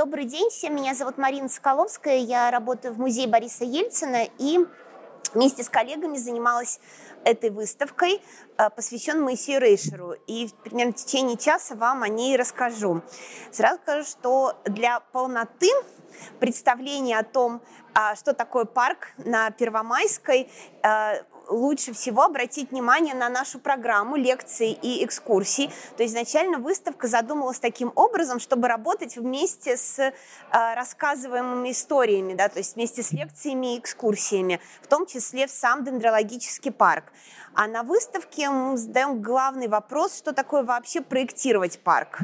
Добрый 0.00 0.24
день 0.24 0.48
всем, 0.48 0.76
меня 0.76 0.94
зовут 0.94 1.18
Марина 1.18 1.46
Соколовская, 1.46 2.20
я 2.20 2.50
работаю 2.50 2.94
в 2.94 2.98
музее 2.98 3.28
Бориса 3.28 3.66
Ельцина 3.66 4.28
и 4.38 4.58
вместе 5.34 5.62
с 5.62 5.68
коллегами 5.68 6.16
занималась 6.16 6.80
этой 7.22 7.50
выставкой, 7.50 8.22
э, 8.56 8.70
посвященной 8.70 9.22
Моисею 9.24 9.60
Рейшеру. 9.60 10.14
И 10.26 10.48
примерно 10.64 10.94
в 10.94 10.96
течение 10.96 11.36
часа 11.36 11.74
вам 11.74 12.02
о 12.02 12.08
ней 12.08 12.38
расскажу. 12.38 13.02
Сразу 13.52 13.78
скажу, 13.82 14.08
что 14.08 14.54
для 14.64 15.00
полноты 15.12 15.68
представления 16.38 17.18
о 17.18 17.22
том, 17.22 17.60
а, 17.92 18.16
что 18.16 18.32
такое 18.32 18.64
парк 18.64 19.08
на 19.18 19.50
Первомайской, 19.50 20.50
э, 20.82 21.22
лучше 21.50 21.92
всего 21.92 22.22
обратить 22.22 22.70
внимание 22.70 23.14
на 23.14 23.28
нашу 23.28 23.58
программу 23.58 24.16
лекций 24.16 24.70
и 24.70 25.04
экскурсий. 25.04 25.70
То 25.96 26.02
есть 26.02 26.14
изначально 26.14 26.58
выставка 26.58 27.08
задумалась 27.08 27.58
таким 27.58 27.92
образом, 27.94 28.40
чтобы 28.40 28.68
работать 28.68 29.16
вместе 29.16 29.76
с 29.76 29.98
э, 29.98 30.12
рассказываемыми 30.50 31.72
историями, 31.72 32.34
да, 32.34 32.48
то 32.48 32.58
есть 32.58 32.76
вместе 32.76 33.02
с 33.02 33.12
лекциями 33.12 33.74
и 33.74 33.78
экскурсиями, 33.78 34.60
в 34.82 34.86
том 34.86 35.06
числе 35.06 35.46
в 35.46 35.50
сам 35.50 35.84
дендрологический 35.84 36.72
парк. 36.72 37.04
А 37.54 37.66
на 37.66 37.82
выставке 37.82 38.48
мы 38.48 38.76
задаем 38.76 39.20
главный 39.20 39.68
вопрос, 39.68 40.16
что 40.16 40.32
такое 40.32 40.62
вообще 40.62 41.00
проектировать 41.00 41.80
парк. 41.80 42.20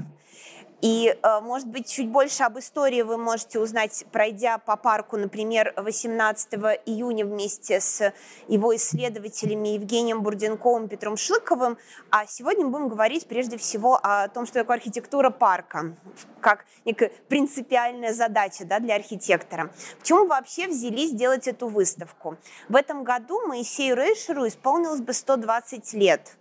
И, 0.82 1.08
э, 1.22 1.40
может 1.40 1.68
быть, 1.68 1.88
чуть 1.88 2.08
больше 2.08 2.42
об 2.42 2.58
истории 2.58 3.00
вы 3.00 3.16
можете 3.16 3.58
узнать, 3.58 4.04
пройдя 4.12 4.58
по 4.58 4.76
парку, 4.76 5.16
например, 5.16 5.72
18 5.76 6.78
июня 6.84 7.24
вместе 7.24 7.80
с 7.80 8.12
его 8.46 8.76
исследователями 8.76 9.68
Евгением 9.68 10.22
Бурденковым 10.22 10.88
Петром 10.88 11.16
Шлыковым. 11.16 11.78
А 12.10 12.26
сегодня 12.26 12.66
мы 12.66 12.72
будем 12.72 12.88
говорить 12.88 13.26
прежде 13.26 13.56
всего 13.56 13.98
о 14.02 14.28
том, 14.28 14.44
что 14.44 14.60
такое 14.60 14.76
архитектура 14.76 15.30
парка, 15.30 15.96
как 16.40 16.66
некая 16.84 17.10
принципиальная 17.28 18.12
задача 18.12 18.66
да, 18.66 18.78
для 18.78 18.96
архитектора. 18.96 19.70
Почему 19.98 20.26
вообще 20.26 20.68
взялись 20.68 21.12
делать 21.12 21.48
эту 21.48 21.68
выставку? 21.68 22.36
В 22.68 22.76
этом 22.76 23.02
году 23.02 23.46
Моисею 23.46 23.96
Рейшеру 23.96 24.46
исполнилось 24.46 25.00
бы 25.00 25.14
120 25.14 25.94
лет. 25.94 26.36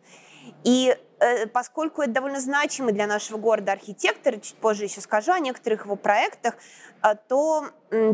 И 0.63 0.95
Э, 1.19 1.47
поскольку 1.47 2.01
это 2.01 2.11
довольно 2.11 2.39
значимый 2.39 2.93
для 2.93 3.07
нашего 3.07 3.37
города 3.37 3.71
архитектор, 3.71 4.35
чуть 4.39 4.55
позже 4.55 4.83
еще 4.83 5.01
скажу 5.01 5.31
о 5.31 5.39
некоторых 5.39 5.85
его 5.85 5.95
проектах, 5.95 6.55
э, 7.03 7.15
то 7.27 7.67
э, 7.91 8.13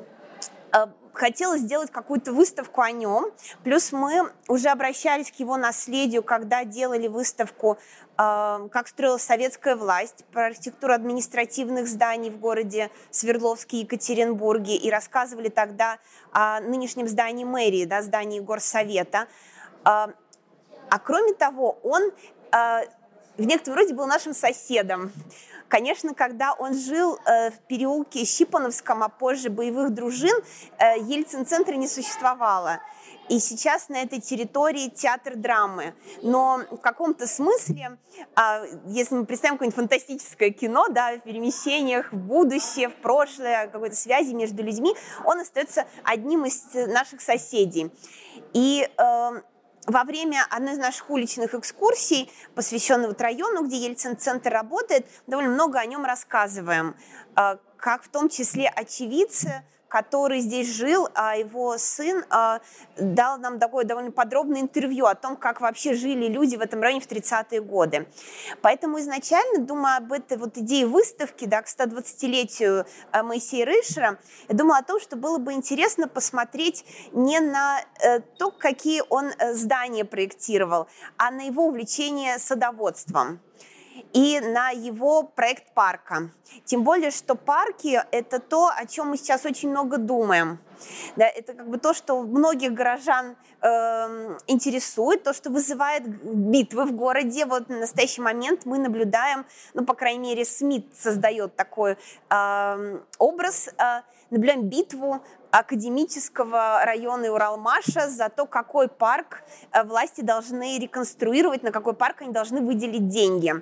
хотелось 1.13 1.61
сделать 1.61 1.91
какую-то 1.91 2.31
выставку 2.31 2.81
о 2.81 2.91
нем. 2.91 3.25
Плюс 3.63 3.91
мы 3.91 4.31
уже 4.47 4.69
обращались 4.69 5.31
к 5.31 5.35
его 5.35 5.57
наследию, 5.57 6.23
когда 6.23 6.63
делали 6.63 7.07
выставку 7.07 7.77
«Как 8.15 8.87
строилась 8.87 9.23
советская 9.23 9.75
власть» 9.75 10.23
про 10.31 10.45
архитектуру 10.45 10.93
административных 10.93 11.87
зданий 11.87 12.29
в 12.29 12.39
городе 12.39 12.89
Свердловске 13.09 13.77
и 13.77 13.79
Екатеринбурге. 13.81 14.77
И 14.77 14.89
рассказывали 14.89 15.49
тогда 15.49 15.97
о 16.31 16.61
нынешнем 16.61 17.09
здании 17.09 17.43
мэрии, 17.43 17.83
да, 17.83 18.01
здании 18.01 18.39
горсовета. 18.39 19.27
А 20.91 20.99
кроме 20.99 21.33
того, 21.33 21.79
он 21.83 22.11
а, 22.51 22.81
в 23.37 23.45
некотором 23.45 23.77
роде 23.77 23.93
был 23.93 24.07
нашим 24.07 24.33
соседом. 24.33 25.11
Конечно, 25.69 26.13
когда 26.13 26.53
он 26.53 26.73
жил 26.73 27.17
э, 27.25 27.49
в 27.49 27.59
переулке 27.59 28.25
Щипановском, 28.25 29.03
а 29.03 29.07
позже 29.07 29.49
боевых 29.49 29.93
дружин, 29.93 30.35
э, 30.77 30.99
Ельцин-центра 30.99 31.75
не 31.75 31.87
существовало. 31.87 32.81
И 33.29 33.39
сейчас 33.39 33.87
на 33.87 34.01
этой 34.01 34.19
территории 34.19 34.89
театр 34.89 35.37
драмы. 35.37 35.93
Но 36.21 36.59
в 36.69 36.77
каком-то 36.79 37.25
смысле, 37.25 37.97
а, 38.35 38.65
если 38.87 39.15
мы 39.15 39.25
представим 39.25 39.55
какое-нибудь 39.55 39.77
фантастическое 39.77 40.49
кино, 40.49 40.89
да, 40.89 41.13
в 41.15 41.21
перемещениях 41.21 42.11
в 42.11 42.17
будущее, 42.17 42.89
в 42.89 42.95
прошлое, 42.95 43.67
какой-то 43.67 43.95
связи 43.95 44.33
между 44.33 44.63
людьми, 44.63 44.93
он 45.23 45.39
остается 45.39 45.85
одним 46.03 46.43
из 46.43 46.65
наших 46.73 47.21
соседей. 47.21 47.91
И 48.51 48.89
э, 48.97 49.41
во 49.87 50.03
время 50.03 50.45
одной 50.49 50.73
из 50.73 50.77
наших 50.77 51.09
уличных 51.09 51.53
экскурсий, 51.55 52.31
посвященной 52.55 53.07
вот 53.07 53.21
району, 53.21 53.65
где 53.65 53.77
Ельцин-центр 53.77 54.51
работает, 54.51 55.05
довольно 55.27 55.51
много 55.51 55.79
о 55.79 55.85
нем 55.85 56.05
рассказываем, 56.05 56.95
а, 57.35 57.57
как 57.77 58.03
в 58.03 58.09
том 58.09 58.29
числе 58.29 58.67
очевидцы 58.67 59.63
который 59.91 60.39
здесь 60.39 60.69
жил, 60.69 61.09
а 61.15 61.35
его 61.35 61.77
сын 61.77 62.23
а, 62.29 62.61
дал 62.95 63.37
нам 63.37 63.59
такое 63.59 63.83
довольно 63.83 64.11
подробное 64.11 64.61
интервью 64.61 65.05
о 65.05 65.15
том, 65.15 65.35
как 65.35 65.59
вообще 65.59 65.95
жили 65.95 66.27
люди 66.27 66.55
в 66.55 66.61
этом 66.61 66.81
районе 66.81 67.01
в 67.01 67.07
30-е 67.07 67.59
годы. 67.61 68.07
Поэтому 68.61 69.01
изначально, 69.01 69.65
думая 69.65 69.97
об 69.97 70.13
этой 70.13 70.37
вот 70.37 70.57
идее 70.57 70.87
выставки 70.87 71.43
да, 71.43 71.61
к 71.61 71.67
120-летию 71.67 72.85
а, 73.11 73.23
Моисея 73.23 73.65
Рышера, 73.65 74.17
я 74.47 74.55
думала 74.55 74.77
о 74.77 74.83
том, 74.83 75.01
что 75.01 75.17
было 75.17 75.37
бы 75.39 75.51
интересно 75.51 76.07
посмотреть 76.07 76.85
не 77.11 77.41
на 77.41 77.81
э, 78.01 78.21
то, 78.37 78.49
какие 78.51 79.03
он 79.09 79.25
э, 79.25 79.53
здания 79.53 80.05
проектировал, 80.05 80.87
а 81.17 81.31
на 81.31 81.41
его 81.41 81.65
увлечение 81.65 82.39
садоводством 82.39 83.41
и 84.13 84.39
на 84.39 84.69
его 84.69 85.23
проект 85.23 85.73
парка. 85.73 86.31
Тем 86.65 86.83
более, 86.83 87.11
что 87.11 87.35
парки– 87.35 88.01
это 88.11 88.39
то, 88.39 88.69
о 88.75 88.85
чем 88.85 89.09
мы 89.09 89.17
сейчас 89.17 89.45
очень 89.45 89.69
много 89.69 89.97
думаем. 89.97 90.59
Да, 91.15 91.27
это 91.27 91.53
как 91.53 91.69
бы 91.69 91.77
то, 91.77 91.93
что 91.93 92.21
многих 92.21 92.73
горожан 92.73 93.35
э, 93.61 93.67
интересует, 94.47 95.23
то, 95.23 95.33
что 95.33 95.49
вызывает 95.49 96.07
битвы 96.07 96.85
в 96.85 96.93
городе. 96.93 97.45
Вот 97.45 97.69
на 97.69 97.79
настоящий 97.79 98.21
момент 98.21 98.65
мы 98.65 98.79
наблюдаем, 98.79 99.45
ну, 99.73 99.85
по 99.85 99.93
крайней 99.93 100.29
мере, 100.29 100.45
СМИ 100.45 100.89
создает 100.97 101.55
такой 101.55 101.97
э, 102.29 102.99
образ, 103.17 103.69
э, 103.77 104.01
наблюдаем 104.31 104.67
битву 104.67 105.21
академического 105.51 106.83
района 106.85 107.31
Уралмаша 107.31 108.09
за 108.09 108.29
то, 108.29 108.45
какой 108.45 108.87
парк 108.87 109.43
э, 109.71 109.83
власти 109.83 110.21
должны 110.21 110.79
реконструировать, 110.79 111.63
на 111.63 111.71
какой 111.71 111.93
парк 111.93 112.21
они 112.21 112.31
должны 112.31 112.61
выделить 112.61 113.09
деньги. 113.09 113.53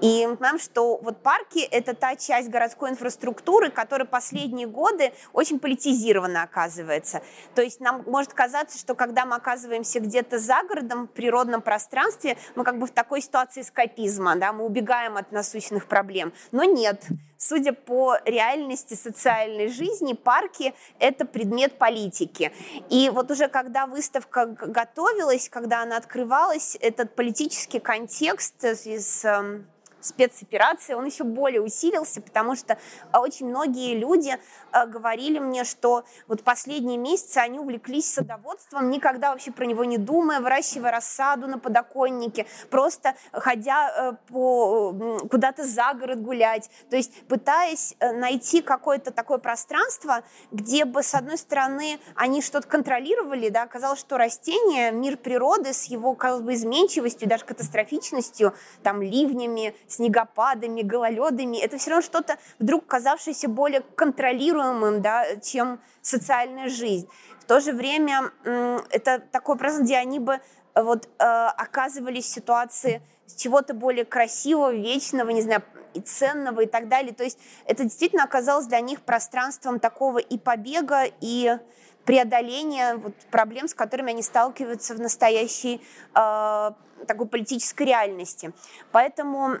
И 0.00 0.26
мы 0.26 0.36
понимаем, 0.36 0.58
что 0.58 0.98
вот 0.98 1.22
парки– 1.22 1.58
это 1.70 1.94
та 1.94 2.16
часть 2.16 2.48
городской 2.48 2.90
инфраструктуры, 2.90 3.70
которая 3.70 4.06
последние 4.06 4.66
годы 4.66 5.12
очень 5.32 5.58
политизирована 5.58 6.42
оказывается. 6.42 7.22
То 7.54 7.62
есть 7.62 7.80
нам 7.80 8.02
может 8.06 8.32
казаться, 8.32 8.78
что 8.78 8.94
когда 8.94 9.24
мы 9.24 9.36
оказываемся 9.36 10.00
где-то 10.00 10.38
за 10.38 10.62
городом, 10.68 11.06
в 11.06 11.10
природном 11.10 11.62
пространстве, 11.62 12.36
мы 12.54 12.64
как 12.64 12.78
бы 12.78 12.86
в 12.86 12.90
такой 12.90 13.20
ситуации 13.20 13.62
скопизма, 13.62 14.36
да, 14.36 14.52
мы 14.52 14.64
убегаем 14.64 15.16
от 15.16 15.32
насущных 15.32 15.86
проблем. 15.86 16.32
Но 16.52 16.64
нет, 16.64 17.02
судя 17.38 17.72
по 17.72 18.16
реальности 18.24 18.94
социальной 18.94 19.68
жизни, 19.68 20.12
парки– 20.12 20.74
это 20.98 21.24
предмет 21.24 21.78
политики. 21.78 22.52
И 22.90 23.10
вот 23.10 23.30
уже 23.30 23.48
когда 23.48 23.86
выставка 23.86 24.46
готовилась, 24.46 25.48
когда 25.48 25.82
она 25.82 25.96
открывалась, 25.96 26.76
этот 26.80 27.14
политический 27.14 27.80
контекст 27.80 28.64
из 28.64 29.24
эм, 29.24 29.66
спецоперации, 30.04 30.94
он 30.94 31.06
еще 31.06 31.24
более 31.24 31.60
усилился, 31.60 32.20
потому 32.20 32.56
что 32.56 32.78
а, 33.12 33.20
очень 33.20 33.48
многие 33.48 33.96
люди 33.96 34.36
а, 34.70 34.86
говорили 34.86 35.38
мне, 35.38 35.64
что 35.64 36.04
вот 36.28 36.42
последние 36.42 36.98
месяцы 36.98 37.38
они 37.38 37.58
увлеклись 37.58 38.12
садоводством, 38.12 38.90
никогда 38.90 39.30
вообще 39.30 39.52
про 39.52 39.64
него 39.64 39.84
не 39.84 39.98
думая, 39.98 40.40
выращивая 40.40 40.90
рассаду 40.90 41.46
на 41.46 41.58
подоконнике, 41.58 42.46
просто 42.70 43.14
ходя 43.32 43.90
э, 43.90 44.12
по, 44.28 44.92
куда-то 45.30 45.64
за 45.64 45.94
город 45.94 46.22
гулять, 46.22 46.70
то 46.90 46.96
есть 46.96 47.12
пытаясь 47.26 47.94
э, 48.00 48.12
найти 48.12 48.62
какое-то 48.62 49.10
такое 49.10 49.38
пространство, 49.38 50.22
где 50.50 50.84
бы, 50.84 51.02
с 51.02 51.14
одной 51.14 51.38
стороны, 51.38 51.98
они 52.14 52.42
что-то 52.42 52.68
контролировали, 52.68 53.48
да, 53.48 53.62
оказалось, 53.62 54.00
что 54.00 54.16
растения, 54.18 54.90
мир 54.90 55.16
природы 55.16 55.72
с 55.72 55.84
его, 55.84 56.14
казалось 56.14 56.44
бы, 56.44 56.54
изменчивостью, 56.54 57.28
даже 57.28 57.44
катастрофичностью, 57.44 58.54
там, 58.82 59.02
ливнями, 59.02 59.74
снегопадами, 59.94 60.82
гололедами, 60.82 61.58
это 61.58 61.78
все 61.78 61.90
равно 61.90 62.02
что-то 62.02 62.36
вдруг 62.58 62.86
казавшееся 62.86 63.48
более 63.48 63.80
контролируемым, 63.80 65.02
да, 65.02 65.36
чем 65.36 65.80
социальная 66.02 66.68
жизнь. 66.68 67.08
В 67.40 67.44
то 67.44 67.60
же 67.60 67.72
время 67.72 68.30
это 68.90 69.18
такой 69.18 69.56
процесс, 69.56 69.80
где 69.80 69.96
они 69.96 70.18
бы 70.18 70.40
вот, 70.74 71.06
э, 71.06 71.24
оказывались 71.24 72.24
в 72.24 72.28
ситуации 72.28 73.02
чего-то 73.36 73.74
более 73.74 74.04
красивого, 74.04 74.72
вечного, 74.72 75.30
не 75.30 75.42
знаю, 75.42 75.62
и 75.94 76.00
ценного 76.00 76.62
и 76.62 76.66
так 76.66 76.88
далее. 76.88 77.14
То 77.14 77.24
есть 77.24 77.38
это 77.66 77.84
действительно 77.84 78.24
оказалось 78.24 78.66
для 78.66 78.80
них 78.80 79.02
пространством 79.02 79.78
такого 79.78 80.18
и 80.18 80.38
побега, 80.38 81.04
и 81.20 81.58
преодоления 82.04 82.96
вот, 82.96 83.14
проблем, 83.30 83.68
с 83.68 83.74
которыми 83.74 84.10
они 84.10 84.22
сталкиваются 84.22 84.94
в 84.94 85.00
настоящей 85.00 85.80
э, 86.14 86.70
такой 87.06 87.26
политической 87.26 87.84
реальности. 87.84 88.52
Поэтому 88.92 89.54
э, 89.54 89.58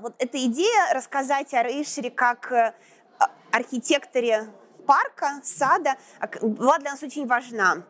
вот 0.00 0.14
эта 0.18 0.44
идея 0.46 0.94
рассказать 0.94 1.54
о 1.54 1.62
Рейшере 1.62 2.10
как 2.10 2.52
э, 2.52 2.72
архитекторе 3.52 4.48
парка, 4.88 5.42
сада 5.44 5.96
была 6.40 6.78
для 6.78 6.92
нас 6.92 7.02
очень 7.02 7.26
важна. 7.26 7.82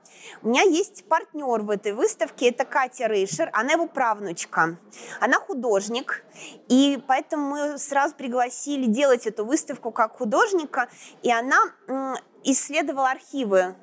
У 0.42 0.48
меня 0.48 0.62
есть 0.62 1.04
партнер 1.04 1.60
в 1.62 1.70
этой 1.70 1.92
выставке, 1.92 2.48
это 2.50 2.64
Катя 2.64 3.06
Рейшер, 3.06 3.50
она 3.52 3.74
его 3.74 3.86
правнучка. 3.86 4.76
Она 5.20 5.38
художник, 5.38 6.24
и 6.68 7.00
поэтому 7.06 7.50
мы 7.50 7.78
сразу 7.78 8.16
пригласили 8.16 8.86
делать 8.86 9.28
эту 9.28 9.44
выставку 9.44 9.92
как 9.92 10.16
художника, 10.16 10.88
и 11.22 11.30
она 11.30 11.58
исследовала 12.44 13.10
архивы 13.10 13.74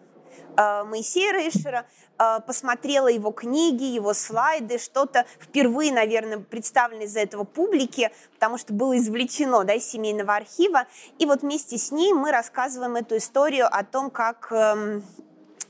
э, 0.57 0.83
Моисея 0.83 1.33
Рейшера, 1.33 1.85
э, 2.17 2.39
посмотрела 2.45 3.07
его 3.07 3.31
книги, 3.31 3.83
его 3.83 4.13
слайды, 4.13 4.77
что-то 4.77 5.25
впервые, 5.39 5.91
наверное, 5.91 6.39
представлено 6.39 7.03
из-за 7.03 7.21
этого 7.21 7.43
публике, 7.43 8.11
потому 8.33 8.57
что 8.57 8.73
было 8.73 8.97
извлечено 8.97 9.63
да, 9.63 9.73
из 9.73 9.85
семейного 9.85 10.35
архива. 10.35 10.85
И 11.19 11.25
вот 11.25 11.41
вместе 11.41 11.77
с 11.77 11.91
ней 11.91 12.13
мы 12.13 12.31
рассказываем 12.31 12.95
эту 12.95 13.17
историю 13.17 13.67
о 13.71 13.83
том, 13.83 14.09
как 14.09 14.51
эм, 14.51 15.03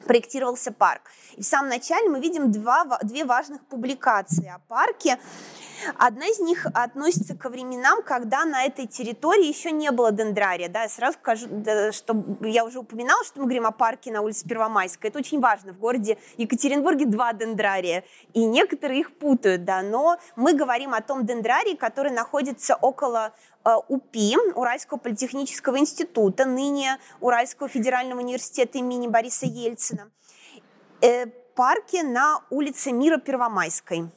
проектировался 0.05 0.71
парк. 0.71 1.01
И 1.35 1.41
в 1.41 1.45
самом 1.45 1.69
начале 1.69 2.09
мы 2.09 2.19
видим 2.19 2.51
два, 2.51 2.85
две 3.03 3.25
важных 3.25 3.65
публикации 3.65 4.47
о 4.47 4.59
парке. 4.67 5.19
Одна 5.97 6.25
из 6.27 6.39
них 6.39 6.65
относится 6.73 7.35
ко 7.35 7.49
временам, 7.49 8.01
когда 8.01 8.45
на 8.45 8.63
этой 8.63 8.87
территории 8.87 9.47
еще 9.47 9.71
не 9.71 9.91
было 9.91 10.11
дендрария. 10.11 10.69
Да, 10.69 10.83
я 10.83 10.89
сразу 10.89 11.17
скажу, 11.19 11.47
что 11.91 12.23
я 12.41 12.63
уже 12.63 12.79
упоминала, 12.79 13.23
что 13.25 13.39
мы 13.39 13.45
говорим 13.45 13.65
о 13.65 13.71
парке 13.71 14.11
на 14.11 14.21
улице 14.21 14.47
Первомайской. 14.47 15.09
Это 15.09 15.19
очень 15.19 15.41
важно. 15.41 15.73
В 15.73 15.79
городе 15.79 16.17
Екатеринбурге 16.37 17.05
два 17.05 17.33
дендрария, 17.33 18.03
и 18.33 18.45
некоторые 18.45 19.01
их 19.01 19.17
путают, 19.17 19.65
да, 19.65 19.81
но 19.81 20.17
мы 20.35 20.53
говорим 20.53 20.93
о 20.93 21.01
том 21.01 21.25
дендрарии, 21.25 21.75
который 21.75 22.11
находится 22.11 22.75
около 22.75 23.33
УПИ, 23.87 24.37
Уральского 24.55 24.97
политехнического 24.97 25.79
института, 25.79 26.45
ныне 26.45 26.99
Уральского 27.19 27.67
федерального 27.67 28.19
университета 28.19 28.77
имени 28.77 29.07
Бориса 29.07 29.45
Ельцина, 29.45 30.11
э, 31.01 31.25
парке 31.55 32.03
на 32.03 32.41
улице 32.49 32.91
Мира 32.91 33.17
Первомайской. 33.17 34.09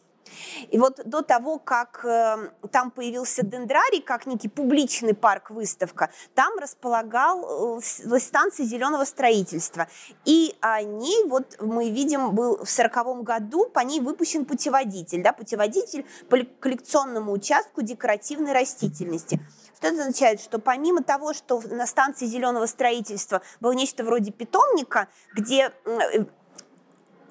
И 0.71 0.79
вот 0.79 1.01
до 1.05 1.23
того, 1.23 1.59
как 1.59 2.05
э, 2.05 2.51
там 2.71 2.91
появился 2.91 3.45
дендрарий, 3.45 4.01
как 4.01 4.27
некий 4.27 4.49
публичный 4.49 5.15
парк-выставка, 5.15 6.11
там 6.35 6.59
располагал 6.59 7.79
э, 7.79 8.19
станция 8.19 8.67
зеленого 8.67 9.05
строительства. 9.05 9.89
И 10.25 10.55
о 10.61 10.83
ней, 10.83 11.25
вот 11.25 11.57
мы 11.61 11.91
видим, 11.91 12.35
был 12.35 12.65
в 12.65 12.71
сороковом 12.71 13.23
году, 13.23 13.67
по 13.67 13.81
ней 13.81 14.01
выпущен 14.01 14.45
путеводитель, 14.45 15.23
да, 15.23 15.33
путеводитель 15.33 16.07
по 16.29 16.39
коллекционному 16.61 17.33
участку 17.33 17.83
декоративной 17.83 18.53
растительности. 18.53 19.41
Что 19.79 19.89
это 19.89 20.01
означает? 20.01 20.41
Что 20.41 20.59
помимо 20.59 21.05
того, 21.05 21.33
что 21.33 21.63
на 21.71 21.87
станции 21.87 22.27
зеленого 22.27 22.67
строительства 22.67 23.43
было 23.61 23.73
нечто 23.73 24.03
вроде 24.03 24.33
питомника, 24.33 25.07
где 25.35 25.73
э, 25.85 26.25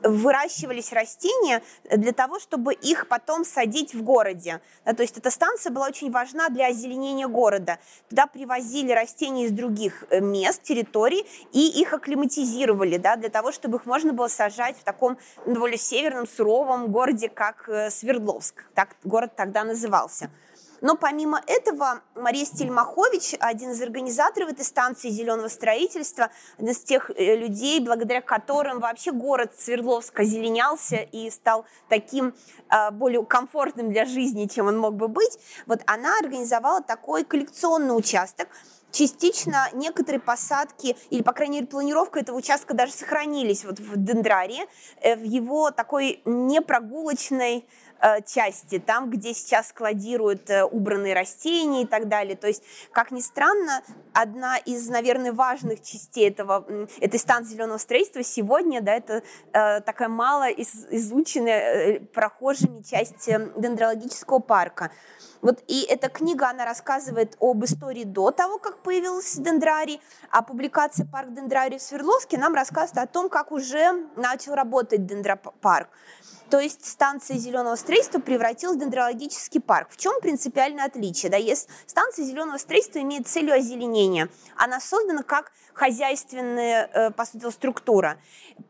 выращивались 0.04 0.94
растения 0.94 1.62
для 1.90 2.12
того, 2.12 2.40
чтобы 2.40 2.74
их 2.74 3.08
потом 3.08 3.44
садить 3.44 3.94
в 3.94 4.04
городе. 4.04 4.62
Да, 4.86 4.94
то 4.94 5.02
есть 5.02 5.18
эта 5.18 5.32
станция 5.32 5.72
была 5.72 5.88
очень 5.88 6.12
важна 6.12 6.50
для 6.50 6.68
озеленения 6.68 7.28
города. 7.28 7.80
Туда 8.10 8.28
привозили 8.28 8.92
растения 8.92 9.46
из 9.46 9.52
других 9.52 10.04
э, 10.10 10.20
мест, 10.20 10.64
территорий, 10.64 11.26
и 11.52 11.82
их 11.82 11.94
акклиматизировали, 11.94 12.98
да, 12.98 13.16
для 13.16 13.30
того, 13.30 13.52
чтобы 13.52 13.78
их 13.78 13.86
можно 13.86 14.14
было 14.14 14.28
сажать 14.28 14.78
в 14.78 14.84
таком 14.84 15.18
довольно 15.46 15.78
северном, 15.78 16.28
суровом 16.28 16.92
городе, 16.92 17.30
как 17.30 17.68
э, 17.70 17.90
Свердловск. 17.90 18.66
Так 18.74 18.96
город 19.04 19.34
тогда 19.36 19.64
назывался. 19.64 20.30
Но 20.82 20.96
помимо 20.96 21.42
этого, 21.48 22.02
Мария 22.16 22.46
Стельмахович, 22.46 23.36
один 23.40 23.72
из 23.72 23.82
организаторов 23.82 24.52
этой 24.52 24.66
станции 24.66 25.10
зеленого 25.10 25.48
строительства, 25.48 26.30
один 26.58 26.72
из 26.72 26.80
тех 26.80 27.10
э, 27.16 27.36
людей, 27.36 27.80
благодаря 27.80 28.22
которым 28.22 28.80
вообще 28.80 29.12
город 29.12 29.54
Свердловск 29.58 30.20
озеленялся 30.20 30.98
и 30.98 31.30
стал 31.30 31.66
таким 31.90 32.34
э, 32.70 32.92
более 32.92 33.26
комфортным 33.26 33.92
для 33.92 34.06
жизни, 34.06 34.46
чем 34.46 34.68
он 34.68 34.78
мог 34.78 34.96
бы 34.96 35.08
быть, 35.08 35.40
вот 35.66 35.82
она 35.86 36.18
организовала 36.20 36.82
такой 36.82 37.24
коллекционный 37.24 37.98
участок, 37.98 38.48
частично 38.92 39.70
некоторые 39.74 40.20
посадки, 40.20 40.96
или, 41.10 41.22
по 41.22 41.34
крайней 41.34 41.58
мере, 41.58 41.68
планировка 41.68 42.20
этого 42.20 42.38
участка 42.38 42.74
даже 42.74 42.94
сохранились 42.94 43.66
вот 43.66 43.80
в 43.80 43.98
дендрарии, 43.98 44.66
э, 45.02 45.16
в 45.16 45.24
его 45.24 45.72
такой 45.72 46.22
непрогулочной 46.26 47.68
части, 48.26 48.80
там, 48.80 49.10
где 49.10 49.34
сейчас 49.34 49.70
складируют 49.70 50.50
э, 50.50 50.64
убранные 50.64 51.14
растения 51.14 51.84
и 51.84 51.86
так 51.86 52.08
далее. 52.08 52.36
То 52.36 52.48
есть, 52.48 52.64
как 52.92 53.12
ни 53.12 53.22
странно, 53.22 53.82
одна 54.14 54.58
из, 54.58 54.90
наверное, 54.90 55.34
важных 55.34 55.82
частей 55.82 56.30
этого, 56.30 56.66
этой 57.00 57.20
станции 57.20 57.54
зеленого 57.54 57.78
строительства 57.78 58.24
сегодня, 58.24 58.82
да, 58.82 58.96
это 58.96 59.24
э, 59.54 59.82
такая 59.82 60.10
мало 60.10 60.50
из, 60.50 60.86
изученная 60.90 61.60
э, 61.60 62.00
прохожими 62.00 62.82
часть 62.82 63.28
э, 63.28 63.52
дендрологического 63.56 64.40
парка. 64.40 64.92
Вот 65.42 65.64
и 65.68 65.82
эта 65.84 66.10
книга, 66.10 66.50
она 66.50 66.66
рассказывает 66.66 67.38
об 67.40 67.64
истории 67.64 68.04
до 68.04 68.32
того, 68.32 68.58
как 68.58 68.82
появился 68.82 69.42
дендрарий, 69.42 70.02
а 70.32 70.42
публикация 70.42 71.06
«Парк 71.06 71.34
дендрарий» 71.34 71.78
в 71.78 71.82
Свердловске 71.82 72.38
нам 72.38 72.56
рассказывает 72.56 73.10
о 73.10 73.12
том, 73.12 73.30
как 73.30 73.52
уже 73.52 74.08
начал 74.16 74.56
работать 74.56 75.06
дендропарк. 75.06 75.90
То 76.50 76.60
есть 76.60 76.86
станция 76.86 77.38
зеленого 77.38 77.76
строительства 77.76 78.20
превратилась 78.20 78.78
в 78.78 78.80
дендрологический 78.80 79.60
парк. 79.60 79.90
В 79.92 79.98
чем 79.98 80.20
принципиальное 80.22 80.86
отличие? 80.86 81.30
Да, 81.30 81.38
если 81.38 81.70
станция 81.86 82.26
зеленого 82.26 82.58
строительства 82.58 83.00
имеет 83.00 83.28
целью 83.28 83.54
озеленения, 83.54 84.30
она 84.56 84.80
создана 84.80 85.24
как 85.24 85.52
хозяйственная, 85.74 86.90
э, 86.92 87.12
по 87.12 87.26
сути, 87.26 87.50
структура. 87.52 88.18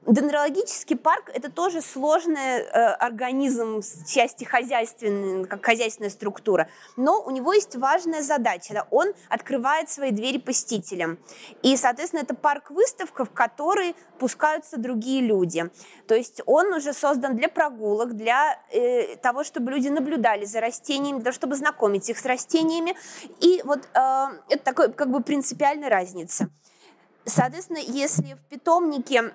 Дендрологический 0.05 0.97
парк– 0.97 1.31
это 1.33 1.49
тоже 1.49 1.81
сложный 1.81 2.59
э, 2.59 2.93
организм 2.95 3.81
с 3.81 4.09
части 4.11 4.43
хозяйственной, 4.43 5.45
как 5.45 5.65
хозяйственная 5.65 6.09
структура, 6.09 6.67
но 6.97 7.21
у 7.21 7.31
него 7.31 7.53
есть 7.53 7.75
важная 7.75 8.21
задача. 8.21 8.73
Да, 8.73 8.87
он 8.91 9.13
открывает 9.29 9.89
свои 9.89 10.11
двери 10.11 10.37
посетителям. 10.37 11.17
И, 11.61 11.77
соответственно, 11.77 12.21
это 12.21 12.35
парк-выставка, 12.35 13.23
в 13.23 13.31
который 13.31 13.95
пускаются 14.17 14.77
другие 14.77 15.21
люди. 15.21 15.69
То 16.07 16.15
есть 16.15 16.41
он 16.45 16.73
уже 16.73 16.93
создан 16.93 17.35
для 17.35 17.49
прогулок, 17.49 18.15
для 18.15 18.59
э, 18.71 19.15
того, 19.17 19.43
чтобы 19.43 19.71
люди 19.71 19.89
наблюдали 19.89 20.45
за 20.45 20.61
растениями, 20.61 21.17
для 21.17 21.25
того, 21.25 21.33
чтобы 21.33 21.55
знакомить 21.55 22.09
их 22.09 22.17
с 22.17 22.25
растениями. 22.25 22.95
И 23.39 23.61
вот 23.63 23.79
э, 23.93 24.25
это 24.49 24.63
такой 24.63 24.91
как 24.91 25.09
бы 25.09 25.21
принципиальная 25.21 25.89
разница. 25.89 26.49
Соответственно, 27.25 27.79
если 27.79 28.35
в 28.35 28.49
питомнике 28.49 29.33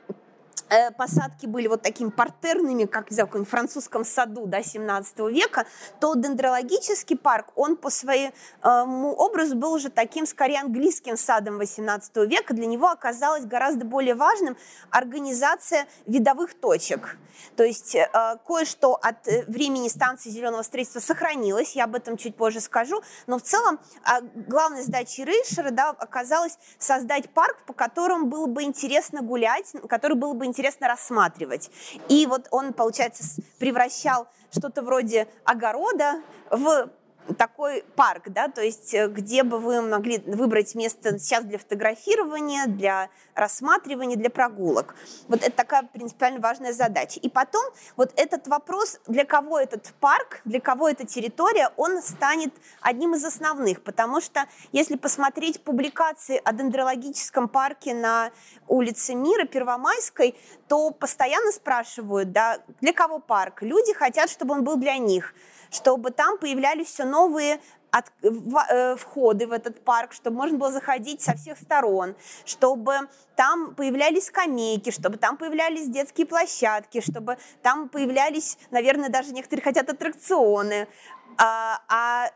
посадки 0.96 1.46
были 1.46 1.66
вот 1.66 1.82
такими 1.82 2.10
партерными, 2.10 2.84
как 2.84 3.10
в 3.10 3.16
каком 3.16 3.44
французском 3.44 4.04
саду 4.04 4.46
да, 4.46 4.62
17 4.62 5.18
века, 5.30 5.66
то 6.00 6.14
дендрологический 6.14 7.16
парк, 7.16 7.48
он 7.56 7.76
по 7.76 7.90
своему 7.90 9.12
образу 9.12 9.54
был 9.54 9.72
уже 9.72 9.90
таким, 9.90 10.26
скорее, 10.26 10.60
английским 10.60 11.16
садом 11.16 11.58
18 11.58 12.16
века. 12.28 12.54
Для 12.54 12.66
него 12.66 12.88
оказалось 12.88 13.44
гораздо 13.44 13.84
более 13.84 14.14
важным 14.14 14.56
организация 14.90 15.86
видовых 16.06 16.54
точек. 16.54 17.16
То 17.56 17.64
есть 17.64 17.94
э, 17.94 18.08
кое-что 18.46 18.94
от 18.94 19.26
э, 19.26 19.44
времени 19.46 19.88
станции 19.88 20.30
зеленого 20.30 20.62
строительства 20.62 21.00
сохранилось, 21.00 21.74
я 21.74 21.84
об 21.84 21.94
этом 21.94 22.16
чуть 22.16 22.36
позже 22.36 22.60
скажу, 22.60 23.02
но 23.26 23.38
в 23.38 23.42
целом 23.42 23.78
э, 24.04 24.20
главной 24.48 24.82
задачей 24.82 25.24
Рейшера 25.24 25.70
да, 25.70 25.90
оказалось 25.90 26.58
создать 26.78 27.30
парк, 27.30 27.56
по 27.66 27.72
которому 27.72 28.26
было 28.26 28.46
бы 28.46 28.62
интересно 28.62 29.22
гулять, 29.22 29.72
который 29.88 30.16
было 30.16 30.34
бы 30.34 30.41
интересно 30.44 30.88
рассматривать. 30.88 31.70
И 32.08 32.26
вот 32.26 32.48
он, 32.50 32.72
получается, 32.72 33.24
превращал 33.58 34.28
что-то 34.50 34.82
вроде 34.82 35.28
огорода 35.44 36.22
в 36.50 36.90
такой 37.38 37.84
парк, 37.96 38.24
да, 38.26 38.48
то 38.48 38.62
есть 38.62 38.94
э, 38.94 39.08
где 39.08 39.42
бы 39.42 39.58
вы 39.58 39.80
могли 39.82 40.18
выбрать 40.18 40.74
место 40.74 41.18
сейчас 41.18 41.44
для 41.44 41.58
фотографирования, 41.58 42.66
для 42.66 43.08
рассматривания, 43.34 44.16
для 44.16 44.30
прогулок. 44.30 44.94
Вот 45.28 45.42
это 45.42 45.52
такая 45.52 45.82
принципиально 45.84 46.40
важная 46.40 46.72
задача. 46.72 47.20
И 47.20 47.28
потом 47.28 47.64
вот 47.96 48.12
этот 48.16 48.48
вопрос, 48.48 49.00
для 49.06 49.24
кого 49.24 49.58
этот 49.58 49.92
парк, 50.00 50.40
для 50.44 50.60
кого 50.60 50.88
эта 50.88 51.06
территория, 51.06 51.70
он 51.76 52.02
станет 52.02 52.52
одним 52.80 53.14
из 53.14 53.24
основных, 53.24 53.82
потому 53.82 54.20
что 54.20 54.46
если 54.72 54.96
посмотреть 54.96 55.62
публикации 55.62 56.40
о 56.44 56.52
дендрологическом 56.52 57.48
парке 57.48 57.94
на 57.94 58.30
улице 58.68 59.14
Мира, 59.14 59.44
Первомайской, 59.46 60.34
то 60.68 60.90
постоянно 60.90 61.52
спрашивают, 61.52 62.32
да, 62.32 62.58
для 62.80 62.92
кого 62.92 63.18
парк? 63.18 63.62
Люди 63.62 63.92
хотят, 63.92 64.30
чтобы 64.30 64.54
он 64.54 64.64
был 64.64 64.76
для 64.76 64.98
них 64.98 65.34
чтобы 65.72 66.10
там 66.10 66.38
появлялись 66.38 66.88
все 66.88 67.04
новые 67.12 67.60
от, 67.90 68.06
в, 68.22 68.56
э, 68.70 68.96
входы 68.96 69.46
в 69.46 69.52
этот 69.52 69.84
парк, 69.84 70.12
чтобы 70.12 70.36
можно 70.36 70.58
было 70.58 70.72
заходить 70.72 71.20
со 71.20 71.34
всех 71.36 71.58
сторон, 71.58 72.14
чтобы 72.46 72.94
там 73.36 73.74
появлялись 73.74 74.26
скамейки, 74.26 74.90
чтобы 74.90 75.18
там 75.18 75.36
появлялись 75.36 75.88
детские 75.88 76.26
площадки, 76.26 77.02
чтобы 77.02 77.36
там 77.62 77.90
появлялись, 77.90 78.56
наверное, 78.70 79.10
даже 79.10 79.32
некоторые 79.32 79.62
хотят 79.62 79.90
аттракционы. 79.90 80.88
А, 81.36 81.82
а 81.88 82.30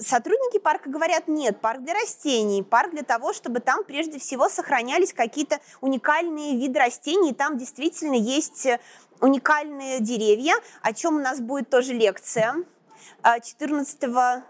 сотрудники 0.00 0.58
парка 0.58 0.88
говорят, 0.88 1.28
нет, 1.28 1.60
парк 1.60 1.82
для 1.82 1.92
растений, 1.92 2.62
парк 2.62 2.92
для 2.92 3.02
того, 3.02 3.34
чтобы 3.34 3.60
там 3.60 3.84
прежде 3.84 4.18
всего 4.18 4.48
сохранялись 4.48 5.12
какие-то 5.12 5.60
уникальные 5.82 6.56
виды 6.56 6.78
растений, 6.78 7.34
там 7.34 7.58
действительно 7.58 8.14
есть 8.14 8.66
уникальные 9.20 10.00
деревья, 10.00 10.54
о 10.80 10.94
чем 10.94 11.16
у 11.16 11.20
нас 11.20 11.38
будет 11.40 11.68
тоже 11.68 11.92
лекция 11.92 12.64
14 13.22 14.42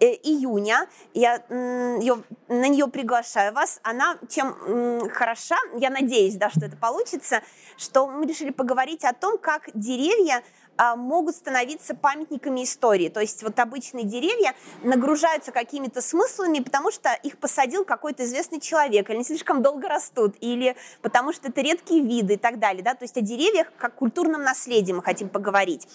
Э, 0.00 0.12
июня. 0.14 0.86
Я 1.12 1.42
ее, 1.50 2.22
на 2.46 2.68
нее 2.68 2.86
приглашаю 2.86 3.52
вас. 3.52 3.80
Она 3.82 4.16
чем 4.28 5.08
хороша, 5.10 5.56
я 5.76 5.90
надеюсь, 5.90 6.36
да, 6.36 6.50
что 6.50 6.66
это 6.66 6.76
получится, 6.76 7.42
что 7.76 8.06
мы 8.06 8.24
решили 8.26 8.50
поговорить 8.50 9.04
о 9.04 9.12
том, 9.12 9.38
как 9.38 9.70
деревья 9.74 10.44
а, 10.76 10.94
могут 10.94 11.34
становиться 11.34 11.96
памятниками 11.96 12.62
истории. 12.62 13.08
То 13.08 13.18
есть 13.18 13.42
вот 13.42 13.58
обычные 13.58 14.04
деревья 14.04 14.54
нагружаются 14.84 15.50
какими-то 15.50 16.00
смыслами, 16.00 16.60
потому 16.60 16.92
что 16.92 17.12
их 17.24 17.36
посадил 17.38 17.84
какой-то 17.84 18.24
известный 18.24 18.60
человек, 18.60 19.08
или 19.10 19.16
они 19.16 19.24
слишком 19.24 19.62
долго 19.62 19.88
растут, 19.88 20.36
или 20.40 20.76
потому 21.02 21.32
что 21.32 21.48
это 21.48 21.60
редкие 21.60 22.04
виды 22.04 22.34
и 22.34 22.38
так 22.38 22.60
далее. 22.60 22.84
Да? 22.84 22.94
То 22.94 23.02
есть 23.02 23.16
о 23.16 23.20
деревьях 23.20 23.66
как 23.76 23.96
культурном 23.96 24.44
наследии 24.44 24.92
мы 24.92 25.02
хотим 25.02 25.28
поговорить. 25.28 25.88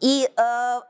И 0.00 0.28
э, 0.36 0.80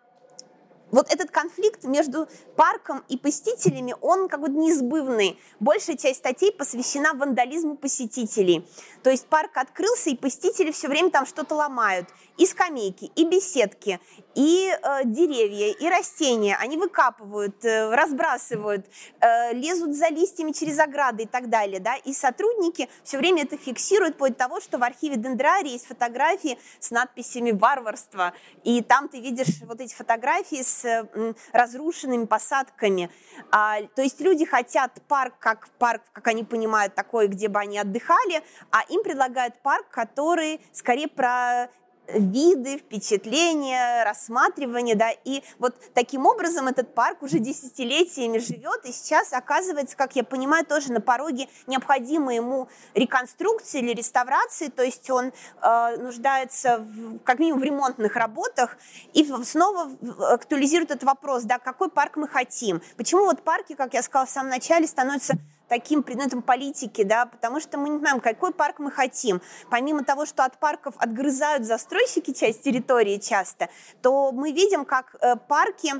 вот 0.95 1.13
этот 1.13 1.31
конфликт 1.31 1.85
между 1.85 2.29
парком 2.57 3.03
и 3.09 3.17
посетителями, 3.17 3.97
он 4.01 4.29
как 4.29 4.41
бы 4.41 4.49
неизбывный. 4.49 5.39
Большая 5.59 5.97
часть 5.97 6.21
статей 6.21 6.53
посвящена 6.53 7.15
вандализму 7.15 7.77
посетителей. 7.77 8.65
То 9.03 9.11
есть 9.11 9.27
парк 9.27 9.57
открылся, 9.57 10.11
и 10.11 10.17
посетители 10.17 10.71
все 10.71 10.89
время 10.89 11.11
там 11.11 11.27
что-то 11.27 11.57
ломают. 11.57 12.09
И 12.39 12.47
скамейки, 12.47 13.11
и 13.17 13.25
беседки, 13.25 14.01
и 14.35 14.71
э, 14.71 15.05
деревья, 15.05 15.73
и 15.73 15.89
растения. 15.89 16.57
Они 16.61 16.77
выкапывают, 16.77 17.65
э, 17.65 17.95
разбрасывают, 17.95 18.87
э, 19.21 19.53
лезут 19.53 19.95
за 19.95 20.09
листьями 20.09 20.53
через 20.53 20.79
ограды 20.79 21.25
и 21.25 21.27
так 21.27 21.49
далее. 21.49 21.81
Да? 21.81 21.97
И 21.97 22.13
сотрудники 22.13 22.89
все 23.03 23.19
время 23.19 23.43
это 23.43 23.57
фиксируют, 23.57 24.15
вплоть 24.15 24.33
до 24.33 24.39
того, 24.39 24.61
что 24.61 24.79
в 24.79 24.83
архиве 24.83 25.17
Дендрарии 25.17 25.73
есть 25.73 25.87
фотографии 25.87 26.59
с 26.81 26.91
надписями 26.91 27.53
«Варварство». 27.53 28.33
И 28.63 28.83
там 28.83 29.09
ты 29.09 29.21
видишь 29.21 29.61
вот 29.63 29.81
эти 29.81 29.95
фотографии 29.95 30.63
с 30.63 30.85
э, 30.85 31.35
разрушенными 31.53 32.27
посадками. 32.27 33.11
А, 33.51 33.83
то 33.95 34.03
есть 34.03 34.21
люди 34.21 34.45
хотят 34.45 34.93
парк 35.09 35.35
как 35.39 35.69
парк, 35.79 36.03
как 36.13 36.27
они 36.29 36.45
понимают, 36.45 36.95
такой, 36.95 37.29
где 37.29 37.49
бы 37.49 37.61
они 37.61 37.79
отдыхали, 37.79 38.43
а 38.71 38.83
им 38.89 39.03
предлагают 39.03 39.61
парк, 39.63 39.87
который 39.91 40.61
скорее 40.73 41.09
про 41.09 41.69
виды, 42.09 42.79
впечатления, 42.79 44.05
рассматривания, 44.05 44.95
да, 44.95 45.11
и 45.11 45.43
вот 45.59 45.75
таким 45.95 46.27
образом 46.27 46.69
этот 46.69 46.95
парк 46.95 47.23
уже 47.23 47.39
десятилетиями 47.39 48.39
живет, 48.39 48.85
и 48.85 48.93
сейчас 48.93 49.33
оказывается, 49.33 49.97
как 49.97 50.17
я 50.17 50.25
понимаю, 50.25 50.67
тоже 50.67 50.93
на 50.93 51.01
пороге 51.01 51.49
необходимой 51.67 52.37
ему 52.37 52.69
реконструкции 52.95 53.81
или 53.81 53.95
реставрации, 53.95 54.69
то 54.69 54.83
есть 54.83 55.09
он 55.11 55.33
э, 55.63 55.97
нуждается 55.99 56.79
в, 56.79 57.19
как 57.21 57.39
минимум 57.39 57.61
в 57.61 57.65
ремонтных 57.65 58.17
работах, 58.17 58.77
и 59.13 59.25
снова 59.45 59.91
актуализирует 60.31 60.91
этот 60.91 61.05
вопрос, 61.05 61.45
да, 61.45 61.59
какой 61.59 61.91
парк 61.91 62.17
мы 62.17 62.29
хотим, 62.29 62.83
почему 62.97 63.25
вот 63.25 63.43
парки, 63.43 63.75
как 63.75 63.95
я 63.95 64.03
сказала 64.03 64.27
в 64.27 64.31
самом 64.31 64.51
начале, 64.51 64.87
становятся 64.87 65.35
таким 65.69 66.03
предметом 66.03 66.43
политики, 66.43 67.03
да, 67.05 67.27
потому 67.27 67.61
что 67.61 67.79
мы 67.79 67.89
не 67.89 67.99
знаем, 67.99 68.21
какой 68.21 68.53
парк 68.53 68.79
мы 68.79 68.91
хотим. 68.91 69.41
Помимо 69.71 70.05
того, 70.05 70.27
что 70.27 70.45
от 70.45 70.59
парков 70.59 70.95
отгрызают 70.99 71.65
застройщики 71.65 72.33
часть 72.33 72.63
территории 72.63 73.19
часто, 73.19 73.69
то 74.03 74.33
мы 74.33 74.53
видим, 74.53 74.85
как 74.85 75.17
э, 75.21 75.37
парки 75.37 75.95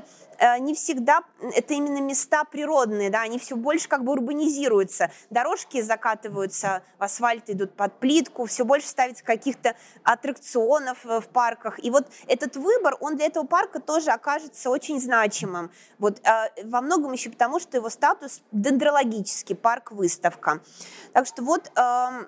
не 0.59 0.73
всегда 0.73 1.21
это 1.53 1.73
именно 1.73 1.99
места 2.01 2.43
природные, 2.43 3.09
да, 3.09 3.21
они 3.21 3.39
все 3.39 3.55
больше 3.55 3.87
как 3.87 4.03
бы 4.03 4.11
урбанизируются. 4.11 5.11
Дорожки 5.29 5.81
закатываются, 5.81 6.83
асфальт 6.97 7.49
идут 7.49 7.75
под 7.75 7.99
плитку, 7.99 8.45
все 8.45 8.65
больше 8.65 8.87
ставится 8.87 9.23
каких-то 9.23 9.75
аттракционов 10.03 11.03
в 11.03 11.23
парках. 11.31 11.83
И 11.83 11.89
вот 11.89 12.07
этот 12.27 12.55
выбор, 12.55 12.97
он 12.99 13.17
для 13.17 13.27
этого 13.27 13.45
парка 13.45 13.79
тоже 13.79 14.11
окажется 14.11 14.69
очень 14.69 14.99
значимым. 14.99 15.71
Вот, 15.99 16.19
э, 16.25 16.63
во 16.63 16.81
многом 16.81 17.11
еще 17.13 17.29
потому, 17.29 17.59
что 17.59 17.77
его 17.77 17.89
статус 17.89 18.41
дендрологический, 18.51 19.55
парк-выставка. 19.55 20.61
Так 21.13 21.27
что 21.27 21.43
вот 21.43 21.71
эм, 21.75 22.27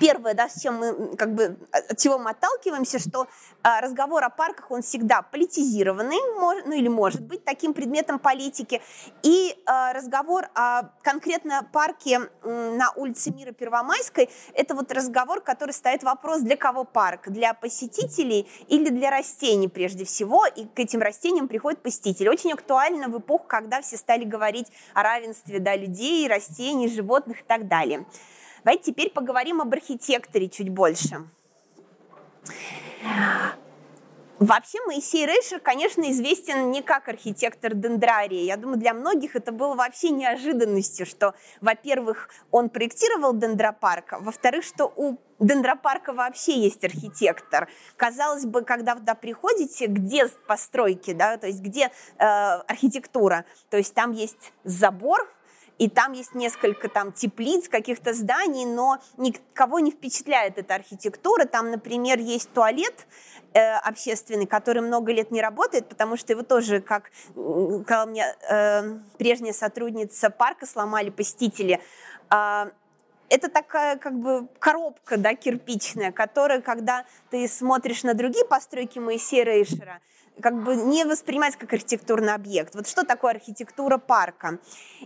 Первое, 0.00 0.34
да, 0.34 0.48
с 0.48 0.60
чем 0.60 0.76
мы, 0.76 1.16
как 1.16 1.34
бы, 1.34 1.56
от 1.70 1.98
чего 1.98 2.18
мы 2.18 2.30
отталкиваемся, 2.30 2.98
что 2.98 3.26
а, 3.62 3.80
разговор 3.80 4.24
о 4.24 4.30
парках, 4.30 4.70
он 4.70 4.82
всегда 4.82 5.22
политизированный, 5.22 6.18
мож, 6.38 6.58
ну 6.66 6.72
или 6.72 6.88
может 6.88 7.22
быть 7.22 7.44
таким 7.44 7.72
предметом 7.72 8.18
политики. 8.18 8.82
И 9.22 9.56
а, 9.66 9.92
разговор 9.92 10.48
о 10.54 10.90
конкретно 11.02 11.68
парке 11.72 12.20
на 12.42 12.90
улице 12.96 13.32
Мира 13.32 13.52
Первомайской, 13.52 14.28
это 14.54 14.74
вот 14.74 14.90
разговор, 14.92 15.40
который 15.40 15.72
ставит 15.72 16.02
вопрос, 16.02 16.40
для 16.40 16.56
кого 16.56 16.84
парк? 16.84 17.28
Для 17.28 17.54
посетителей 17.54 18.48
или 18.68 18.88
для 18.90 19.10
растений 19.10 19.68
прежде 19.68 20.04
всего? 20.04 20.46
И 20.46 20.66
к 20.66 20.78
этим 20.78 21.00
растениям 21.00 21.48
приходят 21.48 21.82
посетители. 21.82 22.28
Очень 22.28 22.52
актуально 22.52 23.08
в 23.08 23.18
эпоху, 23.18 23.44
когда 23.46 23.80
все 23.82 23.96
стали 23.96 24.24
говорить 24.24 24.66
о 24.94 25.02
равенстве 25.02 25.60
да, 25.60 25.76
людей, 25.76 26.26
растений, 26.28 26.88
животных 26.88 27.40
и 27.40 27.44
так 27.44 27.68
далее. 27.68 28.04
Давайте 28.66 28.90
теперь 28.90 29.10
поговорим 29.10 29.60
об 29.60 29.72
архитекторе 29.72 30.48
чуть 30.48 30.70
больше. 30.70 31.28
Вообще 34.40 34.78
Моисей 34.86 35.24
Рейшер, 35.24 35.60
конечно, 35.60 36.10
известен 36.10 36.72
не 36.72 36.82
как 36.82 37.06
архитектор 37.06 37.74
дендрария. 37.74 38.42
Я 38.42 38.56
думаю, 38.56 38.76
для 38.80 38.92
многих 38.92 39.36
это 39.36 39.52
было 39.52 39.76
вообще 39.76 40.10
неожиданностью, 40.10 41.06
что, 41.06 41.36
во-первых, 41.60 42.28
он 42.50 42.68
проектировал 42.68 43.34
дендропарк, 43.34 44.14
а 44.14 44.18
во-вторых, 44.18 44.64
что 44.64 44.92
у 44.96 45.16
дендропарка 45.38 46.12
вообще 46.12 46.58
есть 46.58 46.84
архитектор. 46.84 47.68
Казалось 47.96 48.46
бы, 48.46 48.62
когда 48.62 48.96
туда 48.96 49.14
приходите, 49.14 49.86
где 49.86 50.26
постройки, 50.48 51.12
да, 51.12 51.36
то 51.36 51.46
есть 51.46 51.60
где 51.60 51.92
э, 52.18 52.24
архитектура, 52.24 53.44
то 53.70 53.76
есть 53.76 53.94
там 53.94 54.10
есть 54.10 54.52
забор, 54.64 55.32
и 55.78 55.88
там 55.88 56.12
есть 56.12 56.34
несколько 56.34 56.88
там 56.88 57.12
теплиц, 57.12 57.68
каких-то 57.68 58.14
зданий, 58.14 58.64
но 58.64 58.98
никого 59.16 59.78
не 59.78 59.90
впечатляет 59.90 60.58
эта 60.58 60.74
архитектура. 60.74 61.44
Там, 61.44 61.70
например, 61.70 62.18
есть 62.18 62.50
туалет 62.52 63.06
э, 63.52 63.76
общественный, 63.76 64.46
который 64.46 64.82
много 64.82 65.12
лет 65.12 65.30
не 65.30 65.42
работает, 65.42 65.88
потому 65.88 66.16
что 66.16 66.32
его 66.32 66.42
тоже, 66.42 66.80
как 66.80 67.10
сказала 67.32 68.06
мне 68.06 68.24
э, 68.48 68.98
прежняя 69.18 69.52
сотрудница 69.52 70.30
парка, 70.30 70.66
сломали 70.66 71.10
посетители. 71.10 71.80
Э, 72.30 72.70
это 73.28 73.50
такая 73.50 73.96
как 73.96 74.18
бы 74.18 74.48
коробка, 74.58 75.16
да, 75.16 75.34
кирпичная, 75.34 76.12
которая, 76.12 76.60
когда 76.60 77.04
ты 77.30 77.48
смотришь 77.48 78.02
на 78.04 78.14
другие 78.14 78.44
постройки 78.44 78.98
Моисея 78.98 79.44
Рейшера, 79.44 80.00
как 80.40 80.62
бы 80.62 80.76
не 80.76 81.04
воспринимать 81.04 81.56
как 81.56 81.72
архитектурный 81.72 82.34
объект. 82.34 82.74
Вот 82.74 82.86
что 82.86 83.04
такое 83.04 83.32
архитектура 83.32 83.98
парка? 83.98 84.58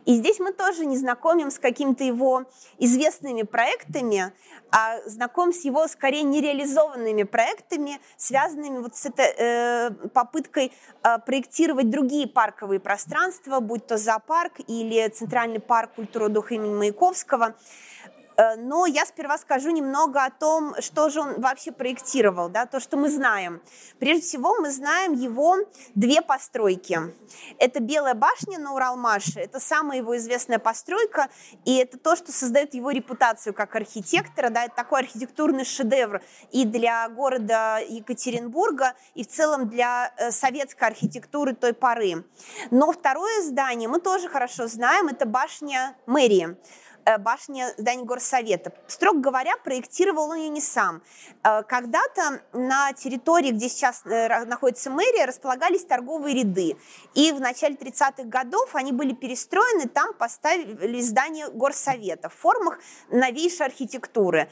И 0.04 0.14
здесь 0.14 0.40
мы 0.40 0.52
тоже 0.52 0.86
не 0.86 0.96
знакомим 0.96 1.50
с 1.50 1.58
какими-то 1.58 2.04
его 2.04 2.44
известными 2.78 3.42
проектами, 3.42 4.32
а 4.72 5.00
знаком 5.06 5.52
с 5.52 5.64
его 5.64 5.86
скорее 5.88 6.22
нереализованными 6.22 7.24
проектами, 7.24 8.00
связанными 8.16 8.78
вот 8.78 8.96
с 8.96 9.06
этой 9.06 9.26
э, 9.36 9.90
попыткой 10.12 10.72
э, 11.02 11.18
проектировать 11.18 11.90
другие 11.90 12.26
парковые 12.26 12.80
пространства, 12.80 13.60
будь 13.60 13.86
то 13.86 13.98
зоопарк 13.98 14.54
или 14.66 15.08
Центральный 15.08 15.60
парк 15.60 15.94
культуры 15.94 16.28
духа 16.28 16.54
имени 16.54 16.74
Маяковского. 16.74 17.54
Э, 18.40 18.56
но 18.56 18.86
я 18.86 19.04
сперва 19.04 19.36
скажу 19.38 19.70
немного 19.70 20.24
о 20.24 20.30
том, 20.30 20.74
что 20.80 21.10
же 21.10 21.20
он 21.20 21.40
вообще 21.40 21.72
проектировал, 21.72 22.48
да, 22.48 22.64
то, 22.64 22.80
что 22.80 22.96
мы 22.96 23.10
знаем. 23.10 23.60
Прежде 23.98 24.22
всего, 24.22 24.56
мы 24.58 24.70
знаем 24.70 25.12
его 25.12 25.56
две 25.94 26.22
постройки. 26.22 27.00
Это 27.58 27.80
Белая 27.80 28.14
башня 28.14 28.58
на 28.58 28.72
Уралмаше, 28.72 29.40
это 29.40 29.60
самая 29.60 29.98
его 29.98 30.16
известная 30.16 30.58
постройка, 30.58 31.28
и 31.64 31.76
это 31.76 31.98
то, 31.98 32.16
что 32.16 32.32
создает 32.32 32.74
его 32.74 32.90
репутацию 32.90 33.52
как 33.52 33.76
архитектора, 33.76 34.48
да, 34.48 34.64
это 34.64 34.74
такой 34.74 35.00
архитектурный 35.00 35.64
шедевр 35.64 36.22
и 36.50 36.64
для 36.64 37.08
города 37.08 37.78
Екатеринбурга, 37.88 38.94
и 39.14 39.24
в 39.24 39.28
целом 39.28 39.68
для 39.68 40.12
э, 40.16 40.30
советской 40.30 40.84
архитектуры 40.84 41.54
той 41.54 41.74
поры. 41.74 42.24
Но 42.70 42.92
второе 42.92 43.42
здание 43.42 43.88
мы 43.88 44.00
тоже 44.00 44.28
хорошо 44.28 44.66
знаем, 44.66 45.08
это 45.08 45.26
башня 45.26 45.94
мэрии. 46.06 46.56
Э, 47.04 47.18
башня 47.18 47.72
здания 47.76 48.04
горсовета. 48.04 48.72
Строго 48.86 49.20
говоря, 49.20 49.56
проектировал 49.56 50.30
он 50.30 50.36
ее 50.36 50.48
не 50.48 50.60
сам. 50.60 51.02
Э, 51.42 51.62
когда-то 51.62 52.42
на 52.52 52.92
территории, 52.92 53.50
где 53.50 53.68
сейчас 53.68 54.02
э, 54.04 54.44
находится 54.44 54.90
мэрия, 54.90 55.24
располагались 55.24 55.84
торговые 55.84 56.36
ряды. 56.40 56.76
И 57.14 57.32
в 57.32 57.40
начале 57.40 57.74
30-х 57.74 58.24
годов 58.24 58.74
они 58.74 58.92
были 58.92 59.12
перестроены, 59.12 59.88
там 59.88 60.14
поставили 60.14 61.00
здание 61.00 61.48
горсовета 61.50 62.28
в 62.28 62.34
формах 62.34 62.78
новейшей 63.10 63.66
архитектуры. 63.66 64.50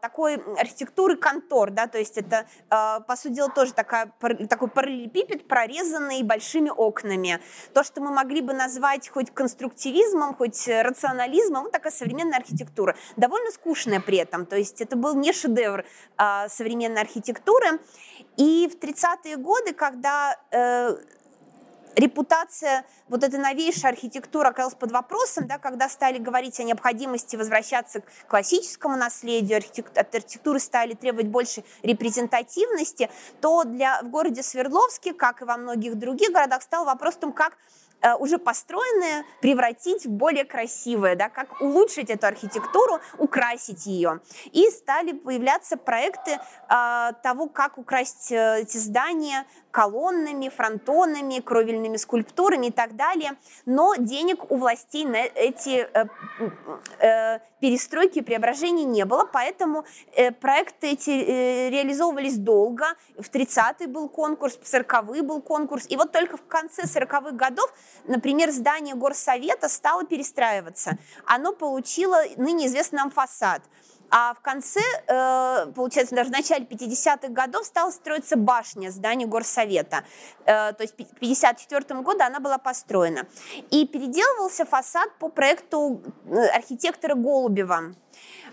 Такой 0.00 0.36
архитектуры 0.58 1.16
контор, 1.16 1.70
да, 1.70 1.86
то 1.86 1.98
есть 1.98 2.16
это, 2.16 2.46
по 2.68 3.16
сути 3.16 3.34
дела, 3.34 3.50
тоже 3.50 3.72
такая, 3.72 4.12
такой 4.48 4.68
параллелепипед, 4.68 5.46
прорезанный 5.48 6.22
большими 6.22 6.70
окнами. 6.70 7.40
То, 7.74 7.82
что 7.82 8.00
мы 8.00 8.10
могли 8.10 8.40
бы 8.40 8.52
назвать 8.52 9.08
хоть 9.08 9.30
конструктивизмом, 9.30 10.34
хоть 10.34 10.68
рационализмом, 10.68 11.64
вот 11.64 11.72
такая 11.80 11.92
современная 11.92 12.38
архитектура. 12.38 12.94
Довольно 13.16 13.50
скучная 13.50 14.00
при 14.00 14.18
этом, 14.18 14.46
то 14.46 14.56
есть 14.56 14.80
это 14.80 14.96
был 14.96 15.14
не 15.14 15.32
шедевр 15.32 15.84
а, 16.16 16.48
современной 16.48 17.00
архитектуры. 17.00 17.80
И 18.36 18.70
в 18.72 18.82
30-е 18.82 19.36
годы, 19.36 19.72
когда 19.72 20.36
э, 20.50 20.96
репутация 21.96 22.84
вот 23.08 23.24
этой 23.24 23.38
новейшей 23.40 23.90
архитектуры 23.90 24.48
оказалась 24.48 24.74
под 24.74 24.92
вопросом, 24.92 25.46
да, 25.46 25.58
когда 25.58 25.88
стали 25.88 26.18
говорить 26.18 26.60
о 26.60 26.62
необходимости 26.62 27.36
возвращаться 27.36 28.00
к 28.00 28.04
классическому 28.28 28.96
наследию, 28.96 29.58
от 29.58 30.14
архитектуры 30.14 30.60
стали 30.60 30.94
требовать 30.94 31.26
больше 31.26 31.64
репрезентативности, 31.82 33.10
то 33.40 33.64
для, 33.64 34.02
в 34.02 34.10
городе 34.10 34.42
Свердловске, 34.42 35.12
как 35.12 35.42
и 35.42 35.44
во 35.44 35.56
многих 35.56 35.98
других 35.98 36.30
городах, 36.30 36.62
стал 36.62 36.84
вопрос 36.84 37.16
о 37.16 37.20
том, 37.20 37.32
как 37.32 37.56
уже 38.18 38.38
построенное 38.38 39.24
превратить 39.40 40.06
в 40.06 40.10
более 40.10 40.44
красивое, 40.44 41.16
да, 41.16 41.28
как 41.28 41.60
улучшить 41.60 42.10
эту 42.10 42.26
архитектуру, 42.26 43.00
украсить 43.18 43.86
ее. 43.86 44.20
И 44.52 44.70
стали 44.70 45.12
появляться 45.12 45.76
проекты 45.76 46.32
э, 46.32 47.12
того, 47.22 47.48
как 47.48 47.78
украсить 47.78 48.32
э, 48.32 48.60
эти 48.60 48.78
здания 48.78 49.46
колоннами, 49.70 50.48
фронтонами, 50.48 51.40
кровельными 51.40 51.96
скульптурами 51.96 52.66
и 52.66 52.70
так 52.70 52.96
далее. 52.96 53.32
Но 53.66 53.94
денег 53.96 54.50
у 54.50 54.56
властей 54.56 55.04
на 55.04 55.18
эти 55.18 55.88
э, 55.92 56.06
э, 56.98 57.38
перестройки 57.60 58.20
преображения 58.20 58.84
не 58.84 59.04
было, 59.04 59.28
поэтому 59.30 59.84
э, 60.14 60.30
проекты 60.32 60.92
эти 60.92 61.10
э, 61.10 61.70
реализовывались 61.70 62.36
долго. 62.36 62.86
В 63.18 63.30
30-й 63.30 63.86
был 63.86 64.08
конкурс, 64.08 64.56
в 64.56 64.62
40-й 64.62 65.20
был 65.22 65.40
конкурс. 65.40 65.86
И 65.88 65.96
вот 65.96 66.12
только 66.12 66.36
в 66.36 66.46
конце 66.46 66.82
40-х 66.82 67.32
годов 67.32 67.72
Например, 68.10 68.50
здание 68.50 68.94
горсовета 68.94 69.68
стало 69.68 70.04
перестраиваться. 70.04 70.98
Оно 71.24 71.52
получило 71.52 72.22
ныне 72.36 72.66
известный 72.66 72.96
нам 72.96 73.10
фасад. 73.10 73.62
А 74.10 74.34
в 74.34 74.40
конце, 74.40 74.80
э, 75.06 75.72
получается, 75.74 76.14
даже 76.14 76.30
в 76.30 76.32
начале 76.32 76.64
50-х 76.64 77.28
годов 77.28 77.64
стала 77.64 77.90
строиться 77.90 78.36
башня 78.36 78.90
здания 78.90 79.26
горсовета. 79.26 80.04
Э, 80.44 80.72
то 80.72 80.82
есть 80.82 80.94
в 80.94 81.18
54 81.18 82.00
году 82.00 82.24
она 82.24 82.40
была 82.40 82.58
построена. 82.58 83.26
И 83.70 83.86
переделывался 83.86 84.64
фасад 84.64 85.10
по 85.18 85.28
проекту 85.28 86.02
э, 86.26 86.46
архитектора 86.46 87.14
Голубева. 87.14 87.94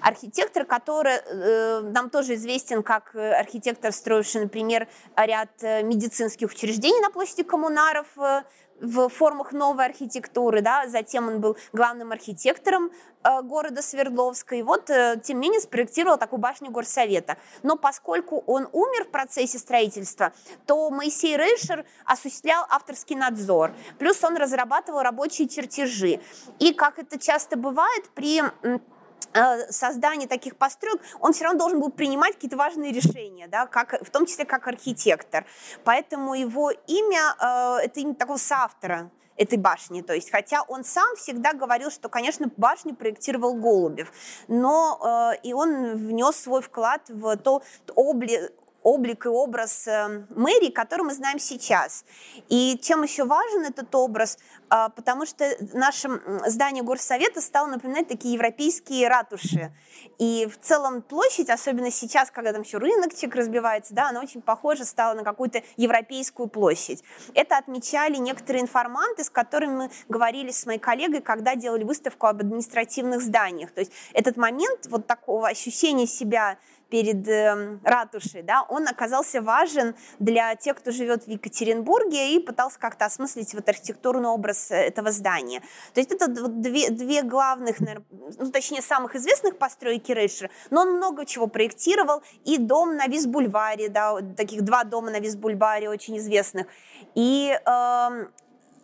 Архитектор, 0.01 0.65
который 0.65 1.15
э, 1.15 1.81
нам 1.81 2.09
тоже 2.09 2.35
известен 2.35 2.83
как 2.83 3.15
архитектор, 3.15 3.91
строивший, 3.91 4.41
например, 4.41 4.87
ряд 5.15 5.49
медицинских 5.61 6.51
учреждений 6.51 7.01
на 7.01 7.09
площади 7.09 7.43
коммунаров 7.43 8.07
в 8.79 9.09
формах 9.09 9.51
новой 9.51 9.85
архитектуры, 9.85 10.61
да, 10.61 10.87
затем 10.87 11.27
он 11.27 11.41
был 11.41 11.57
главным 11.73 12.11
архитектором 12.11 12.91
э, 13.23 13.41
города 13.41 13.81
Свердловска, 13.81 14.55
и 14.55 14.61
вот, 14.61 14.89
э, 14.89 15.19
тем 15.23 15.39
не 15.39 15.47
менее, 15.47 15.61
спроектировал 15.61 16.17
такую 16.17 16.39
башню 16.39 16.69
горсовета. 16.69 17.37
Но 17.63 17.75
поскольку 17.75 18.43
он 18.45 18.67
умер 18.71 19.05
в 19.05 19.09
процессе 19.09 19.57
строительства, 19.57 20.33
то 20.65 20.89
Моисей 20.89 21.37
Рейшер 21.37 21.85
осуществлял 22.05 22.65
авторский 22.69 23.15
надзор, 23.15 23.73
плюс 23.97 24.23
он 24.23 24.37
разрабатывал 24.37 25.01
рабочие 25.01 25.47
чертежи. 25.47 26.19
И, 26.59 26.73
как 26.73 26.99
это 26.99 27.19
часто 27.19 27.57
бывает, 27.57 28.09
при 28.13 28.43
Э, 29.33 29.71
создание 29.71 30.27
таких 30.27 30.55
построек, 30.55 31.01
он 31.19 31.33
все 31.33 31.43
равно 31.43 31.59
должен 31.59 31.79
был 31.79 31.91
принимать 31.91 32.33
какие-то 32.33 32.57
важные 32.57 32.91
решения, 32.91 33.47
да, 33.47 33.67
как, 33.67 34.01
в 34.01 34.09
том 34.09 34.25
числе 34.25 34.45
как 34.45 34.67
архитектор. 34.67 35.45
Поэтому 35.83 36.33
его 36.33 36.71
имя 36.71 37.35
э, 37.39 37.85
это 37.85 37.99
имя 37.99 38.15
такого 38.15 38.37
соавтора 38.37 39.11
этой 39.35 39.57
башни. 39.59 40.01
То 40.01 40.13
есть, 40.13 40.31
хотя 40.31 40.63
он 40.63 40.83
сам 40.83 41.15
всегда 41.15 41.53
говорил, 41.53 41.91
что, 41.91 42.09
конечно, 42.09 42.49
башню 42.57 42.95
проектировал 42.95 43.53
Голубев, 43.53 44.11
но 44.47 45.33
э, 45.33 45.39
и 45.43 45.53
он 45.53 45.97
внес 45.97 46.35
свой 46.37 46.61
вклад 46.61 47.01
в 47.09 47.37
то 47.37 47.61
обли, 47.95 48.49
облик 48.87 49.25
и 49.25 49.29
образ 49.29 49.85
э, 49.87 50.23
мэрии, 50.29 50.71
который 50.71 51.01
мы 51.01 51.13
знаем 51.13 51.39
сейчас. 51.39 52.05
И 52.47 52.79
чем 52.81 53.03
еще 53.03 53.25
важен 53.25 53.65
этот 53.65 53.93
образ? 53.93 54.37
А, 54.69 54.89
потому 54.89 55.25
что 55.25 55.45
наше 55.73 56.09
здание 56.45 56.83
горсовета 56.83 57.41
стало 57.41 57.67
напоминать 57.67 58.07
такие 58.07 58.33
европейские 58.35 59.09
ратуши. 59.09 59.73
И 60.19 60.47
в 60.47 60.57
целом 60.59 61.01
площадь, 61.01 61.49
особенно 61.49 61.91
сейчас, 61.91 62.31
когда 62.31 62.53
там 62.53 62.61
еще 62.61 62.77
рыночек 62.77 63.35
разбивается, 63.35 63.93
да, 63.93 64.09
она 64.09 64.21
очень 64.21 64.41
похожа 64.41 64.85
стала 64.85 65.15
на 65.15 65.23
какую-то 65.23 65.61
европейскую 65.75 66.47
площадь. 66.47 67.03
Это 67.33 67.57
отмечали 67.57 68.15
некоторые 68.15 68.61
информанты, 68.61 69.25
с 69.25 69.29
которыми 69.29 69.75
мы 69.75 69.91
говорили 70.07 70.51
с 70.51 70.65
моей 70.65 70.79
коллегой, 70.79 71.21
когда 71.21 71.55
делали 71.55 71.83
выставку 71.83 72.27
об 72.27 72.39
административных 72.39 73.21
зданиях. 73.21 73.71
То 73.71 73.81
есть 73.81 73.91
этот 74.13 74.37
момент 74.37 74.87
вот 74.87 75.07
такого 75.07 75.47
ощущения 75.47 76.07
себя 76.07 76.57
перед 76.89 77.27
э, 77.27 77.79
ратушей, 77.83 78.41
да, 78.41 78.63
он 78.69 78.87
оказался 78.87 79.41
важен 79.41 79.95
для 80.19 80.55
тех, 80.55 80.77
кто 80.77 80.91
живет 80.91 81.25
в 81.25 81.27
Екатеринбурге 81.27 82.35
и 82.35 82.39
пытался 82.39 82.79
как-то 82.79 83.05
осмыслить 83.05 83.53
вот 83.53 83.67
архитектурный 83.67 84.29
образ 84.29 84.71
э, 84.71 84.75
этого 84.75 85.11
здания. 85.11 85.61
То 85.93 85.99
есть 85.99 86.11
это 86.11 86.27
две, 86.27 86.89
две 86.89 87.21
главных, 87.23 87.79
наверное, 87.79 88.05
ну, 88.37 88.51
точнее, 88.51 88.81
самых 88.81 89.15
известных 89.15 89.57
постройки 89.57 90.11
Рейшера, 90.11 90.49
но 90.69 90.81
он 90.81 90.97
много 90.97 91.25
чего 91.25 91.47
проектировал, 91.47 92.21
и 92.45 92.57
дом 92.57 92.95
на 92.95 93.07
Визбульваре, 93.07 93.89
да, 93.89 94.17
таких 94.35 94.63
два 94.63 94.83
дома 94.83 95.11
на 95.11 95.19
Визбульваре 95.19 95.89
очень 95.89 96.17
известных, 96.17 96.67
и 97.13 97.57
Э, 97.65 98.27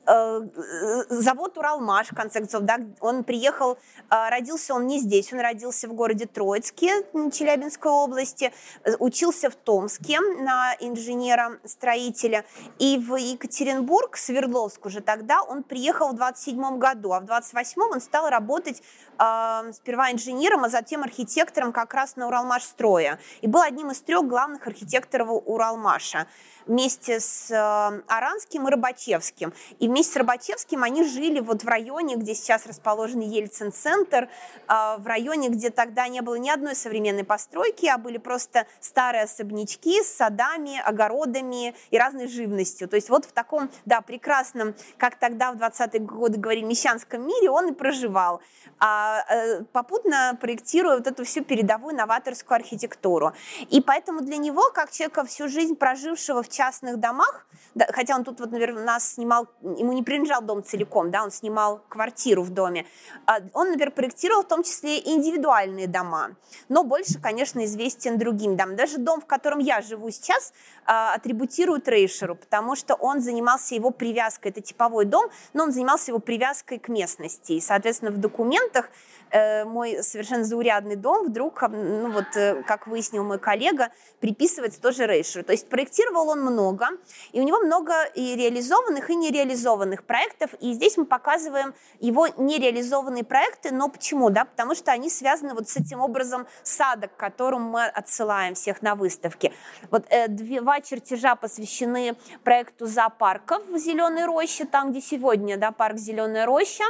завод 0.06 1.58
Уралмаш, 1.58 2.08
в 2.12 2.16
конце 2.16 2.40
концов, 2.40 2.64
да, 2.64 2.80
он 3.00 3.24
приехал, 3.24 3.78
э, 4.10 4.30
родился 4.30 4.74
он 4.74 4.88
не 4.88 5.00
здесь, 5.00 5.32
он 5.32 5.40
родился 5.40 5.88
в 5.88 5.94
городе 5.94 6.26
Троицке, 6.26 7.04
Челябинской 7.32 7.92
области, 7.92 8.52
учился 9.00 9.50
в 9.50 9.56
Томске 9.56 10.20
на 10.20 10.76
инженера-строителя, 10.80 12.46
и 12.80 12.98
в 12.98 13.16
Екатеринбург, 13.16 14.18
Свердловск 14.18 14.86
уже 14.86 15.02
тогда, 15.02 15.42
он 15.42 15.64
приехал 15.64 16.10
в 16.10 16.16
27 16.16 16.78
году, 16.78 17.14
а 17.14 17.20
в 17.20 17.26
28 17.26 17.82
он 17.82 18.02
стал 18.02 18.30
работать 18.30 18.82
э, 19.20 19.72
сперва 19.74 20.12
инженером, 20.12 20.66
а 20.66 20.70
затем 20.70 21.04
архитектором 21.04 21.72
как 21.72 21.94
раз 21.94 22.16
на 22.18 22.28
Уралмаш 22.28 22.64
строя, 22.64 23.20
и 23.42 23.48
был 23.48 23.62
одним 23.62 23.92
из 23.92 24.02
трех 24.02 24.28
главных 24.28 24.68
архитекторов 24.68 25.30
Уралмаша 25.46 26.28
вместе 26.66 27.20
с 27.20 27.52
э, 27.52 28.02
Аранским 28.08 28.68
и 28.68 28.72
Рыбачевским. 28.72 29.54
И 29.80 29.88
вместе 29.88 30.14
с 30.14 30.16
Рыбачевским 30.16 30.84
они 30.84 31.04
жили 31.04 31.40
вот 31.40 31.64
в 31.64 31.68
районе, 31.68 32.16
где 32.16 32.34
сейчас 32.34 32.66
расположен 32.66 33.20
Ельцин-центр, 33.20 34.28
э, 34.68 34.96
в 34.98 35.06
районе, 35.06 35.50
где 35.50 35.70
тогда 35.70 36.08
не 36.08 36.22
было 36.22 36.36
ни 36.36 36.50
одной 36.50 36.76
современной 36.76 37.24
постройки, 37.24 37.86
а 37.88 37.98
были 37.98 38.18
просто 38.18 38.66
старые 38.80 39.24
особнячки 39.24 40.02
с 40.04 40.16
садами, 40.16 40.80
огородами 40.80 41.76
и 41.92 41.98
разной 41.98 42.28
живностью. 42.28 42.88
То 42.88 42.96
есть 42.96 43.10
вот 43.10 43.26
в 43.26 43.32
таком, 43.32 43.70
да, 43.86 44.02
прекрасном, 44.02 44.76
как 44.98 45.16
тогда 45.16 45.52
в 45.52 45.58
20-е 45.58 46.00
годы 46.00 46.38
говорили, 46.38 46.66
мещанском 46.66 47.26
мире 47.26 47.50
он 47.50 47.70
и 47.70 47.74
проживал, 47.74 48.42
а, 48.80 49.24
э, 49.30 49.64
попутно 49.72 50.38
проектируя 50.40 50.98
вот 50.98 51.08
эту 51.08 51.24
всю 51.24 51.44
передовую 51.44 51.96
новаторскую 51.96 52.56
архитектуру. 52.56 53.34
И 53.70 53.82
поэтому 53.82 54.22
для 54.22 54.38
него, 54.38 54.72
как 54.74 54.92
человека 54.92 55.26
всю 55.26 55.48
жизнь 55.48 55.76
прожившего 55.76 56.44
в 56.44 56.50
частных 56.54 57.00
домах, 57.00 57.46
да, 57.76 57.88
хотя 57.92 58.16
он 58.16 58.24
тут 58.24 58.40
вот, 58.40 58.52
наверное, 58.52 58.84
нас 58.84 59.14
снимал, 59.14 59.48
ему 59.62 59.94
не 59.94 60.04
принадлежал 60.04 60.42
дом 60.42 60.64
целиком, 60.64 61.10
да, 61.12 61.24
он 61.24 61.32
снимал 61.32 61.82
квартиру 61.90 62.44
в 62.44 62.52
доме. 62.52 62.86
А, 63.26 63.40
он, 63.54 63.70
например, 63.70 63.92
проектировал 63.92 64.44
в 64.44 64.48
том 64.48 64.64
числе 64.64 65.00
индивидуальные 65.00 65.88
дома, 65.88 66.36
но 66.70 66.84
больше, 66.84 67.20
конечно, 67.20 67.64
известен 67.66 68.18
другим 68.18 68.56
домам. 68.56 68.76
Даже 68.76 68.98
дом, 68.98 69.22
в 69.22 69.26
котором 69.26 69.60
я 69.60 69.82
живу 69.82 70.12
сейчас, 70.12 70.54
а, 70.86 71.14
атрибутируют 71.16 71.88
Рейшеру, 71.88 72.36
потому 72.36 72.76
что 72.76 72.94
он 72.96 73.22
занимался 73.22 73.76
его 73.76 73.90
привязкой, 73.90 74.52
это 74.52 74.62
типовой 74.62 75.06
дом, 75.06 75.26
но 75.54 75.64
он 75.64 75.72
занимался 75.72 76.12
его 76.12 76.20
привязкой 76.20 76.78
к 76.78 76.90
местности. 76.90 77.54
И, 77.54 77.62
соответственно, 77.62 78.12
в 78.12 78.18
документах 78.18 78.90
э, 79.34 79.66
мой 79.66 80.04
совершенно 80.04 80.44
заурядный 80.44 80.96
дом 80.96 81.28
вдруг, 81.28 81.62
ну 81.64 82.12
вот, 82.12 82.36
э, 82.36 82.64
как 82.64 82.88
выяснил 82.88 83.24
мой 83.24 83.40
коллега, 83.40 83.90
приписывается 84.20 84.80
тоже 84.80 85.06
Рейшеру. 85.08 85.44
То 85.44 85.52
есть 85.52 85.68
проектировал 85.68 86.30
он 86.30 86.42
много, 86.42 86.88
и 87.32 87.42
у 87.42 87.44
него 87.44 87.60
много 87.60 88.04
и 88.16 88.36
реализованных, 88.36 89.10
и 89.10 89.16
нереализованных 89.16 90.04
проектов. 90.04 90.52
И 90.60 90.74
здесь 90.74 90.98
мы 90.98 91.06
показываем 91.06 91.74
его 92.00 92.28
нереализованные 92.28 93.24
проекты, 93.24 93.74
но 93.74 93.90
почему? 93.90 94.30
Да? 94.30 94.46
Потому 94.46 94.76
что 94.76 94.92
они 94.92 95.10
связаны 95.10 95.54
вот 95.54 95.68
с 95.68 95.78
этим 95.78 96.00
образом 96.00 96.48
сада, 96.62 97.08
к 97.08 97.18
которому 97.18 97.72
мы 97.72 97.86
отсылаем 97.86 98.54
всех 98.54 98.82
на 98.82 98.96
выставке. 98.96 99.52
Вот 99.90 100.06
э, 100.10 100.28
два 100.28 100.82
чертежа 100.82 101.36
посвящены 101.36 102.16
проекту 102.44 102.86
зоопарков 102.86 103.66
в 103.68 103.78
Зеленой 103.78 104.26
роще, 104.26 104.66
там, 104.66 104.92
где 104.92 105.02
сегодня 105.02 105.58
да, 105.58 105.72
парк 105.72 105.98
Зеленая 105.98 106.46
роща. 106.46 106.84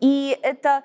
И 0.00 0.38
это 0.42 0.84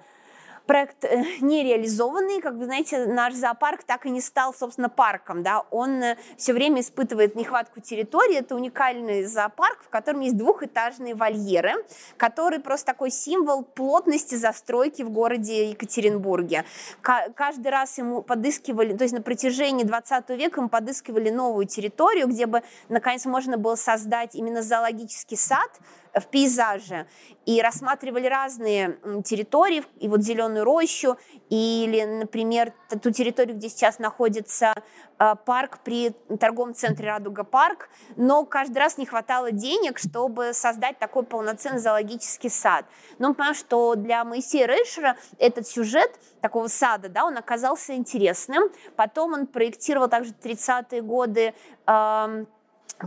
проект 0.69 1.03
э, 1.03 1.23
не 1.41 1.63
реализованный, 1.63 2.41
как 2.41 2.53
вы 2.53 2.65
знаете, 2.65 3.08
наш 3.08 3.34
зоопарк 3.34 3.82
так 3.82 4.05
и 4.05 4.12
не 4.12 4.21
стал, 4.21 4.53
собственно, 4.53 4.88
парком, 4.88 5.41
да, 5.41 5.63
он 5.71 6.03
э, 6.03 6.15
все 6.38 6.53
время 6.53 6.82
испытывает 6.82 7.34
нехватку 7.34 7.79
территории, 7.82 8.36
это 8.36 8.53
уникальный 8.53 9.23
зоопарк, 9.23 9.82
в 9.82 9.89
котором 9.89 10.19
есть 10.19 10.38
двухэтажные 10.38 11.15
вольеры, 11.15 11.73
который 12.17 12.60
просто 12.60 12.86
такой 12.86 13.10
символ 13.10 13.63
плотности 13.63 14.36
застройки 14.36 15.01
в 15.01 15.10
городе 15.10 15.71
Екатеринбурге. 15.71 16.65
Каждый 17.01 17.69
раз 17.69 17.97
ему 17.97 18.21
подыскивали, 18.21 18.95
то 18.95 19.03
есть 19.03 19.15
на 19.15 19.23
протяжении 19.23 19.84
20 19.84 20.29
века 20.29 20.60
ему 20.60 20.69
подыскивали 20.69 21.32
новую 21.32 21.65
территорию, 21.65 22.27
где 22.27 22.45
бы, 22.45 22.62
наконец, 22.89 23.25
можно 23.25 23.58
было 23.58 23.73
создать 23.73 24.36
именно 24.36 24.62
зоологический 24.62 25.38
сад, 25.38 25.71
в 26.13 26.28
пейзаже 26.28 27.08
и 27.45 27.62
рассматривали 27.62 28.28
разные 28.28 28.98
территории, 29.24 29.84
и 30.00 30.08
вот 30.08 30.22
зеленую 30.22 30.63
рощу, 30.63 31.17
или, 31.50 32.04
например, 32.04 32.74
ту 33.02 33.12
территорию, 33.12 33.56
где 33.56 33.69
сейчас 33.69 34.00
находится 34.00 34.74
а, 35.17 35.36
парк 35.36 35.80
при 35.84 36.12
торговом 36.39 36.74
центре 36.74 37.08
Радуга 37.08 37.43
парк, 37.43 37.89
но 38.15 38.45
каждый 38.45 38.78
раз 38.78 38.98
не 38.98 39.06
хватало 39.06 39.52
денег, 39.52 39.98
чтобы 40.00 40.54
создать 40.54 41.00
такой 41.00 41.24
полноценный 41.24 41.80
зоологический 41.80 42.50
сад. 42.50 42.86
Но 43.17 43.30
мы 43.30 43.34
понимаем, 43.34 43.56
что 43.56 43.95
для 43.95 44.24
Моисея 44.24 44.67
Рейшера 44.67 45.17
этот 45.38 45.67
сюжет 45.67 46.19
такого 46.41 46.67
сада, 46.67 47.10
да, 47.10 47.26
он 47.26 47.38
оказался 47.38 47.95
интересным. 47.95 48.69
Потом 48.95 49.34
он 49.34 49.48
проектировал 49.48 50.08
также 50.08 50.32
30-е 50.32 51.02
годы 51.02 51.54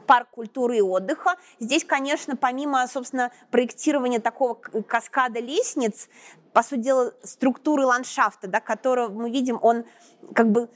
парк 0.00 0.28
культуры 0.30 0.78
и 0.78 0.80
отдыха. 0.80 1.36
Здесь, 1.60 1.84
конечно, 1.84 2.36
помимо, 2.36 2.86
собственно, 2.86 3.30
проектирования 3.50 4.20
такого 4.20 4.54
каскада 4.54 5.40
лестниц, 5.40 6.08
по 6.52 6.62
сути 6.62 6.80
дела, 6.80 7.12
структуры 7.22 7.86
ландшафта, 7.86 8.46
да, 8.46 8.60
которого 8.60 9.08
мы 9.08 9.30
видим, 9.30 9.58
он 9.62 9.84
как 10.34 10.50
бы 10.50 10.68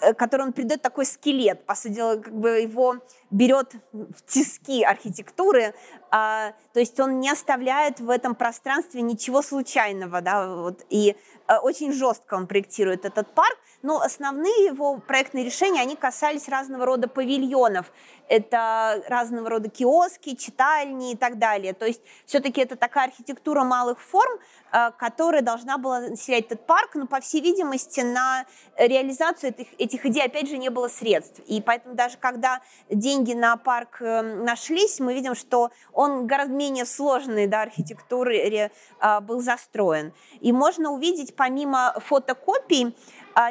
э, 0.00 0.12
который 0.12 0.42
он 0.42 0.52
придает 0.52 0.82
такой 0.82 1.06
скелет, 1.06 1.64
по 1.64 1.74
сути 1.74 1.94
дела, 1.94 2.16
как 2.16 2.34
бы 2.34 2.60
его 2.60 2.96
берет 3.30 3.72
в 3.92 4.22
тиски 4.26 4.84
архитектуры, 4.84 5.74
а, 6.10 6.52
то 6.72 6.80
есть 6.80 7.00
он 7.00 7.20
не 7.20 7.30
оставляет 7.30 8.00
в 8.00 8.10
этом 8.10 8.34
пространстве 8.34 9.02
ничего 9.02 9.42
случайного, 9.42 10.20
да, 10.20 10.54
вот, 10.54 10.84
и 10.90 11.16
а, 11.46 11.60
очень 11.60 11.92
жестко 11.92 12.34
он 12.34 12.46
проектирует 12.46 13.04
этот 13.04 13.34
парк, 13.34 13.58
но 13.82 14.00
основные 14.00 14.66
его 14.66 14.98
проектные 14.98 15.44
решения, 15.44 15.80
они 15.80 15.96
касались 15.96 16.48
разного 16.48 16.86
рода 16.86 17.08
павильонов, 17.08 17.92
это 18.28 19.02
разного 19.08 19.50
рода 19.50 19.68
киоски, 19.68 20.34
читальни 20.34 21.12
и 21.12 21.16
так 21.16 21.38
далее, 21.38 21.72
то 21.72 21.86
есть 21.86 22.02
все-таки 22.26 22.60
это 22.60 22.76
такая 22.76 23.06
архитектура 23.08 23.64
малых 23.64 24.00
форм, 24.00 24.38
а, 24.70 24.90
которая 24.90 25.42
должна 25.42 25.78
была 25.78 26.00
населять 26.00 26.46
этот 26.46 26.66
парк, 26.66 26.94
но, 26.94 27.06
по 27.06 27.20
всей 27.20 27.40
видимости, 27.40 28.00
на 28.00 28.46
реализацию 28.76 29.50
этих, 29.50 29.68
этих 29.78 30.06
идей, 30.06 30.24
опять 30.24 30.48
же, 30.48 30.58
не 30.58 30.70
было 30.70 30.88
средств, 30.88 31.40
и 31.46 31.60
поэтому 31.60 31.94
даже 31.94 32.18
когда 32.18 32.60
день 32.88 33.16
деньги 33.16 33.32
на 33.32 33.56
парк 33.56 34.00
эм, 34.00 34.44
нашлись, 34.44 35.00
мы 35.00 35.14
видим, 35.14 35.34
что 35.34 35.70
он 35.92 36.26
гораздо 36.26 36.54
менее 36.54 36.84
сложный 36.84 37.46
да, 37.46 37.62
архитектуры 37.62 38.70
а, 39.00 39.20
был 39.20 39.40
застроен. 39.40 40.12
И 40.40 40.52
можно 40.52 40.90
увидеть, 40.90 41.34
помимо 41.34 41.94
фотокопий, 42.04 42.94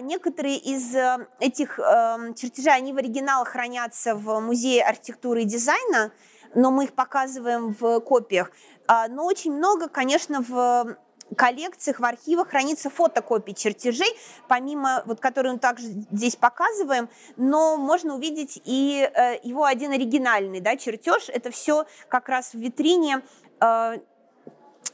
некоторые 0.01 0.57
из 0.57 0.95
э, 0.95 1.27
этих 1.39 1.79
эм, 1.79 2.33
чертежей, 2.33 2.73
они 2.73 2.91
в 2.91 2.97
оригиналах 2.97 3.49
хранятся 3.49 4.15
в 4.15 4.39
Музее 4.39 4.83
архитектуры 4.83 5.43
и 5.43 5.45
дизайна, 5.45 6.11
но 6.55 6.71
мы 6.71 6.85
их 6.85 6.93
показываем 6.93 7.75
в 7.79 7.99
копиях. 7.99 8.51
А, 8.87 9.07
но 9.07 9.25
очень 9.25 9.53
много, 9.53 9.87
конечно, 9.87 10.41
в 10.41 10.97
коллекциях, 11.35 11.99
в 11.99 12.05
архивах 12.05 12.49
хранится 12.49 12.89
фотокопии 12.89 13.51
чертежей, 13.51 14.11
помимо, 14.47 15.03
вот, 15.05 15.19
которые 15.19 15.53
мы 15.53 15.59
также 15.59 15.87
здесь 16.11 16.35
показываем, 16.35 17.09
но 17.35 17.77
можно 17.77 18.15
увидеть 18.15 18.61
и 18.63 19.09
э, 19.13 19.39
его 19.43 19.65
один 19.65 19.91
оригинальный 19.91 20.59
да, 20.59 20.77
чертеж. 20.77 21.29
Это 21.29 21.51
все 21.51 21.85
как 22.09 22.29
раз 22.29 22.53
в 22.53 22.59
витрине 22.59 23.21
э, 23.59 23.97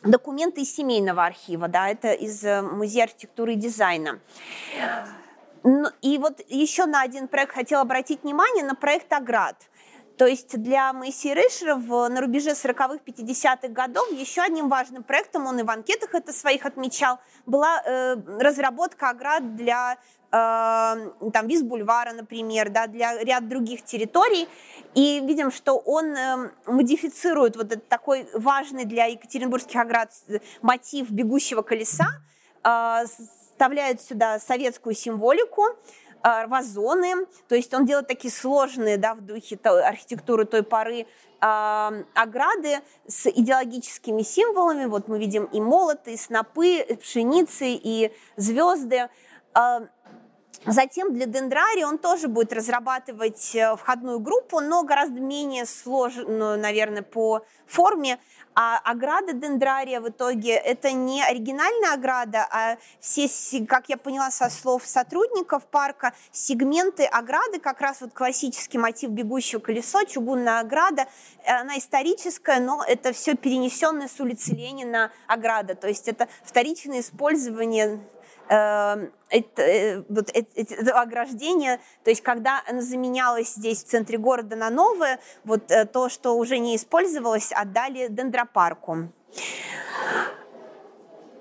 документы 0.04 0.62
из 0.62 0.76
семейного 0.76 1.26
архива, 1.26 1.68
да, 1.68 1.90
это 1.90 2.12
из 2.12 2.44
э, 2.44 2.62
Музея 2.62 3.04
архитектуры 3.04 3.54
и 3.54 3.56
дизайна. 3.56 4.20
Ну, 5.64 5.88
и 6.02 6.18
вот 6.18 6.42
еще 6.50 6.86
на 6.86 7.02
один 7.02 7.28
проект 7.28 7.54
хотела 7.54 7.82
обратить 7.82 8.24
внимание, 8.24 8.64
на 8.64 8.76
проект 8.76 9.14
«Аград». 9.14 9.56
То 10.18 10.28
есть 10.28 10.62
для 10.62 10.94
Моисея 10.94 11.34
Рейшера 11.34 11.76
на 11.76 12.22
рубеже 12.22 12.52
40-х, 12.52 13.00
50-х 13.06 13.68
годов 13.70 14.12
еще 14.12 14.42
одним 14.42 14.70
важным 14.70 15.04
проектом, 15.04 15.48
он 15.48 15.60
и 15.60 15.64
в 15.64 15.70
анкетах 15.70 16.14
это 16.14 16.32
своих 16.32 16.66
отмечал, 16.66 17.20
была 17.46 17.82
э, 17.84 18.18
разработка 18.38 19.10
оград 19.10 19.56
для 19.56 19.98
э, 20.32 21.30
там 21.34 21.48
Виз-бульвара, 21.48 22.14
например, 22.14 22.70
да, 22.70 22.88
для 22.88 23.18
ряд 23.24 23.48
других 23.48 23.84
территорий. 23.84 24.48
И 24.96 25.20
видим, 25.22 25.52
что 25.52 25.78
он 25.78 26.16
э, 26.16 26.52
модифицирует 26.66 27.56
вот 27.56 27.68
этот 27.68 27.88
такой 27.88 28.28
важный 28.34 28.86
для 28.86 29.06
екатеринбургских 29.06 29.80
оград 29.80 30.12
мотив 30.62 31.10
бегущего 31.12 31.62
колеса, 31.62 32.08
э, 32.64 33.06
вставляет 33.06 34.02
сюда 34.02 34.40
советскую 34.40 34.96
символику, 34.96 35.64
вазоны, 36.24 37.26
то 37.48 37.56
есть 37.56 37.74
он 37.74 37.86
делает 37.86 38.08
такие 38.08 38.32
сложные, 38.32 38.98
да, 38.98 39.16
в 39.16 39.22
духе 39.22 39.58
архитектуры 39.64 40.46
той 40.46 40.62
поры 40.62 41.08
э, 41.42 42.04
ограды 42.14 42.80
с 43.08 43.28
идеологическими 43.28 44.22
символами. 44.22 44.86
Вот 44.86 45.08
мы 45.08 45.20
видим 45.20 45.46
и 45.46 45.60
молоты, 45.60 46.14
и 46.14 46.18
снопы, 46.18 46.78
и 46.78 46.96
пшеницы, 46.96 47.70
и 47.70 48.12
звезды. 48.38 49.10
Затем 50.66 51.14
для 51.14 51.26
дендрария 51.26 51.88
он 51.88 51.98
тоже 51.98 52.28
будет 52.28 52.54
разрабатывать 52.54 53.56
э, 53.56 53.76
входную 53.76 54.20
группу, 54.20 54.60
но 54.60 54.84
гораздо 54.84 55.20
менее 55.20 55.66
сложную, 55.66 56.60
наверное, 56.60 57.02
по 57.02 57.44
форме. 57.66 58.20
А 58.54 58.78
ограда 58.80 59.34
дендрария 59.34 60.02
в 60.02 60.10
итоге 60.10 60.52
это 60.52 60.92
не 60.92 61.24
оригинальная 61.24 61.94
ограда, 61.94 62.46
а 62.52 62.78
все, 63.00 63.28
как 63.66 63.88
я 63.88 63.98
поняла 63.98 64.30
со 64.30 64.50
слов 64.50 64.86
сотрудников 64.86 65.66
парка, 65.66 66.14
сегменты 66.32 67.06
ограды, 67.06 67.60
как 67.60 67.80
раз 67.80 68.02
вот 68.02 68.14
классический 68.14 68.78
мотив 68.78 69.12
бегущего 69.12 69.62
колесо, 69.62 70.04
чугунная 70.04 70.60
ограда, 70.60 71.08
она 71.46 71.78
историческая, 71.78 72.60
но 72.60 72.84
это 72.86 73.14
все 73.14 73.36
перенесенное 73.36 74.10
с 74.10 74.20
улицы 74.20 74.52
Ленина 74.52 75.12
ограда, 75.28 75.74
то 75.74 75.88
есть 75.88 76.10
это 76.10 76.28
вторичное 76.44 77.00
использование 77.00 78.02
это, 78.52 79.62
э, 79.62 80.04
вот 80.10 80.30
это, 80.34 81.02
ограждение, 81.02 81.80
то 82.04 82.10
есть 82.10 82.22
когда 82.22 82.62
оно 82.68 82.82
заменялось 82.82 83.54
здесь 83.54 83.84
в 83.84 83.88
центре 83.88 84.18
города 84.18 84.58
на 84.58 84.70
новое, 84.70 85.20
вот 85.46 85.72
э, 85.72 85.86
то, 85.86 86.10
что 86.10 86.38
уже 86.38 86.58
не 86.58 86.76
использовалось, 86.76 87.52
отдали 87.54 88.08
дендропарку. 88.10 89.10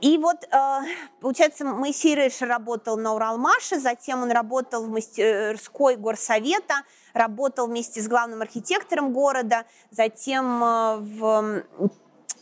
И 0.01 0.19
вот, 0.19 0.45
э, 0.45 0.79
получается, 1.21 1.65
Моисей 1.65 2.15
Рейш 2.15 2.41
работал 2.43 2.97
на 2.97 3.15
Уралмаше, 3.15 3.81
затем 3.81 4.23
он 4.23 4.31
работал 4.31 4.87
в 4.87 4.89
мастерской 4.89 5.97
горсовета, 5.97 6.83
работал 7.13 7.67
вместе 7.67 8.01
с 8.01 8.07
главным 8.07 8.41
архитектором 8.41 9.13
города, 9.13 9.65
затем 9.91 10.61
в, 10.61 11.65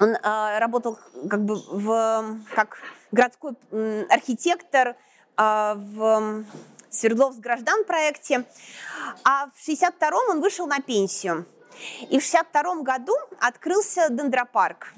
он 0.01 0.17
работал 0.23 0.99
как 1.29 1.45
бы 1.45 1.57
в, 1.57 2.39
как 2.55 2.79
городской 3.11 3.53
архитектор 4.11 4.97
а, 5.37 5.75
в 5.77 6.45
Свердловск 6.91 7.39
граждан 7.39 7.85
проекте. 7.85 8.45
А 9.25 9.49
в 9.55 9.69
62-м 9.69 10.31
он 10.31 10.41
вышел 10.41 10.67
на 10.67 10.81
пенсию. 10.81 11.47
И 12.11 12.19
в 12.19 12.23
62 12.23 12.83
году 12.83 13.15
открылся 13.41 14.09
дендропарк. 14.11 14.93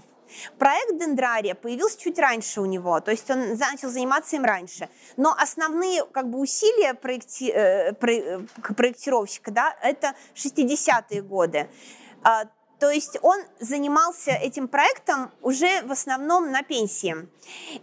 Проект 0.58 0.98
дендрария 0.98 1.54
появился 1.54 1.98
чуть 1.98 2.18
раньше 2.18 2.60
у 2.60 2.64
него, 2.64 3.00
то 3.00 3.10
есть 3.10 3.28
он 3.30 3.56
начал 3.56 3.90
заниматься 3.90 4.36
им 4.36 4.44
раньше. 4.44 4.88
Но 5.16 5.34
основные 5.36 6.04
как 6.06 6.30
бы, 6.30 6.38
усилия 6.38 6.94
проекти, 6.94 7.50
э, 7.50 7.92
про, 7.94 8.12
э, 8.12 8.40
проектировщика 8.76 9.50
да, 9.50 9.76
это 9.82 10.14
60-е 10.34 11.22
годы. 11.22 11.68
То 12.80 12.90
есть 12.90 13.18
он 13.20 13.38
занимался 13.60 14.30
этим 14.30 14.66
проектом 14.66 15.30
уже 15.42 15.82
в 15.82 15.92
основном 15.92 16.50
на 16.50 16.62
пенсии. 16.62 17.14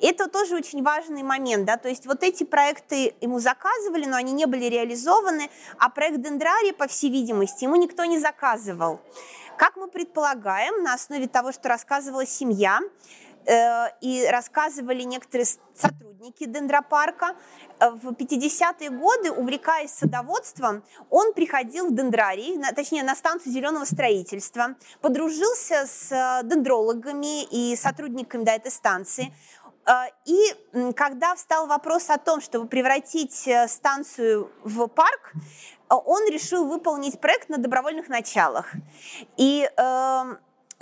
Это 0.02 0.28
тоже 0.28 0.56
очень 0.56 0.82
важный 0.82 1.22
момент, 1.22 1.66
да, 1.66 1.78
то 1.78 1.88
есть 1.88 2.08
вот 2.08 2.24
эти 2.24 2.44
проекты 2.44 3.14
ему 3.22 3.40
заказывали, 3.40 4.06
но 4.06 4.18
они 4.18 4.32
не 4.32 4.48
были 4.48 4.66
реализованы, 4.66 5.52
а 5.78 5.90
проект 5.90 6.22
Дендрария, 6.22 6.74
по 6.74 6.88
всей 6.88 7.12
видимости, 7.12 7.66
ему 7.66 7.76
никто 7.76 8.06
не 8.06 8.18
заказывал. 8.18 9.00
Как 9.58 9.76
мы 9.76 9.88
предполагаем, 9.88 10.84
на 10.84 10.94
основе 10.94 11.28
того, 11.28 11.52
что 11.52 11.70
рассказывала 11.70 12.26
семья, 12.26 12.80
и 14.02 14.28
рассказывали 14.30 15.04
некоторые 15.04 15.46
сотрудники 15.76 16.46
дендропарка. 16.46 17.36
Э, 17.80 17.92
в 17.92 18.12
50-е 18.12 18.90
годы, 18.90 19.32
увлекаясь 19.32 19.92
садоводством, 19.92 20.84
он 21.10 21.34
приходил 21.34 21.88
в 21.88 21.96
дендрарий, 21.96 22.60
точнее 22.76 23.04
на 23.04 23.16
станцию 23.16 23.54
зеленого 23.54 23.86
строительства, 23.86 24.76
подружился 25.02 25.86
с 25.86 26.12
э, 26.12 26.48
дендрологами 26.48 27.44
и 27.44 27.76
сотрудниками 27.76 28.44
до 28.44 28.52
этой 28.52 28.72
станции. 28.72 29.34
И 30.26 30.94
когда 30.98 31.34
встал 31.36 31.66
вопрос 31.66 32.10
о 32.10 32.18
том, 32.18 32.42
чтобы 32.42 32.68
превратить 32.68 33.48
станцию 33.70 34.52
в 34.66 34.88
парк, 34.88 35.32
он 35.90 36.28
решил 36.30 36.66
выполнить 36.66 37.22
проект 37.22 37.48
на 37.48 37.58
добровольных 37.58 38.10
началах. 38.10 38.74
И 39.38 39.70
эм, 39.78 40.40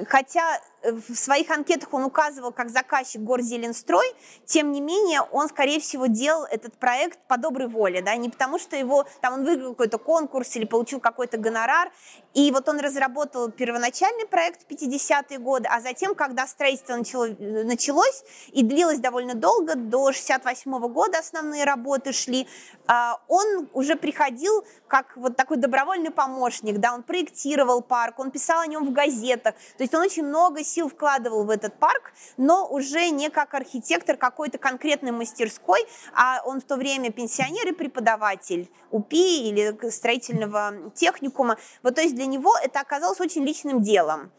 хотя 0.08 0.60
в 0.92 1.16
своих 1.16 1.50
анкетах 1.50 1.94
он 1.94 2.04
указывал 2.04 2.52
как 2.52 2.70
заказчик 2.70 3.22
Горзеленстрой, 3.22 4.06
тем 4.46 4.72
не 4.72 4.82
менее 4.82 5.22
он, 5.22 5.50
скорее 5.50 5.80
всего, 5.80 6.08
делал 6.08 6.46
этот 6.46 6.78
проект 6.78 7.20
по 7.28 7.38
доброй 7.38 7.68
воле, 7.68 8.02
да, 8.02 8.16
не 8.16 8.30
потому 8.30 8.60
что 8.60 8.76
его, 8.76 9.06
там 9.22 9.34
он 9.34 9.46
выиграл 9.46 9.72
какой-то 9.72 9.98
конкурс 9.98 10.56
или 10.56 10.66
получил 10.66 11.00
какой-то 11.00 11.38
гонорар, 11.38 11.92
и 12.34 12.52
вот 12.52 12.68
он 12.70 12.80
разработал 12.80 13.52
первоначальный 13.52 14.28
проект 14.28 14.64
в 14.64 14.72
50-е 14.72 15.40
годы, 15.40 15.68
а 15.72 15.82
затем, 15.82 16.16
когда 16.16 16.48
строительство 16.48 16.96
начало, 16.96 17.28
началось 17.40 18.24
и 18.52 18.64
длилось 18.64 19.00
довольно 19.00 19.36
долго, 19.36 19.76
до 19.76 20.12
68 20.12 20.72
-го 20.72 20.90
года 20.90 21.20
основные 21.20 21.64
работы 21.64 22.12
шли, 22.12 22.48
а, 22.88 23.20
он 23.28 23.70
уже 23.74 23.96
приходил 23.96 24.64
как 24.88 25.18
вот 25.18 25.36
такой 25.36 25.58
добровольный 25.58 26.12
помощник, 26.12 26.78
да, 26.80 26.94
он 26.94 27.04
проектировал 27.04 27.82
парк, 27.82 28.20
он 28.20 28.32
писал 28.32 28.62
о 28.62 28.68
нем 28.68 28.86
в 28.86 28.92
газетах, 28.92 29.56
то 29.78 29.84
есть 29.84 29.94
он 29.94 30.02
очень 30.02 30.26
много 30.26 30.64
сил 30.76 30.90
вкладывал 30.90 31.46
в 31.46 31.50
этот 31.50 31.80
парк, 31.80 32.12
но 32.38 32.68
уже 32.68 33.10
не 33.10 33.30
как 33.30 33.54
архитектор 33.54 34.18
какой-то 34.18 34.58
конкретной 34.58 35.12
мастерской, 35.12 35.86
а 36.14 36.42
он 36.46 36.60
в 36.60 36.66
то 36.66 36.76
время 36.76 37.12
пенсионер 37.12 37.68
и 37.70 37.72
преподаватель 37.72 38.70
УПИ 38.92 39.50
или 39.50 39.90
строительного 39.90 40.92
техникума. 40.94 41.58
Вот 41.82 41.96
то 41.96 42.02
есть 42.02 42.16
для 42.16 42.26
него 42.26 42.54
это 42.62 42.82
оказалось 42.82 43.22
очень 43.22 43.46
личным 43.46 43.82
делом. 43.82 44.32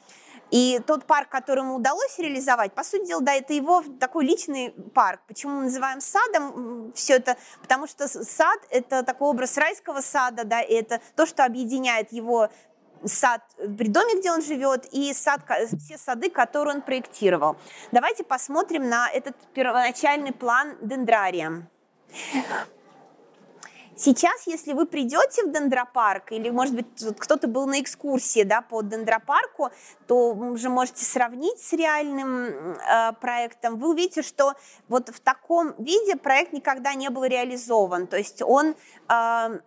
И 0.53 0.81
тот 0.87 1.07
парк, 1.07 1.29
который 1.29 1.65
ему 1.65 1.75
удалось 1.75 2.19
реализовать, 2.19 2.73
по 2.73 2.85
сути 2.85 3.07
дела, 3.09 3.21
да, 3.21 3.35
это 3.35 3.53
его 3.53 3.83
такой 3.99 4.25
личный 4.25 4.71
парк. 4.95 5.21
Почему 5.27 5.57
мы 5.57 5.63
называем 5.65 6.01
садом 6.01 6.93
все 6.95 7.15
это? 7.15 7.37
Потому 7.63 7.89
что 7.89 8.07
сад– 8.07 8.59
это 8.71 9.03
такой 9.03 9.29
образ 9.29 9.57
райского 9.57 10.03
сада, 10.03 10.45
да, 10.45 10.61
и 10.61 10.75
это 10.75 11.01
то, 11.17 11.27
что 11.27 11.45
объединяет 11.45 12.13
его 12.13 12.49
сад 13.07 13.43
при 13.59 13.89
доме, 13.89 14.19
где 14.19 14.31
он 14.31 14.43
живет, 14.43 14.87
и 14.93 15.13
сад, 15.13 15.41
все 15.79 15.99
сады, 15.99 16.31
которые 16.31 16.77
он 16.77 16.83
проектировал. 16.83 17.57
Давайте 17.93 18.25
посмотрим 18.25 18.89
на 18.89 19.09
этот 19.11 19.37
первоначальный 19.55 20.33
план 20.33 20.77
дендрария. 20.81 21.69
Сейчас, 23.99 24.47
если 24.47 24.75
вы 24.75 24.85
придете 24.85 25.45
в 25.45 25.53
дендропарк, 25.53 26.31
или, 26.31 26.51
может 26.51 26.75
быть, 26.75 26.87
кто-то 27.19 27.49
был 27.49 27.67
на 27.67 27.81
экскурсии 27.81 28.43
да, 28.43 28.61
по 28.61 28.83
дендропарку, 28.83 29.71
то 30.07 30.35
вы 30.35 30.51
уже 30.51 30.69
можете 30.69 31.03
сравнить 31.03 31.59
с 31.59 31.73
реальным 31.73 32.45
э, 32.45 33.13
проектом. 33.21 33.79
Вы 33.79 33.91
увидите, 33.91 34.21
что 34.21 34.53
вот 34.89 35.09
в 35.09 35.19
таком 35.21 35.75
виде 35.79 36.17
проект 36.17 36.53
никогда 36.53 36.93
не 36.93 37.09
был 37.09 37.25
реализован. 37.25 38.07
То 38.07 38.19
есть 38.19 38.43
он... 38.43 38.77
Э, 39.09 39.61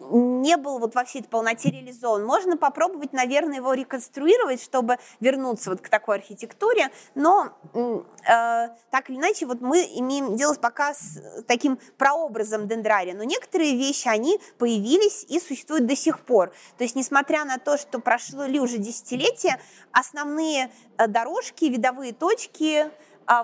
не 0.00 0.56
был 0.56 0.78
вот 0.78 0.94
во 0.94 1.04
всей 1.04 1.20
этой 1.20 1.28
полноте 1.28 1.70
реализован. 1.70 2.24
Можно 2.24 2.56
попробовать, 2.56 3.12
наверное, 3.12 3.56
его 3.56 3.72
реконструировать, 3.74 4.62
чтобы 4.62 4.98
вернуться 5.20 5.70
вот 5.70 5.80
к 5.80 5.88
такой 5.88 6.16
архитектуре, 6.16 6.90
но 7.14 7.52
э, 7.74 8.68
так 8.90 9.10
или 9.10 9.16
иначе 9.16 9.46
вот 9.46 9.60
мы 9.60 9.78
имеем 9.94 10.36
дело 10.36 10.54
пока 10.54 10.94
с 10.94 11.20
таким 11.46 11.78
прообразом 11.96 12.68
дендрария, 12.68 13.14
но 13.14 13.24
некоторые 13.24 13.76
вещи, 13.76 14.08
они 14.08 14.40
появились 14.58 15.24
и 15.28 15.40
существуют 15.40 15.86
до 15.86 15.96
сих 15.96 16.20
пор. 16.20 16.52
То 16.76 16.84
есть, 16.84 16.96
несмотря 16.96 17.44
на 17.44 17.58
то, 17.58 17.76
что 17.76 17.98
прошло 17.98 18.44
ли 18.44 18.60
уже 18.60 18.78
десятилетия, 18.78 19.60
основные 19.92 20.70
э, 20.96 21.06
дорожки, 21.06 21.66
видовые 21.66 22.12
точки, 22.12 22.90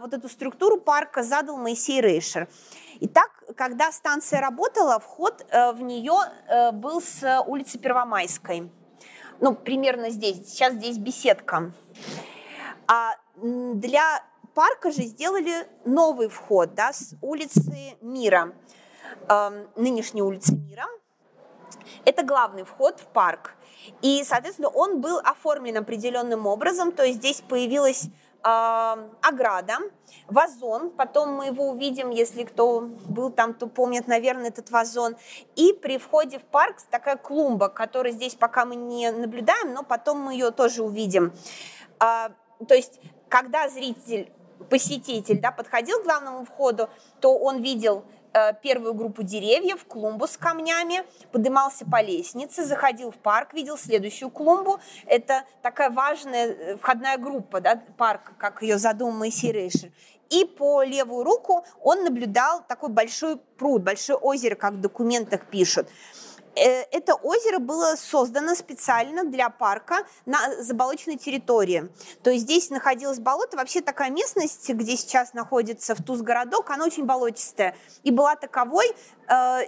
вот 0.01 0.15
эту 0.15 0.29
структуру 0.29 0.81
парка 0.81 1.23
задал 1.23 1.57
Моисей 1.59 2.01
Рейшер. 2.01 2.49
Итак, 3.01 3.31
когда 3.57 3.93
станция 3.93 4.41
работала, 4.41 4.99
вход 4.99 5.45
э, 5.51 5.73
в 5.73 5.83
нее 5.83 6.15
э, 6.49 6.73
был 6.73 7.03
с 7.03 7.43
улицы 7.47 7.79
Первомайской. 7.79 8.71
Ну, 9.41 9.55
примерно 9.55 10.11
здесь. 10.11 10.49
Сейчас 10.49 10.75
здесь 10.75 10.97
беседка. 10.97 11.73
А 12.87 13.15
для 13.37 14.23
парка 14.55 14.91
же 14.91 15.03
сделали 15.03 15.67
новый 15.85 16.29
вход 16.29 16.75
да, 16.75 16.93
с 16.93 17.15
улицы 17.21 17.97
Мира, 18.01 18.55
э, 19.29 19.67
нынешней 19.77 20.23
улицы 20.23 20.57
Мира. 20.57 20.87
Это 22.05 22.23
главный 22.23 22.65
вход 22.65 23.01
в 23.01 23.07
парк. 23.07 23.55
И, 24.01 24.23
соответственно, 24.25 24.69
он 24.69 25.01
был 25.01 25.19
оформлен 25.19 25.77
определенным 25.77 26.47
образом, 26.47 26.93
то 26.93 27.05
есть 27.05 27.19
здесь 27.19 27.43
появилась 27.43 28.07
ограда, 28.47 29.79
вазон, 30.27 30.91
потом 30.91 31.33
мы 31.33 31.47
его 31.47 31.71
увидим, 31.71 32.11
если 32.11 32.45
кто 32.45 32.81
был 32.81 33.31
там, 33.31 33.55
то 33.55 33.67
помнит, 33.67 34.07
наверное, 34.07 34.49
этот 34.49 34.71
вазон. 34.71 35.17
И 35.57 35.73
при 35.73 35.97
входе 35.97 36.39
в 36.39 36.43
парк 36.43 36.77
такая 36.91 37.17
клумба, 37.17 37.71
которую 37.71 38.13
здесь 38.13 38.35
пока 38.35 38.67
мы 38.67 38.77
не 38.77 39.11
наблюдаем, 39.11 39.73
но 39.73 39.83
потом 39.83 40.19
мы 40.19 40.35
ее 40.35 40.51
тоже 40.51 40.83
увидим. 40.83 41.33
Э, 42.01 42.29
то 42.69 42.75
есть, 42.75 43.01
когда 43.31 43.69
зритель 43.71 44.31
посетитель 44.69 45.41
да, 45.41 45.51
подходил 45.51 46.01
к 46.01 46.05
главному 46.05 46.45
входу, 46.45 46.89
то 47.21 47.37
он 47.37 47.63
видел 47.63 48.05
первую 48.63 48.95
группу 48.95 49.23
деревьев, 49.23 49.85
клумбу 49.87 50.27
с 50.27 50.37
камнями, 50.37 51.05
поднимался 51.33 51.85
по 51.85 52.03
лестнице, 52.03 52.65
заходил 52.65 53.11
в 53.11 53.17
парк, 53.17 53.55
видел 53.55 53.79
следующую 53.79 54.31
клумбу. 54.31 54.81
Это 55.07 55.45
такая 55.63 55.91
важная 55.91 56.47
э, 56.47 56.77
входная 56.77 57.19
группа, 57.19 57.61
да, 57.61 57.81
парк, 57.97 58.33
как 58.39 58.63
ее 58.63 58.79
задумал 58.79 59.13
Моисей 59.13 59.53
Рейшер. 59.53 59.91
И 60.31 60.45
по 60.45 60.83
левую 60.83 61.25
руку 61.25 61.65
он 61.81 62.05
наблюдал 62.05 62.65
такой 62.67 62.89
большой 62.89 63.37
пруд, 63.37 63.83
большое 63.83 64.19
озеро, 64.19 64.55
как 64.55 64.75
в 64.75 64.81
документах 64.81 65.47
пишут. 65.47 65.89
Э, 66.57 66.85
это 66.93 67.15
озеро 67.15 67.59
было 67.59 67.97
создано 67.97 68.55
специально 68.55 69.25
для 69.25 69.51
парка 69.51 70.07
на 70.27 70.63
заболоченной 70.63 71.17
территории. 71.17 71.89
То 72.23 72.31
есть 72.31 72.45
здесь 72.45 72.71
находилось 72.71 73.19
болото. 73.19 73.57
Вообще 73.57 73.81
такая 73.81 74.11
местность, 74.11 74.69
где 74.69 74.97
сейчас 74.97 75.35
находится 75.35 75.95
в 75.95 76.03
Туз 76.03 76.21
городок, 76.23 76.71
она 76.71 76.85
очень 76.85 77.05
болотистая. 77.05 77.77
И 78.03 78.11
была 78.11 78.37
таковой 78.37 78.87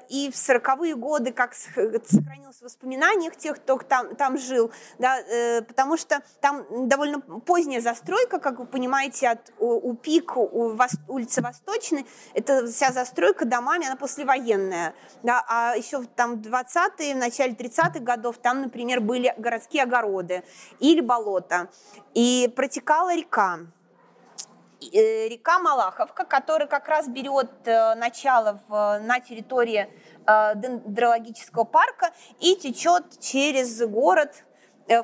и 0.09 0.31
в 0.31 0.35
40-е 0.35 0.95
годы, 0.95 1.33
как 1.33 1.55
сохранилось 1.55 2.57
в 2.59 2.63
воспоминаниях 2.63 3.37
тех, 3.37 3.57
кто 3.57 3.79
там, 3.79 4.15
там 4.17 4.39
жил, 4.39 4.71
да, 4.99 5.19
э, 5.21 5.63
потому 5.63 5.97
что 5.97 6.23
там 6.41 6.89
довольно 6.89 7.21
поздняя 7.21 7.81
застройка, 7.81 8.39
как 8.39 8.59
вы 8.59 8.67
понимаете, 8.67 9.29
от 9.29 9.53
УПИК, 9.59 10.37
у 10.37 10.77
улицы 11.09 11.43
Восточной, 11.43 12.07
это 12.35 12.67
вся 12.67 12.93
застройка 12.93 13.45
домами, 13.45 13.87
она 13.87 13.97
послевоенная, 13.97 14.95
да, 15.23 15.45
а 15.49 15.75
еще 15.77 16.05
там 16.05 16.35
20-е, 16.35 17.15
в 17.15 17.19
начале 17.19 17.53
30-х 17.55 18.01
годов 18.01 18.39
там, 18.39 18.63
например, 18.63 19.01
были 19.01 19.35
городские 19.39 19.85
огороды 19.85 20.45
или 20.81 21.01
болота, 21.01 21.69
и 22.15 22.53
протекала 22.55 23.15
река, 23.15 23.61
Э, 23.67 23.76
река 24.81 25.59
Малаховка, 25.59 26.25
которая 26.25 26.69
как 26.69 26.89
раз 26.89 27.09
берет 27.09 27.51
э, 27.65 27.95
начало 27.95 28.61
в, 28.69 28.99
на 29.01 29.21
территории 29.21 29.89
э, 30.27 30.53
дендрологического 30.57 31.65
парка 31.65 32.11
и 32.41 32.57
течет 32.57 33.19
через 33.21 33.81
город 33.87 34.45
Э, 34.45 34.46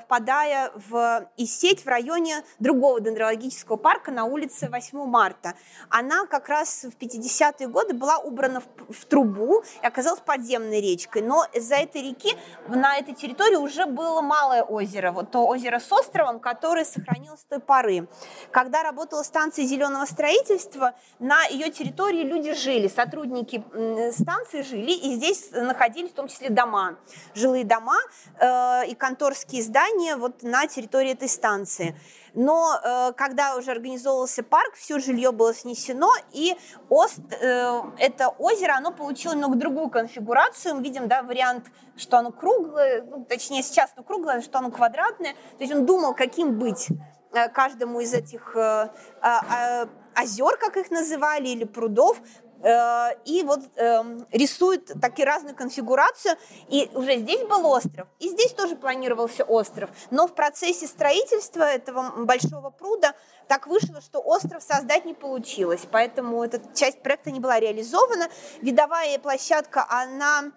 впадая 0.01 0.71
в 0.75 1.29
и 1.37 1.47
сеть 1.47 1.85
в 1.85 1.89
районе 1.89 2.43
другого 2.59 3.01
дендрологического 3.01 3.77
парка 3.77 4.11
на 4.11 4.25
улице 4.25 4.69
8 4.69 5.05
марта. 5.07 5.55
Она 5.89 6.27
как 6.27 6.49
раз 6.49 6.85
в 6.85 6.97
50-е 7.03 7.69
годы 7.69 7.95
была 7.95 8.19
убрана 8.19 8.61
в, 8.61 8.93
в 8.93 9.05
трубу 9.07 9.63
и 9.83 9.87
оказалась 9.87 10.21
подземной 10.21 10.81
речкой. 10.81 11.23
Но 11.23 11.45
из-за 11.53 11.77
этой 11.77 12.03
реки 12.03 12.37
на 12.69 12.97
этой 12.97 13.15
территории 13.15 13.57
уже 13.57 13.87
было 13.87 14.21
малое 14.21 14.63
озеро, 14.63 15.13
вот 15.13 15.31
то 15.31 15.47
озеро 15.47 15.79
с 15.79 15.91
островом, 15.93 16.41
которое 16.41 16.85
сохранилось 16.85 17.41
с 17.41 17.45
той 17.45 17.61
поры. 17.61 18.09
Когда 18.51 18.83
работала 18.83 19.23
станция 19.23 19.65
зеленого 19.65 20.05
строительства, 20.07 20.95
на 21.19 21.45
ее 21.47 21.71
территории 21.71 22.23
люди 22.23 22.55
жили, 22.55 22.89
сотрудники 22.89 23.65
станции 24.13 24.63
жили, 24.63 24.93
и 24.93 25.15
здесь 25.15 25.51
находились 25.53 26.11
в 26.11 26.15
том 26.15 26.29
числе 26.29 26.51
дома, 26.51 26.97
жилые 27.35 27.65
дома 27.65 27.97
э, 28.39 28.87
и 28.89 28.95
конторские 28.95 29.63
здания, 29.63 29.72
здания 29.73 30.17
вот 30.17 30.43
на 30.43 30.67
территории 30.67 31.13
этой 31.13 31.29
станции. 31.29 31.97
Но 32.35 32.79
э, 32.83 33.13
когда 33.17 33.57
уже 33.57 33.71
организовывался 33.71 34.43
парк, 34.43 34.75
все 34.75 34.99
жилье 34.99 35.33
было 35.33 35.55
снесено, 35.55 36.11
и 36.33 36.57
ост, 36.91 37.21
э, 37.31 37.81
это 37.99 38.29
озеро, 38.29 38.75
оно 38.77 38.91
получило 38.91 39.33
немного 39.33 39.57
другую 39.57 39.89
конфигурацию. 39.89 40.75
Мы 40.75 40.83
видим, 40.83 41.09
да, 41.09 41.23
вариант, 41.23 41.67
что 41.97 42.19
оно 42.19 42.33
круглое, 42.33 43.03
ну, 43.03 43.25
точнее 43.25 43.63
сейчас 43.63 43.93
оно 43.97 44.05
круглое, 44.05 44.43
что 44.43 44.59
оно 44.59 44.71
квадратное. 44.71 45.33
То 45.33 45.65
есть 45.65 45.75
он 45.75 45.87
думал, 45.87 46.15
каким 46.15 46.59
быть 46.59 46.89
э, 47.33 47.49
каждому 47.49 48.01
из 48.01 48.13
этих 48.13 48.55
э, 48.57 48.89
э, 49.23 49.87
озер, 50.15 50.57
как 50.59 50.77
их 50.77 50.91
называли, 50.91 51.49
или 51.49 51.65
прудов, 51.65 52.19
и 52.65 53.43
вот 53.45 53.61
эм, 53.77 54.27
рисует 54.31 54.93
такие 55.01 55.27
разную 55.27 55.57
конфигурацию. 55.57 56.37
И 56.69 56.91
уже 56.95 57.19
здесь 57.19 57.43
был 57.43 57.67
остров, 57.67 58.07
и 58.21 58.29
здесь 58.29 58.53
тоже 58.53 58.77
планировался 58.77 59.45
остров. 59.45 59.91
Но 60.11 60.29
в 60.29 60.35
процессе 60.35 60.87
строительства 60.87 61.65
этого 61.65 62.25
большого 62.25 62.71
пруда 62.71 63.15
так 63.49 63.67
вышло, 63.67 64.01
что 64.01 64.21
остров 64.21 64.63
создать 64.63 65.05
не 65.05 65.15
получилось. 65.15 65.83
Поэтому 65.91 66.43
эта 66.45 66.61
часть 66.75 67.03
проекта 67.03 67.31
не 67.31 67.41
была 67.41 67.59
реализована. 67.59 68.29
Видовая 68.61 69.19
площадка, 69.19 69.85
она 69.89 70.53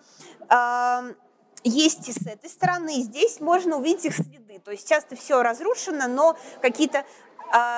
эм, 0.50 1.16
есть 1.64 2.08
и 2.08 2.12
с 2.12 2.28
этой 2.28 2.50
стороны. 2.50 3.02
Здесь 3.02 3.40
можно 3.40 3.78
увидеть 3.78 4.06
их 4.06 4.16
следы. 4.16 4.60
То 4.64 4.72
есть 4.72 4.88
часто 4.88 5.16
все 5.16 5.42
разрушено, 5.42 6.08
но 6.08 6.38
какие-то 6.62 7.04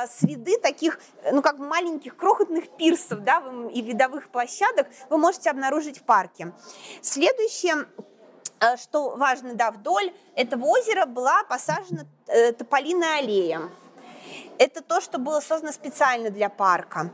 среды 0.07 0.57
таких, 0.59 0.99
ну, 1.31 1.41
как 1.41 1.59
маленьких 1.59 2.15
крохотных 2.15 2.69
пирсов, 2.77 3.23
да, 3.23 3.43
и 3.73 3.81
видовых 3.81 4.29
площадок 4.29 4.87
вы 5.09 5.17
можете 5.17 5.49
обнаружить 5.49 5.99
в 5.99 6.03
парке. 6.03 6.53
Следующее 7.01 7.85
а, 8.59 8.77
что 8.77 9.15
важно, 9.15 9.53
да, 9.53 9.71
вдоль 9.71 10.11
этого 10.35 10.65
озера 10.65 11.05
была 11.05 11.43
посажена 11.43 12.05
э, 12.27 12.53
тополиная 12.53 13.19
аллея 13.19 13.69
это 14.57 14.81
то, 14.81 15.01
что 15.01 15.17
было 15.17 15.39
создано 15.39 15.71
специально 15.71 16.29
для 16.29 16.49
парка. 16.49 17.11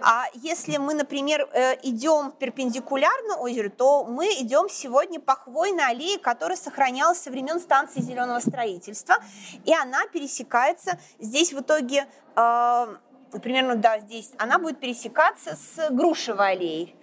А 0.00 0.24
если 0.34 0.76
мы, 0.78 0.94
например, 0.94 1.48
э, 1.52 1.76
идем 1.82 2.32
перпендикулярно 2.32 3.36
озеру, 3.36 3.70
то 3.70 4.04
мы 4.04 4.26
идем 4.40 4.68
сегодня 4.68 5.20
по 5.20 5.34
хвойной 5.34 5.84
аллее, 5.90 6.18
которая 6.18 6.56
сохранялась 6.56 7.18
со 7.18 7.30
времен 7.30 7.60
станции 7.60 8.00
зеленого 8.00 8.40
строительства, 8.40 9.16
и 9.64 9.74
она 9.74 10.06
пересекается 10.12 10.98
здесь 11.18 11.52
в 11.52 11.60
итоге 11.60 12.06
э, 12.36 12.96
примерно, 13.42 13.76
да, 13.76 13.98
здесь, 14.00 14.32
она 14.38 14.58
будет 14.58 14.80
пересекаться 14.80 15.56
с 15.56 15.90
Грушевой 15.90 16.52
аллеей 16.52 16.96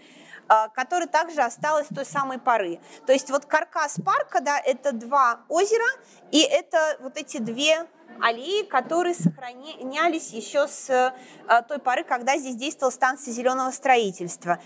э, 0.50 0.70
которая 0.74 1.08
также 1.08 1.42
осталась 1.42 1.88
той 1.88 2.06
самой 2.06 2.40
поры. 2.40 2.80
То 3.06 3.14
есть 3.14 3.30
вот 3.30 3.46
каркас 3.46 3.98
парка, 4.04 4.42
да, 4.42 4.60
это 4.60 4.92
два 4.92 5.42
озера, 5.48 5.86
и 6.32 6.42
это 6.42 6.98
вот 7.02 7.18
эти 7.18 7.38
две 7.38 7.88
аллеи, 8.22 8.64
которые 8.64 9.16
сохранялись 9.16 10.32
еще 10.32 10.68
с 10.68 10.90
э, 10.90 11.62
той 11.68 11.80
поры, 11.80 12.04
когда 12.04 12.38
здесь 12.38 12.56
действовала 12.56 12.92
станция 12.92 13.34
зеленого 13.34 13.72
строительства. 13.72 14.60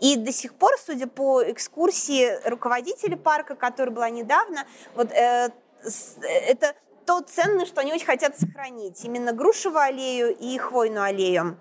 И 0.00 0.16
до 0.16 0.32
сих 0.32 0.54
пор, 0.54 0.72
судя 0.84 1.06
по 1.06 1.42
экскурсии 1.42 2.48
руководителя 2.48 3.16
парка, 3.16 3.54
которая 3.54 3.94
была 3.94 4.10
недавно, 4.10 4.66
вот 4.94 5.10
э, 5.12 5.50
это 6.22 6.74
то 7.06 7.20
ценное, 7.22 7.66
что 7.66 7.80
они 7.80 7.92
очень 7.92 8.06
хотят 8.06 8.38
сохранить. 8.38 9.04
Именно 9.04 9.32
Грушевую 9.32 9.80
аллею 9.80 10.36
и 10.36 10.56
Хвойную 10.58 11.02
аллею. 11.02 11.58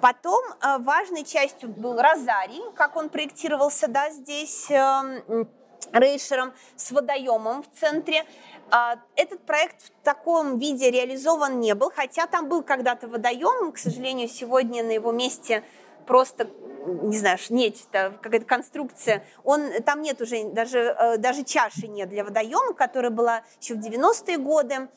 Потом 0.00 0.42
э, 0.44 0.78
важной 0.78 1.24
частью 1.24 1.70
был 1.70 2.00
розарий, 2.00 2.62
как 2.74 2.96
он 2.96 3.08
проектировался 3.08 3.88
да, 3.88 4.10
здесь 4.10 4.70
эм, 4.70 5.48
рейшером 5.92 6.52
с 6.76 6.90
водоемом 6.90 7.62
в 7.62 7.70
центре. 7.78 8.24
А, 8.70 8.98
этот 9.16 9.40
проект 9.44 9.82
в 9.82 9.90
таком 10.04 10.58
виде 10.58 10.90
реализован 10.90 11.58
не 11.60 11.74
был, 11.74 11.90
хотя 11.90 12.26
там 12.26 12.48
был 12.48 12.62
когда-то 12.62 13.08
водоем, 13.08 13.72
к 13.72 13.78
сожалению, 13.78 14.28
сегодня 14.28 14.84
на 14.84 14.90
его 14.90 15.10
месте 15.10 15.64
просто 16.06 16.48
не 16.86 17.18
знаю, 17.18 17.38
нечто, 17.50 18.14
какая-то 18.22 18.46
конструкция, 18.46 19.22
он, 19.44 19.70
там 19.84 20.00
нет 20.00 20.22
уже, 20.22 20.44
даже, 20.44 20.78
э, 20.78 21.18
даже 21.18 21.44
чаши 21.44 21.86
нет 21.86 22.08
для 22.08 22.24
водоема, 22.24 22.72
которая 22.72 23.10
была 23.10 23.42
еще 23.60 23.74
в 23.74 23.78
90-е 23.78 24.38
годы. 24.38 24.88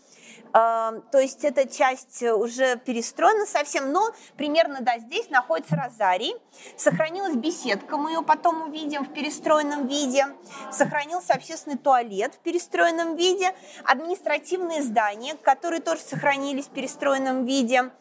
То 0.52 1.02
есть 1.20 1.44
эта 1.44 1.68
часть 1.68 2.22
уже 2.24 2.76
перестроена 2.78 3.46
совсем, 3.46 3.92
но 3.92 4.12
примерно, 4.36 4.80
да, 4.82 5.00
здесь 5.00 5.30
находится 5.30 5.76
розарий. 5.76 6.36
Сохранилась 6.76 7.36
беседка, 7.36 7.98
мы 7.98 8.12
ее 8.12 8.22
потом 8.22 8.70
увидим 8.70 9.06
в 9.06 9.14
перестроенном 9.14 9.88
виде. 9.88 10.26
Сохранился 10.72 11.34
общественный 11.34 11.78
туалет 11.78 12.36
в 12.36 12.40
перестроенном 12.40 13.16
виде. 13.16 13.54
Административные 13.86 14.82
здания, 14.82 15.36
которые 15.36 15.82
тоже 15.82 16.02
сохранились 16.02 16.66
в 16.66 16.72
перестроенном 16.72 17.46
виде. 17.46 17.92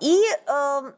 И 0.00 0.20
э, 0.46 0.92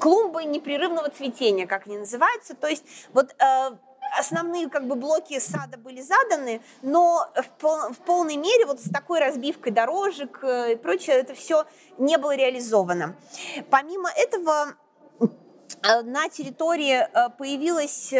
клумбы 0.00 0.44
непрерывного 0.44 1.10
цветения, 1.10 1.66
как 1.66 1.86
они 1.86 1.98
называются. 1.98 2.54
То 2.54 2.68
есть 2.68 2.84
вот 3.12 3.34
э, 3.38 3.70
основные 4.18 4.68
как 4.68 4.86
бы 4.86 4.94
блоки 4.94 5.38
сада 5.38 5.78
были 5.78 6.00
заданы, 6.00 6.60
но 6.82 7.28
в, 7.34 7.48
пол, 7.60 7.92
в 7.92 7.98
полной 7.98 8.36
мере 8.36 8.66
вот 8.66 8.80
с 8.80 8.90
такой 8.90 9.20
разбивкой 9.20 9.72
дорожек 9.72 10.42
э, 10.42 10.72
и 10.72 10.76
прочее 10.76 11.16
это 11.16 11.34
все 11.34 11.64
не 11.98 12.18
было 12.18 12.34
реализовано. 12.34 13.16
Помимо 13.70 14.10
этого 14.10 14.74
э, 15.20 16.02
на 16.02 16.28
территории 16.28 17.00
э, 17.00 17.30
появилась 17.36 18.12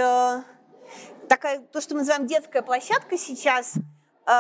такая, 1.29 1.61
то, 1.61 1.81
что 1.81 1.95
мы 1.95 2.01
называем 2.01 2.27
детская 2.27 2.63
площадка 2.63 3.17
сейчас– 3.17 3.75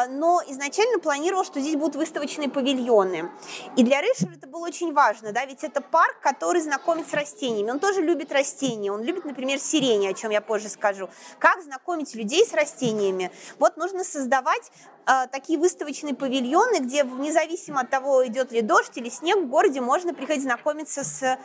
но 0.08 0.42
изначально 0.46 0.98
планировал, 0.98 1.44
что 1.44 1.60
здесь 1.60 1.76
будут 1.76 1.96
выставочные 1.96 2.48
павильоны. 2.48 3.30
И 3.76 3.82
для 3.82 4.00
Рейшера 4.00 4.32
это 4.32 4.46
было 4.46 4.66
очень 4.66 4.92
важно, 4.92 5.32
да, 5.32 5.44
ведь 5.44 5.64
это 5.64 5.80
парк, 5.80 6.20
который 6.20 6.60
знакомит 6.60 7.08
с 7.08 7.14
растениями. 7.14 7.70
Он 7.70 7.78
тоже 7.78 8.00
любит 8.00 8.32
растения, 8.32 8.92
он 8.92 9.02
любит, 9.02 9.24
например, 9.24 9.58
сирени, 9.58 10.06
о 10.06 10.14
чем 10.14 10.30
я 10.30 10.40
позже 10.40 10.68
скажу. 10.68 11.08
Как 11.38 11.62
знакомить 11.62 12.14
людей 12.14 12.46
с 12.46 12.52
растениями? 12.52 13.30
Вот 13.58 13.76
нужно 13.76 14.04
создавать 14.04 14.70
э, 15.06 15.26
такие 15.32 15.58
выставочные 15.58 16.14
павильоны, 16.14 16.78
где 16.80 17.02
независимо 17.02 17.80
от 17.80 17.90
того, 17.90 18.26
идет 18.26 18.52
ли 18.52 18.62
дождь 18.62 18.96
или 18.96 19.08
снег, 19.08 19.38
в 19.38 19.48
городе 19.48 19.80
можно 19.80 20.14
приходить 20.14 20.44
знакомиться 20.44 21.04
с 21.04 21.22
э, 21.22 21.38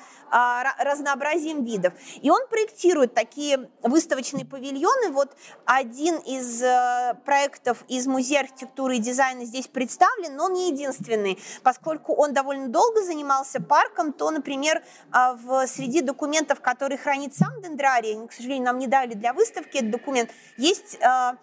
разнообразием 0.79 1.63
видов. 1.63 1.93
И 2.21 2.29
он 2.29 2.47
проектирует 2.47 3.13
такие 3.13 3.69
выставочные 3.81 4.45
павильоны. 4.45 5.11
Вот 5.11 5.35
один 5.65 6.17
из 6.17 6.61
э, 6.61 7.15
проектов 7.25 7.83
из 7.87 8.07
музея 8.07 8.34
музей 8.35 8.39
архитектуры 8.39 8.97
и 8.97 8.99
дизайна 8.99 9.45
здесь 9.45 9.67
представлен, 9.67 10.35
но 10.35 10.45
он 10.45 10.53
не 10.53 10.71
единственный. 10.71 11.39
Поскольку 11.63 12.13
он 12.13 12.33
довольно 12.33 12.67
долго 12.67 13.01
занимался 13.03 13.61
парком, 13.61 14.13
то, 14.13 14.31
например, 14.31 14.83
а, 15.11 15.33
в 15.33 15.67
среди 15.67 16.01
документов, 16.01 16.59
которые 16.61 16.97
хранит 16.97 17.35
сам 17.35 17.61
Дендрарий, 17.61 18.27
к 18.27 18.31
сожалению, 18.31 18.65
нам 18.65 18.79
не 18.79 18.87
дали 18.87 19.13
для 19.13 19.33
выставки 19.33 19.77
этот 19.77 19.91
документ, 19.91 20.31
есть 20.57 20.97
а, 21.01 21.35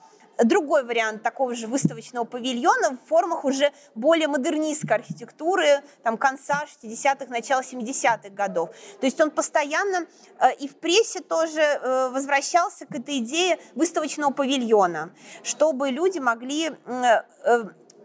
другой 0.45 0.85
вариант 0.85 1.23
такого 1.23 1.55
же 1.55 1.67
выставочного 1.67 2.25
павильона 2.25 2.97
в 2.97 3.09
формах 3.09 3.45
уже 3.45 3.73
более 3.95 4.29
модернистской 4.29 4.97
архитектуры, 4.97 5.83
там, 6.03 6.17
конца 6.17 6.65
60-х, 6.83 7.27
начала 7.29 7.61
70-х 7.61 8.31
годов. 8.31 8.71
То 9.01 9.07
есть 9.07 9.21
он 9.21 9.31
постоянно 9.31 10.07
э, 10.39 10.55
и 10.59 10.69
в 10.69 10.77
прессе 10.77 11.21
тоже 11.21 11.61
э, 11.61 12.09
возвращался 12.11 12.87
к 12.87 12.95
этой 12.95 13.19
идее 13.19 13.59
выставочного 13.75 14.33
павильона, 14.33 15.13
чтобы 15.43 15.91
люди 15.91 16.19
могли 16.19 16.73
э, 16.87 17.23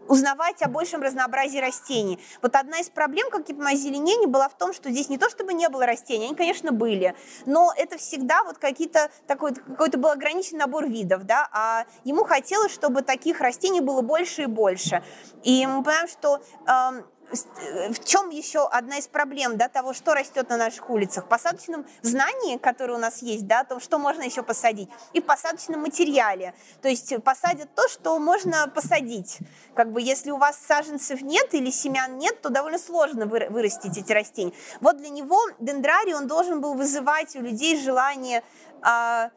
узнавать 0.08 0.62
о 0.62 0.68
большем 0.68 1.02
разнообразии 1.02 1.58
растений. 1.58 2.18
Вот 2.42 2.56
одна 2.56 2.80
из 2.80 2.90
проблем, 2.90 3.30
как 3.30 3.48
и 3.48 3.54
по 3.54 3.68
озеленению, 3.68 4.28
была 4.28 4.48
в 4.48 4.56
том, 4.56 4.72
что 4.72 4.90
здесь 4.90 5.08
не 5.08 5.18
то, 5.18 5.30
чтобы 5.30 5.54
не 5.54 5.68
было 5.68 5.86
растений, 5.86 6.26
они, 6.26 6.34
конечно, 6.34 6.72
были, 6.72 7.14
но 7.46 7.72
это 7.76 7.98
всегда 7.98 8.42
вот 8.44 8.58
какие-то 8.58 9.10
такой, 9.26 9.54
какой-то 9.54 9.98
был 9.98 10.10
ограниченный 10.10 10.60
набор 10.60 10.86
видов, 10.86 11.24
да, 11.24 11.48
а 11.52 11.84
ему 12.04 12.24
хотелось, 12.24 12.72
чтобы 12.72 13.02
таких 13.02 13.40
растений 13.40 13.80
было 13.80 14.02
больше 14.02 14.42
и 14.42 14.46
больше. 14.46 15.02
И 15.42 15.66
мы 15.66 15.82
понимаем, 15.82 16.08
что 16.08 16.40
Э, 16.66 17.02
в 17.30 18.04
чем 18.04 18.30
еще 18.30 18.66
одна 18.66 18.98
из 18.98 19.06
проблем 19.06 19.56
да, 19.56 19.68
того, 19.68 19.92
что 19.92 20.14
растет 20.14 20.48
на 20.48 20.56
наших 20.56 20.88
улицах? 20.90 21.24
В 21.24 21.28
посадочном 21.28 21.86
знании, 22.02 22.56
которое 22.56 22.94
у 22.94 22.98
нас 22.98 23.22
есть, 23.22 23.46
да, 23.46 23.60
о 23.60 23.64
том, 23.64 23.80
что 23.80 23.98
можно 23.98 24.22
еще 24.22 24.42
посадить, 24.42 24.88
и 25.12 25.20
в 25.20 25.24
посадочном 25.24 25.80
материале. 25.80 26.54
То 26.82 26.88
есть 26.88 27.12
посадят 27.22 27.74
то, 27.74 27.88
что 27.88 28.18
можно 28.18 28.68
посадить. 28.68 29.38
Как 29.74 29.92
бы 29.92 30.00
если 30.00 30.30
у 30.30 30.38
вас 30.38 30.58
саженцев 30.58 31.20
нет 31.22 31.52
или 31.54 31.70
семян 31.70 32.18
нет, 32.18 32.40
то 32.40 32.48
довольно 32.48 32.78
сложно 32.78 33.26
вырастить 33.26 33.96
эти 33.98 34.12
растения. 34.12 34.52
Вот 34.80 34.96
для 34.96 35.10
него 35.10 35.40
дендрарий, 35.58 36.14
он 36.14 36.26
должен 36.26 36.60
был 36.60 36.74
вызывать 36.74 37.36
у 37.36 37.40
людей 37.40 37.78
желание 37.78 38.42
а, 38.82 39.30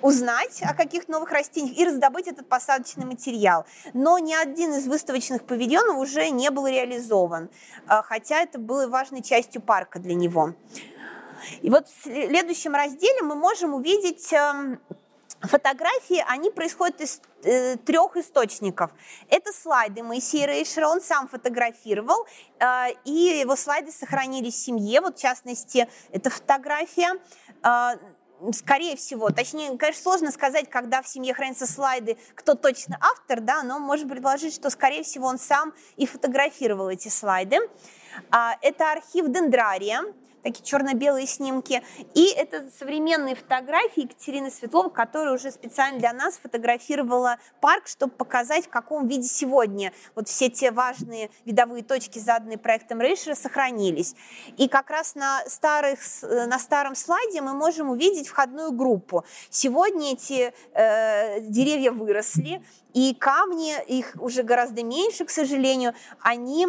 узнать 0.00 0.62
о 0.62 0.74
каких 0.74 1.08
новых 1.08 1.30
растениях 1.30 1.76
и 1.78 1.84
раздобыть 1.84 2.26
этот 2.26 2.48
посадочный 2.48 3.06
материал. 3.06 3.64
Но 3.94 4.18
ни 4.18 4.34
один 4.34 4.74
из 4.74 4.86
выставочных 4.86 5.44
павильонов 5.44 5.96
уже 5.96 6.28
не 6.30 6.50
был 6.50 6.66
реализован, 6.66 7.50
а, 7.86 8.02
хотя 8.02 8.42
это 8.42 8.58
было 8.58 8.86
важной 8.86 9.22
частью 9.22 9.62
парка 9.62 9.98
для 9.98 10.14
него. 10.14 10.54
И 11.62 11.70
вот 11.70 11.88
в 11.88 12.02
следующем 12.02 12.74
разделе 12.74 13.22
мы 13.22 13.34
можем 13.34 13.74
увидеть 13.74 14.32
эм, 14.32 14.80
фотографии, 15.46 16.24
они 16.26 16.50
происходят 16.50 17.00
из 17.00 17.20
э, 17.42 17.76
трех 17.76 18.16
источников. 18.16 18.90
Это 19.28 19.52
слайды 19.52 20.02
Моисея 20.02 20.46
Рейшера, 20.46 20.88
он 20.88 21.00
сам 21.00 21.28
фотографировал, 21.28 22.26
э, 22.58 22.92
и 23.04 23.40
его 23.40 23.56
слайды 23.56 23.92
сохранились 23.92 24.54
в 24.54 24.58
семье, 24.58 25.00
вот 25.00 25.18
в 25.18 25.20
частности, 25.20 25.88
эта 26.12 26.30
фотография. 26.30 27.14
Э, 27.62 27.96
скорее 28.52 28.96
всего, 28.96 29.30
точнее, 29.30 29.76
конечно, 29.78 30.02
сложно 30.02 30.30
сказать, 30.30 30.68
когда 30.68 31.02
в 31.02 31.08
семье 31.08 31.34
хранятся 31.34 31.66
слайды, 31.66 32.16
кто 32.34 32.54
точно 32.54 32.98
автор, 33.00 33.40
да, 33.40 33.62
но 33.62 33.78
можно 33.78 34.08
предположить, 34.08 34.54
что, 34.54 34.70
скорее 34.70 35.02
всего, 35.02 35.26
он 35.26 35.38
сам 35.38 35.72
и 35.96 36.06
фотографировал 36.06 36.88
эти 36.88 37.08
слайды. 37.08 37.58
А, 38.30 38.56
это 38.62 38.92
архив 38.92 39.28
Дендрария, 39.28 40.02
такие 40.44 40.64
черно-белые 40.64 41.26
снимки. 41.26 41.82
И 42.14 42.26
это 42.26 42.70
современные 42.78 43.34
фотографии 43.34 44.02
Екатерины 44.02 44.50
Светловой, 44.50 44.92
которая 44.92 45.34
уже 45.34 45.50
специально 45.50 45.98
для 45.98 46.12
нас 46.12 46.36
фотографировала 46.36 47.38
парк, 47.60 47.88
чтобы 47.88 48.12
показать, 48.12 48.66
в 48.66 48.68
каком 48.68 49.08
виде 49.08 49.26
сегодня 49.26 49.92
вот 50.14 50.28
все 50.28 50.48
те 50.50 50.70
важные 50.70 51.30
видовые 51.44 51.82
точки, 51.82 52.18
заданные 52.18 52.58
проектом 52.58 53.00
Рейшера, 53.00 53.34
сохранились. 53.34 54.14
И 54.58 54.68
как 54.68 54.90
раз 54.90 55.14
на, 55.14 55.42
старых, 55.48 55.98
на 56.22 56.58
старом 56.58 56.94
слайде 56.94 57.40
мы 57.40 57.54
можем 57.54 57.90
увидеть 57.90 58.28
входную 58.28 58.70
группу. 58.70 59.24
Сегодня 59.48 60.12
эти 60.12 60.52
э, 60.74 61.40
деревья 61.40 61.90
выросли, 61.90 62.62
и 62.92 63.14
камни, 63.14 63.74
их 63.86 64.14
уже 64.20 64.42
гораздо 64.42 64.84
меньше, 64.84 65.24
к 65.24 65.30
сожалению, 65.30 65.94
они 66.20 66.68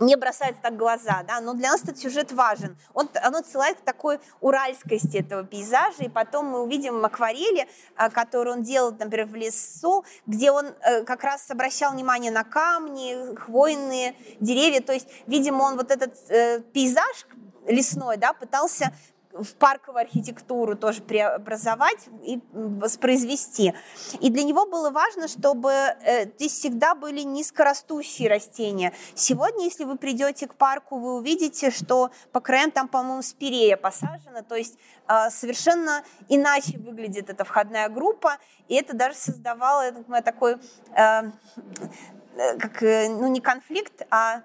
не 0.00 0.16
бросается 0.16 0.62
так 0.62 0.76
глаза, 0.76 1.22
да, 1.26 1.40
но 1.40 1.54
для 1.54 1.70
нас 1.70 1.82
этот 1.82 1.98
сюжет 1.98 2.32
важен. 2.32 2.76
Он, 2.94 3.08
он 3.24 3.36
отсылает 3.36 3.78
к 3.78 3.80
такой 3.80 4.20
уральскости 4.40 5.18
этого 5.18 5.44
пейзажа, 5.44 6.04
и 6.04 6.08
потом 6.08 6.46
мы 6.46 6.62
увидим 6.62 7.04
акварели, 7.04 7.68
а, 7.96 8.10
которые 8.10 8.56
он 8.56 8.62
делал, 8.62 8.92
например, 8.92 9.26
в 9.26 9.34
лесу, 9.34 10.04
где 10.26 10.50
он 10.50 10.66
э, 10.66 11.04
как 11.04 11.24
раз 11.24 11.50
обращал 11.50 11.92
внимание 11.92 12.30
на 12.30 12.44
камни, 12.44 13.34
хвойные 13.36 14.14
деревья, 14.40 14.80
то 14.80 14.92
есть, 14.92 15.08
видимо, 15.26 15.62
он 15.62 15.76
вот 15.76 15.90
этот 15.90 16.14
э, 16.30 16.60
пейзаж 16.72 17.26
лесной, 17.66 18.16
да, 18.16 18.32
пытался 18.32 18.92
в 19.38 19.54
парковую 19.56 20.02
архитектуру 20.02 20.76
тоже 20.76 21.02
преобразовать 21.02 22.08
и 22.22 22.40
воспроизвести. 22.52 23.74
И 24.20 24.30
для 24.30 24.42
него 24.42 24.66
было 24.66 24.90
важно, 24.90 25.28
чтобы 25.28 25.70
э, 25.72 26.26
здесь 26.36 26.52
всегда 26.52 26.94
были 26.94 27.20
низкорастущие 27.20 28.28
растения. 28.28 28.92
Сегодня, 29.14 29.64
если 29.64 29.84
вы 29.84 29.96
придете 29.96 30.46
к 30.46 30.54
парку, 30.54 30.98
вы 30.98 31.16
увидите, 31.16 31.70
что 31.70 32.10
по 32.32 32.40
краям 32.40 32.70
там, 32.70 32.88
по-моему, 32.88 33.22
спирея 33.22 33.76
посажена, 33.76 34.42
то 34.42 34.54
есть 34.54 34.78
э, 35.08 35.30
совершенно 35.30 36.02
иначе 36.28 36.78
выглядит 36.78 37.30
эта 37.30 37.44
входная 37.44 37.88
группа, 37.88 38.38
и 38.68 38.74
это 38.74 38.94
даже 38.96 39.16
создавало 39.16 39.82
я 39.82 40.22
такой, 40.22 40.54
э, 40.54 41.22
как, 42.58 42.80
ну 42.82 43.28
не 43.28 43.40
конфликт, 43.40 44.02
а 44.10 44.42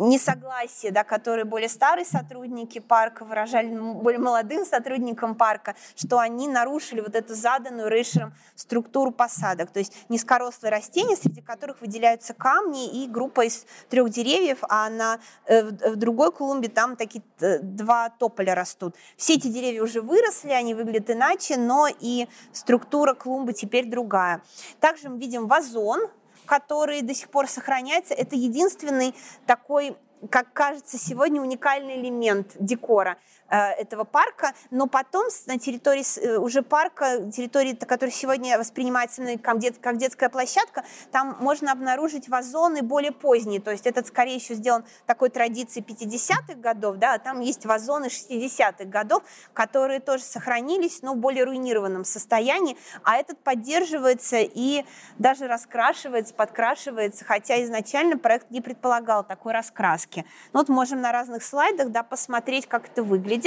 несогласие, 0.00 0.92
да, 0.92 1.04
которые 1.04 1.44
более 1.44 1.68
старые 1.68 2.04
сотрудники 2.04 2.78
парка 2.78 3.24
выражали 3.24 3.68
более 3.68 4.18
молодым 4.18 4.64
сотрудникам 4.64 5.34
парка, 5.34 5.76
что 5.94 6.18
они 6.18 6.48
нарушили 6.48 7.00
вот 7.00 7.14
эту 7.14 7.34
заданную 7.34 7.88
Рейшером 7.88 8.34
структуру 8.54 9.10
посадок. 9.12 9.70
То 9.70 9.78
есть 9.78 9.94
низкорослые 10.08 10.70
растения, 10.70 11.16
среди 11.16 11.40
которых 11.40 11.80
выделяются 11.80 12.34
камни 12.34 13.04
и 13.04 13.08
группа 13.08 13.44
из 13.44 13.66
трех 13.88 14.10
деревьев, 14.10 14.58
а 14.62 14.88
на, 14.88 15.20
э, 15.46 15.62
в 15.62 15.96
другой 15.96 16.32
клумбе 16.32 16.68
там 16.68 16.96
такие 16.96 17.22
э, 17.40 17.58
два 17.58 18.08
тополя 18.10 18.54
растут. 18.54 18.96
Все 19.16 19.34
эти 19.34 19.48
деревья 19.48 19.82
уже 19.82 20.00
выросли, 20.00 20.50
они 20.50 20.74
выглядят 20.74 21.10
иначе, 21.10 21.56
но 21.56 21.86
и 21.88 22.26
структура 22.52 23.14
клумбы 23.14 23.52
теперь 23.52 23.86
другая. 23.86 24.42
Также 24.80 25.08
мы 25.08 25.18
видим 25.18 25.46
вазон, 25.46 26.10
который 26.50 27.02
до 27.02 27.14
сих 27.14 27.30
пор 27.30 27.46
сохраняется, 27.46 28.12
это 28.12 28.34
единственный 28.34 29.14
такой 29.46 29.96
как 30.28 30.52
кажется, 30.52 30.98
сегодня 30.98 31.40
уникальный 31.40 31.98
элемент 31.98 32.48
декора 32.58 33.16
этого 33.56 34.04
парка, 34.04 34.52
но 34.70 34.86
потом 34.86 35.26
на 35.46 35.58
территории 35.58 36.04
э, 36.20 36.38
уже 36.38 36.62
парка, 36.62 37.30
территории, 37.30 37.74
которая 37.74 38.14
сегодня 38.14 38.56
воспринимается 38.58 39.22
как, 39.38 39.58
дет, 39.58 39.78
как 39.78 39.96
детская 39.96 40.28
площадка, 40.28 40.84
там 41.10 41.36
можно 41.40 41.72
обнаружить 41.72 42.28
вазоны 42.28 42.82
более 42.82 43.12
поздние, 43.12 43.60
то 43.60 43.72
есть 43.72 43.86
этот 43.86 44.06
скорее 44.06 44.36
еще 44.36 44.54
сделан 44.54 44.84
такой 45.06 45.30
традицией 45.30 45.84
50-х 45.84 46.54
годов, 46.54 46.96
да, 46.98 47.14
а 47.14 47.18
там 47.18 47.40
есть 47.40 47.66
вазоны 47.66 48.06
60-х 48.06 48.84
годов, 48.84 49.24
которые 49.52 49.98
тоже 49.98 50.22
сохранились, 50.22 51.02
но 51.02 51.14
в 51.14 51.16
более 51.16 51.44
руинированном 51.44 52.04
состоянии, 52.04 52.76
а 53.02 53.16
этот 53.16 53.38
поддерживается 53.40 54.36
и 54.38 54.84
даже 55.18 55.48
раскрашивается, 55.48 56.34
подкрашивается, 56.34 57.24
хотя 57.24 57.62
изначально 57.64 58.16
проект 58.16 58.50
не 58.50 58.60
предполагал 58.60 59.24
такой 59.24 59.52
раскраски. 59.52 60.24
Ну, 60.52 60.60
вот 60.60 60.68
можем 60.68 61.00
на 61.00 61.10
разных 61.10 61.42
слайдах 61.42 61.90
да, 61.90 62.04
посмотреть, 62.04 62.66
как 62.66 62.86
это 62.86 63.02
выглядит, 63.02 63.39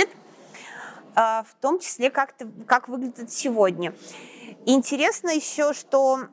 а, 1.15 1.43
в 1.43 1.53
том 1.61 1.79
числе, 1.79 2.09
как, 2.09 2.35
как 2.67 2.87
выглядит 2.87 3.31
сегодня. 3.31 3.93
Интересно 4.65 5.29
еще, 5.29 5.73
что 5.73 6.27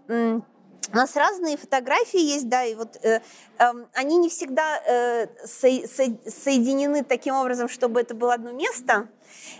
у 0.93 0.97
нас 0.97 1.15
разные 1.17 1.57
фотографии 1.57 2.21
есть, 2.21 2.49
да, 2.49 2.65
и 2.65 2.75
вот 2.75 2.97
э, 3.03 3.21
э, 3.59 3.65
они 3.95 4.17
не 4.17 4.29
всегда 4.29 4.81
э, 4.87 5.27
со, 5.45 5.69
со, 5.87 6.05
соединены 6.29 7.05
таким 7.05 7.35
образом, 7.35 7.69
чтобы 7.69 8.01
это 8.01 8.15
было 8.15 8.35
одно 8.35 8.53
место. 8.53 9.09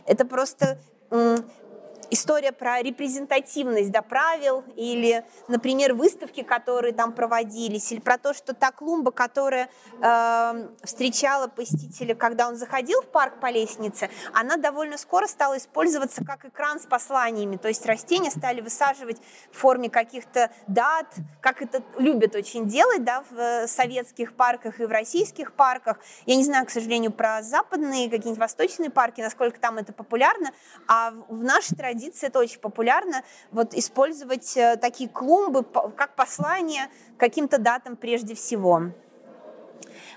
Это 0.07 0.25
просто 0.25 0.79
история 2.11 2.53
про 2.53 2.83
репрезентативность 2.83 3.91
да, 3.91 4.03
правил 4.03 4.65
или, 4.77 5.25
например, 5.49 5.95
выставки, 5.95 6.43
которые 6.43 6.93
там 6.93 7.13
проводились, 7.13 7.93
или 7.93 8.01
про 8.01 8.19
то, 8.19 8.35
что 8.35 8.55
та 8.55 8.73
клумба, 8.73 9.13
которая 9.13 9.69
э, 10.03 10.69
встречала 10.83 11.47
посетителя, 11.47 12.15
когда 12.15 12.49
он 12.49 12.57
заходил 12.57 13.01
в 13.01 13.07
парк 13.07 13.41
по 13.41 13.51
лестнице, 13.51 14.11
она 14.33 14.57
довольно 14.57 14.99
скоро 14.99 15.27
стала 15.27 15.57
использоваться 15.57 16.25
как 16.25 16.45
экран 16.45 16.81
с 16.81 16.87
посланиями, 16.87 17.57
то 17.57 17.69
есть 17.69 17.87
растения 17.87 18.31
стали 18.31 18.61
высаживать 18.61 19.19
в 19.53 19.59
форме 19.59 19.89
каких-то 19.89 20.51
дат, 20.67 21.07
как 21.41 21.63
это 21.63 21.83
любят 21.97 22.35
очень 22.35 22.67
делать 22.67 23.05
да, 23.05 23.23
в 23.31 23.39
э, 23.39 23.67
советских 23.69 24.35
парках 24.35 24.81
и 24.81 24.85
в 24.85 24.91
российских 24.91 25.53
парках. 25.53 25.99
Я 26.27 26.37
не 26.37 26.45
знаю, 26.45 26.67
к 26.67 26.71
сожалению, 26.71 27.13
про 27.13 27.43
западные, 27.43 28.11
какие-нибудь 28.11 28.41
восточные 28.41 28.91
парки, 28.91 29.21
насколько 29.21 29.61
там 29.61 29.79
это 29.79 29.93
популярно, 29.93 30.51
а 30.89 31.13
в 31.29 31.43
нашей 31.43 31.77
традиции 31.77 32.00
традиция, 32.01 32.29
это 32.29 32.39
очень 32.39 32.61
популярно, 32.61 33.23
вот 33.51 33.75
использовать 33.75 34.57
э, 34.57 34.77
такие 34.77 35.09
клумбы 35.09 35.65
как 35.97 36.17
послание 36.17 36.89
каким-то 37.19 37.59
датам 37.59 37.97
прежде 37.97 38.35
всего. 38.35 38.93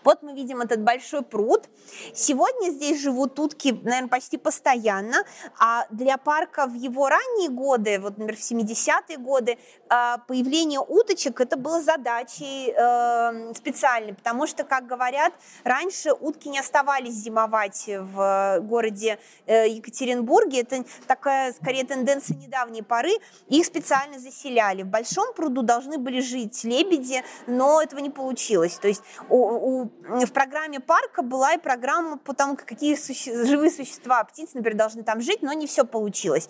Вот 0.04 0.22
мы 0.22 0.34
видим 0.34 0.62
этот 0.62 0.82
большой 0.82 1.22
пруд. 1.22 1.70
Сегодня 2.14 2.72
здесь 2.72 3.02
живут 3.02 3.40
утки, 3.40 3.72
наверное, 3.84 4.10
почти 4.10 4.38
постоянно, 4.38 5.24
а 5.60 5.86
для 5.90 6.18
парка 6.18 6.68
в 6.68 6.74
его 6.74 7.10
ранние 7.10 7.50
годы, 7.50 8.00
вот, 8.00 8.18
например, 8.18 8.36
в 8.36 8.40
70-е 8.40 9.18
годы, 9.18 9.58
а, 9.90 10.18
появление 10.28 10.80
уточек 10.80 11.40
это 11.40 11.58
было 11.58 11.82
задачей 11.82 12.74
э, 12.76 13.54
специальной, 13.54 14.14
потому 14.14 14.48
что, 14.48 14.64
как 14.64 14.88
говорят, 14.88 15.34
раньше 15.64 16.12
утки 16.14 16.50
не 16.50 16.60
оставались 16.60 17.14
зимовать 17.14 17.86
в 17.88 18.60
городе 18.62 19.20
э, 19.46 19.70
Екатеринбурге. 19.70 20.62
Это 20.62 20.84
такая, 21.08 21.54
скорее, 21.54 21.86
тенденция 21.86 22.38
недавней 22.38 22.82
поры. 22.82 23.12
Их 23.50 23.66
специально 23.66 24.20
заселяли. 24.20 24.84
В 24.84 24.88
большом 24.88 25.34
пруду 25.36 25.62
должны 25.62 25.98
были 25.98 26.22
жить 26.22 26.64
лебеди, 26.64 27.24
но 27.48 27.82
этого 27.82 28.00
не 28.00 28.10
получилось. 28.10 28.78
То 28.78 28.88
есть 28.88 29.04
у, 29.30 29.38
у 29.38 29.92
в 30.04 30.32
программе 30.32 30.80
парка 30.80 31.22
была 31.22 31.54
и 31.54 31.58
программа 31.58 32.18
по 32.18 32.34
тому, 32.34 32.58
какие 32.58 32.96
суще... 32.96 33.46
живые 33.46 33.72
существа, 33.72 34.24
птицы, 34.24 34.58
например, 34.58 34.78
должны 34.78 35.04
там 35.04 35.22
жить, 35.22 35.42
но 35.42 35.54
не 35.54 35.66
все 35.66 35.86
получилось. 35.86 36.50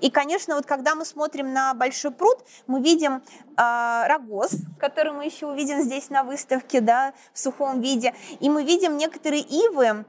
И, 0.00 0.10
конечно, 0.10 0.56
вот 0.56 0.66
когда 0.66 0.94
мы 0.94 1.04
смотрим 1.04 1.52
на 1.52 1.74
Большой 1.74 2.10
пруд, 2.10 2.38
мы 2.66 2.80
видим 2.80 3.22
э, 3.56 4.06
рогоз, 4.06 4.52
который 4.78 5.12
мы 5.12 5.24
еще 5.24 5.46
увидим 5.46 5.80
здесь 5.82 6.10
на 6.10 6.24
выставке, 6.24 6.80
да, 6.80 7.12
в 7.32 7.38
сухом 7.38 7.80
виде, 7.80 8.14
и 8.40 8.48
мы 8.50 8.64
видим 8.64 8.96
некоторые 8.96 9.42
ивы. 9.42 10.04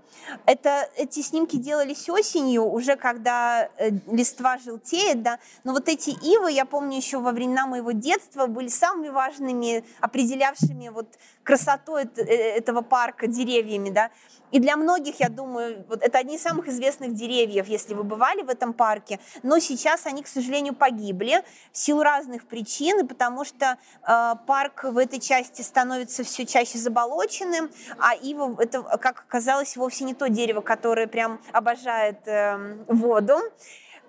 Это, 0.46 0.90
эти 0.96 1.22
снимки 1.22 1.58
делались 1.58 2.10
осенью, 2.10 2.66
уже 2.66 2.96
когда 2.96 3.70
э, 3.78 3.90
листва 4.08 4.58
желтеет, 4.58 5.22
да, 5.22 5.40
но 5.64 5.74
вот 5.74 5.90
эти 5.90 6.10
ивы, 6.10 6.52
я 6.52 6.66
помню 6.66 6.98
еще 6.98 7.20
во 7.20 7.32
времена 7.32 7.66
моего 7.68 7.92
детства, 7.92 8.48
были 8.48 8.68
самыми 8.68 9.10
важными, 9.10 9.84
определявшими 10.00 10.90
вот 10.90 11.08
красоту 11.44 11.98
э, 11.98 12.06
этого 12.74 12.82
парка 12.82 13.28
деревьями, 13.28 13.90
да. 13.90 14.10
И 14.52 14.60
для 14.60 14.78
многих, 14.78 15.20
я 15.20 15.30
думаю, 15.30 15.84
вот 15.90 16.04
это 16.04 16.20
одни 16.20 16.36
из 16.36 16.44
самых 16.44 16.68
известных 16.68 17.14
деревьев, 17.14 17.68
если 17.68 17.96
вы 17.96 18.04
бывали 18.04 18.44
в 18.44 18.50
этом 18.50 18.74
парке, 18.74 19.20
но 19.42 19.60
сейчас 19.60 20.06
они, 20.06 20.22
к 20.22 20.28
сожалению, 20.28 20.76
погибли 20.76 21.44
в 21.72 21.78
силу 21.78 22.04
разных 22.04 22.46
причин, 22.46 23.08
потому 23.08 23.46
что 23.46 23.78
э, 24.08 24.34
парк 24.46 24.84
в 24.84 24.98
этой 24.98 25.20
части 25.20 25.64
становится 25.64 26.24
все 26.24 26.46
чаще 26.46 26.78
заболоченным, 26.78 27.72
а 27.98 28.14
ива, 28.14 28.56
это, 28.60 28.84
как 28.84 29.26
оказалось, 29.28 29.76
вовсе 29.76 30.04
не 30.04 30.14
то 30.14 30.30
дерево, 30.30 30.62
которое 30.62 31.08
прям 31.08 31.40
обожает 31.52 32.28
э, 32.28 32.78
воду. 32.88 33.40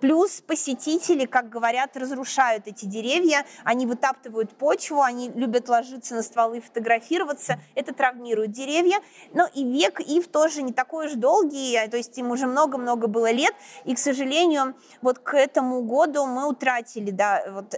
Плюс 0.05 0.39
посетители, 0.39 1.25
как 1.25 1.49
говорят, 1.49 1.97
разрушают 1.97 2.67
эти 2.67 2.85
деревья, 2.85 3.43
они 3.63 3.87
вытаптывают 3.87 4.51
почву, 4.51 5.01
они 5.01 5.29
любят 5.29 5.67
ложиться 5.67 6.13
на 6.13 6.21
стволы 6.21 6.59
и 6.59 6.61
фотографироваться, 6.61 7.59
это 7.73 7.91
травмирует 7.91 8.51
деревья. 8.51 8.99
Но 9.33 9.49
и 9.51 9.63
век 9.63 9.99
ив 9.99 10.27
тоже 10.27 10.61
не 10.61 10.73
такой 10.73 11.07
уж 11.07 11.13
долгий, 11.13 11.75
то 11.89 11.97
есть 11.97 12.15
им 12.19 12.29
уже 12.29 12.45
много-много 12.45 13.07
было 13.07 13.31
лет, 13.31 13.55
и, 13.83 13.95
к 13.95 13.97
сожалению, 13.97 14.75
вот 15.01 15.17
к 15.17 15.33
этому 15.33 15.81
году 15.81 16.27
мы 16.27 16.47
утратили, 16.47 17.09
да, 17.09 17.43
вот 17.49 17.73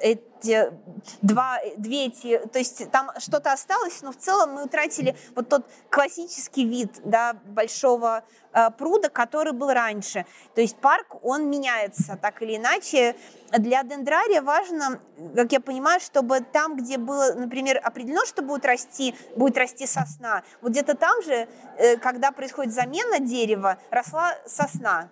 два, 1.21 1.59
две 1.77 2.07
эти, 2.07 2.39
то 2.51 2.59
есть 2.59 2.89
там 2.91 3.11
что-то 3.17 3.53
осталось, 3.53 4.01
но 4.01 4.11
в 4.11 4.17
целом 4.17 4.53
мы 4.53 4.63
утратили 4.63 5.15
вот 5.35 5.49
тот 5.49 5.65
классический 5.89 6.65
вид, 6.65 6.91
да, 7.03 7.33
большого 7.45 8.23
Э, 8.57 8.71
пруда, 8.71 9.09
который 9.09 9.53
был 9.53 9.71
раньше. 9.71 10.25
То 10.55 10.61
есть 10.61 10.77
парк, 10.77 11.17
он 11.21 11.47
меняется 11.47 12.17
так 12.19 12.41
или 12.41 12.55
иначе. 12.57 13.15
Для 13.51 13.83
дендрария 13.83 14.41
важно, 14.41 14.99
как 15.35 15.51
я 15.51 15.59
понимаю, 15.59 15.99
чтобы 15.99 16.39
там, 16.41 16.75
где 16.75 16.97
было, 16.97 17.33
например, 17.33 17.79
определено, 17.83 18.25
что 18.25 18.41
будет 18.41 18.65
расти, 18.65 19.13
будет 19.35 19.57
расти 19.57 19.85
сосна, 19.85 20.43
вот 20.61 20.71
где-то 20.71 20.95
там 20.95 21.21
же, 21.21 21.47
э, 21.77 21.97
когда 21.97 22.31
происходит 22.31 22.73
замена 22.73 23.19
дерева, 23.19 23.77
росла 23.91 24.33
сосна. 24.47 25.09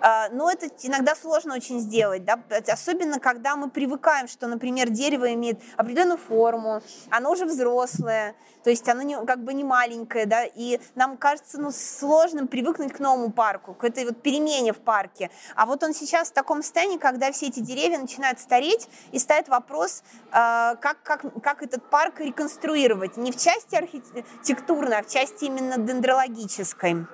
А, 0.00 0.28
но 0.30 0.50
это 0.50 0.68
иногда 0.82 1.14
сложно 1.14 1.54
очень 1.54 1.80
сделать, 1.80 2.24
да, 2.24 2.38
особенно 2.68 3.18
когда 3.18 3.56
мы 3.56 3.70
привыкаем, 3.70 4.28
что, 4.28 4.46
например, 4.46 4.90
дерево 4.90 5.32
имеет 5.34 5.60
определенную 5.76 6.18
форму, 6.18 6.82
оно 7.10 7.32
уже 7.32 7.44
взрослое, 7.44 8.34
то 8.64 8.70
есть 8.70 8.88
оно 8.88 9.02
не, 9.02 9.16
как 9.24 9.44
бы 9.44 9.54
не 9.54 9.64
маленькое, 9.64 10.26
да, 10.26 10.44
и 10.44 10.80
нам 10.94 11.16
кажется 11.16 11.60
ну, 11.60 11.70
сложным 11.70 12.48
привыкнуть 12.48 12.92
к 12.92 12.98
новому 12.98 13.30
парку, 13.30 13.74
к 13.74 13.84
этой 13.84 14.04
вот 14.04 14.22
перемене 14.22 14.72
в 14.72 14.78
парке. 14.78 15.30
А 15.54 15.66
вот 15.66 15.82
он 15.82 15.94
сейчас 15.94 16.30
в 16.30 16.32
таком 16.32 16.62
состоянии, 16.62 16.98
когда 16.98 17.32
все 17.32 17.46
эти 17.46 17.60
деревья 17.60 17.98
начинают 17.98 18.40
стареть, 18.40 18.88
и 19.12 19.18
ставит 19.18 19.48
вопрос, 19.48 20.02
а, 20.32 20.76
как, 20.76 21.02
как, 21.02 21.42
как 21.42 21.62
этот 21.62 21.88
парк 21.90 22.20
реконструировать, 22.20 23.16
не 23.16 23.32
в 23.32 23.36
части 23.36 23.74
архитектурной, 23.74 24.98
а 24.98 25.02
в 25.02 25.08
части 25.08 25.44
именно 25.44 25.78
дендрологической. 25.78 27.06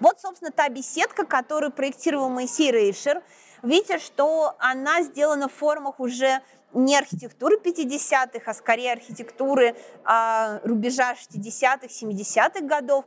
Вот, 0.00 0.20
собственно, 0.20 0.50
та 0.50 0.68
беседка, 0.68 1.24
которую 1.24 1.72
проектировал 1.72 2.28
Моисей 2.28 2.70
Рейшер. 2.70 3.22
Видите, 3.62 3.98
что 3.98 4.54
она 4.58 5.02
сделана 5.02 5.48
в 5.48 5.52
формах 5.52 5.98
уже 5.98 6.40
не 6.72 6.96
архитектуры 6.96 7.56
50-х, 7.56 8.42
а 8.44 8.54
скорее 8.54 8.92
архитектуры 8.92 9.74
а, 10.04 10.60
рубежа 10.64 11.14
60-х, 11.14 11.86
70-х 11.86 12.60
годов. 12.60 13.04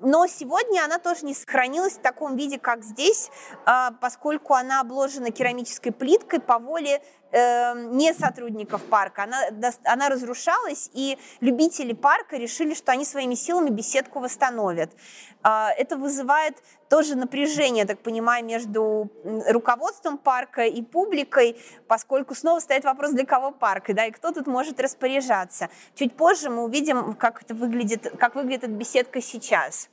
Но 0.00 0.26
сегодня 0.26 0.84
она 0.84 0.98
тоже 0.98 1.24
не 1.24 1.34
сохранилась 1.34 1.94
в 1.94 2.00
таком 2.00 2.36
виде, 2.36 2.58
как 2.58 2.82
здесь, 2.82 3.30
а, 3.64 3.92
поскольку 4.00 4.54
она 4.54 4.80
обложена 4.80 5.30
керамической 5.30 5.92
плиткой 5.92 6.40
по 6.40 6.58
воле 6.58 7.00
Эм, 7.36 7.96
не 7.96 8.14
сотрудников 8.14 8.84
парка. 8.84 9.24
Она, 9.24 9.40
она 9.82 10.08
разрушалась, 10.08 10.88
и 10.92 11.18
любители 11.40 11.92
парка 11.92 12.36
решили, 12.36 12.74
что 12.74 12.92
они 12.92 13.04
своими 13.04 13.34
силами 13.34 13.70
беседку 13.70 14.20
восстановят. 14.20 14.92
А, 15.42 15.72
это 15.76 15.96
вызывает 15.96 16.56
тоже 16.94 17.16
напряжение, 17.16 17.86
так 17.86 17.98
понимаю, 17.98 18.44
между 18.44 19.10
руководством 19.48 20.16
парка 20.16 20.62
и 20.62 20.80
публикой, 20.80 21.56
поскольку 21.88 22.36
снова 22.36 22.60
стоит 22.60 22.84
вопрос, 22.84 23.10
для 23.10 23.26
кого 23.26 23.50
парк, 23.50 23.86
да, 23.88 24.06
и 24.06 24.12
кто 24.12 24.30
тут 24.30 24.46
может 24.46 24.78
распоряжаться. 24.78 25.70
Чуть 25.96 26.14
позже 26.14 26.50
мы 26.50 26.62
увидим, 26.62 27.14
как 27.14 27.42
это 27.42 27.52
выглядит, 27.52 28.12
как 28.16 28.36
выглядит 28.36 28.70
беседка 28.70 29.20
сейчас. 29.20 29.88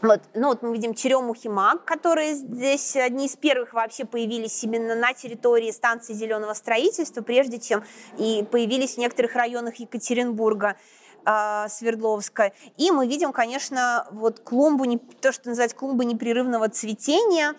Вот, 0.00 0.20
ну 0.34 0.46
вот 0.48 0.62
мы 0.62 0.72
видим 0.74 0.94
черемухи 0.94 1.48
маг, 1.48 1.84
которые 1.84 2.34
здесь 2.34 2.94
одни 2.94 3.26
из 3.26 3.34
первых 3.34 3.72
вообще 3.72 4.04
появились 4.04 4.62
именно 4.62 4.94
на 4.94 5.12
территории 5.12 5.72
станции 5.72 6.12
зеленого 6.14 6.54
строительства, 6.54 7.20
прежде 7.20 7.58
чем 7.58 7.82
и 8.16 8.46
появились 8.48 8.94
в 8.94 8.98
некоторых 8.98 9.34
районах 9.34 9.74
Екатеринбурга. 9.74 10.76
А, 11.24 11.68
Свердловска. 11.68 12.52
И 12.76 12.90
мы 12.90 13.06
видим, 13.06 13.32
конечно, 13.32 14.06
вот 14.10 14.40
клумбу, 14.40 14.84
то, 15.20 15.32
что 15.32 15.48
называется 15.48 15.76
клумбы 15.76 16.04
непрерывного 16.04 16.68
цветения, 16.68 17.54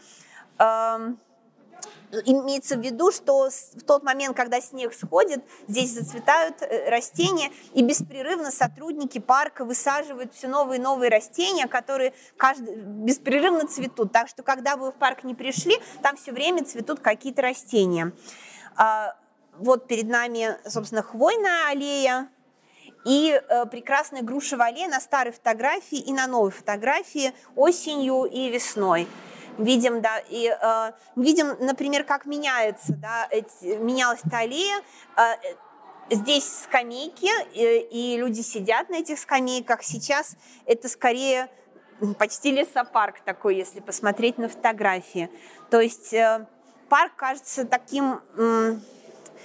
имеется 2.25 2.77
в 2.77 2.81
виду, 2.81 3.11
что 3.11 3.49
в 3.49 3.83
тот 3.85 4.03
момент, 4.03 4.35
когда 4.35 4.61
снег 4.61 4.93
сходит, 4.93 5.43
здесь 5.67 5.91
зацветают 5.91 6.61
э, 6.61 6.89
растения, 6.89 7.51
и 7.73 7.81
беспрерывно 7.81 8.51
сотрудники 8.51 9.19
парка 9.19 9.65
высаживают 9.65 10.33
все 10.33 10.47
новые 10.47 10.79
и 10.79 10.81
новые 10.81 11.09
растения, 11.09 11.67
которые 11.67 12.13
каждый, 12.37 12.75
беспрерывно 12.75 13.67
цветут. 13.67 14.11
Так 14.11 14.27
что, 14.27 14.43
когда 14.43 14.77
вы 14.77 14.91
в 14.91 14.95
парк 14.95 15.23
не 15.23 15.35
пришли, 15.35 15.77
там 16.01 16.15
все 16.15 16.31
время 16.31 16.63
цветут 16.63 16.99
какие-то 16.99 17.41
растения. 17.41 18.13
А, 18.75 19.15
вот 19.57 19.87
перед 19.87 20.07
нами, 20.07 20.57
собственно, 20.67 21.01
хвойная 21.01 21.69
аллея, 21.69 22.29
и 23.05 23.31
э, 23.31 23.65
прекрасная 23.67 24.23
грушевая 24.23 24.71
аллея 24.71 24.89
на 24.89 24.99
старой 24.99 25.31
фотографии 25.31 25.99
и 25.99 26.11
на 26.11 26.27
новой 26.27 26.51
фотографии 26.51 27.33
осенью 27.55 28.25
и 28.25 28.49
весной 28.49 29.07
видим, 29.57 30.01
да, 30.01 30.19
и 30.29 30.49
э, 30.49 30.91
видим, 31.15 31.55
например, 31.59 32.03
как 32.03 32.25
меняется, 32.25 32.93
да, 32.93 33.27
эти, 33.29 33.77
менялась 33.77 34.19
та 34.29 34.39
аллея, 34.39 34.81
э, 35.17 35.21
здесь 36.09 36.63
скамейки, 36.63 37.29
и, 37.53 38.15
и 38.15 38.17
люди 38.17 38.41
сидят 38.41 38.89
на 38.89 38.95
этих 38.95 39.19
скамейках, 39.19 39.83
сейчас 39.83 40.35
это 40.65 40.89
скорее 40.89 41.49
почти 42.17 42.51
лесопарк 42.51 43.21
такой, 43.21 43.55
если 43.55 43.79
посмотреть 43.79 44.37
на 44.37 44.49
фотографии. 44.49 45.29
То 45.69 45.79
есть 45.79 46.13
э, 46.13 46.45
парк 46.89 47.15
кажется 47.15 47.65
таким 47.65 48.19
э, 48.37 48.75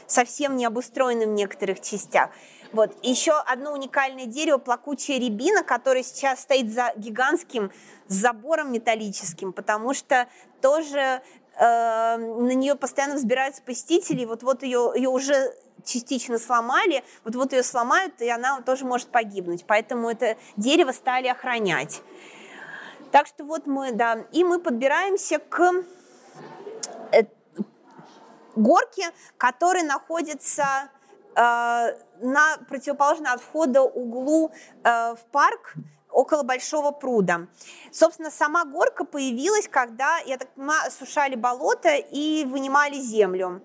совсем 0.06 0.56
необустроенным 0.56 1.30
в 1.30 1.34
некоторых 1.34 1.80
частях. 1.80 2.30
Вот. 2.72 2.96
Еще 3.02 3.32
одно 3.32 3.72
уникальное 3.72 4.26
дерево, 4.26 4.58
плакучая 4.58 5.18
рябина, 5.18 5.62
которое 5.62 6.02
сейчас 6.02 6.40
стоит 6.40 6.72
за 6.72 6.92
гигантским 6.96 7.72
забором 8.06 8.72
металлическим, 8.72 9.52
потому 9.52 9.92
что 9.92 10.28
тоже 10.60 11.22
э, 11.58 12.16
на 12.16 12.54
нее 12.54 12.76
постоянно 12.76 13.16
взбираются 13.16 13.62
посетители, 13.62 14.24
вот-вот 14.24 14.62
ее, 14.62 14.92
ее 14.94 15.08
уже 15.08 15.52
частично 15.84 16.38
сломали, 16.38 17.02
вот-вот 17.24 17.52
ее 17.52 17.62
сломают, 17.62 18.20
и 18.20 18.28
она 18.28 18.60
тоже 18.62 18.84
может 18.84 19.08
погибнуть. 19.08 19.64
Поэтому 19.66 20.10
это 20.10 20.36
дерево 20.56 20.92
стали 20.92 21.26
охранять. 21.26 22.02
Так 23.10 23.26
что 23.26 23.44
вот 23.44 23.66
мы, 23.66 23.92
да, 23.92 24.24
и 24.30 24.44
мы 24.44 24.60
подбираемся 24.60 25.38
к 25.38 25.72
э, 27.12 27.24
горке, 28.54 29.10
которая 29.36 29.82
находится 29.82 30.90
на 31.34 32.58
противоположном 32.68 33.32
от 33.32 33.40
входа 33.40 33.82
углу 33.82 34.52
э, 34.84 35.14
в 35.14 35.24
парк 35.30 35.76
около 36.12 36.42
Большого 36.42 36.90
пруда. 36.90 37.46
Собственно, 37.92 38.30
сама 38.30 38.64
горка 38.64 39.04
появилась, 39.04 39.68
когда, 39.68 40.18
я 40.26 40.38
так 40.38 40.48
понимаю, 40.54 40.88
осушали 40.88 41.34
болото 41.34 41.94
и 41.96 42.44
вынимали 42.44 42.96
землю. 43.00 43.62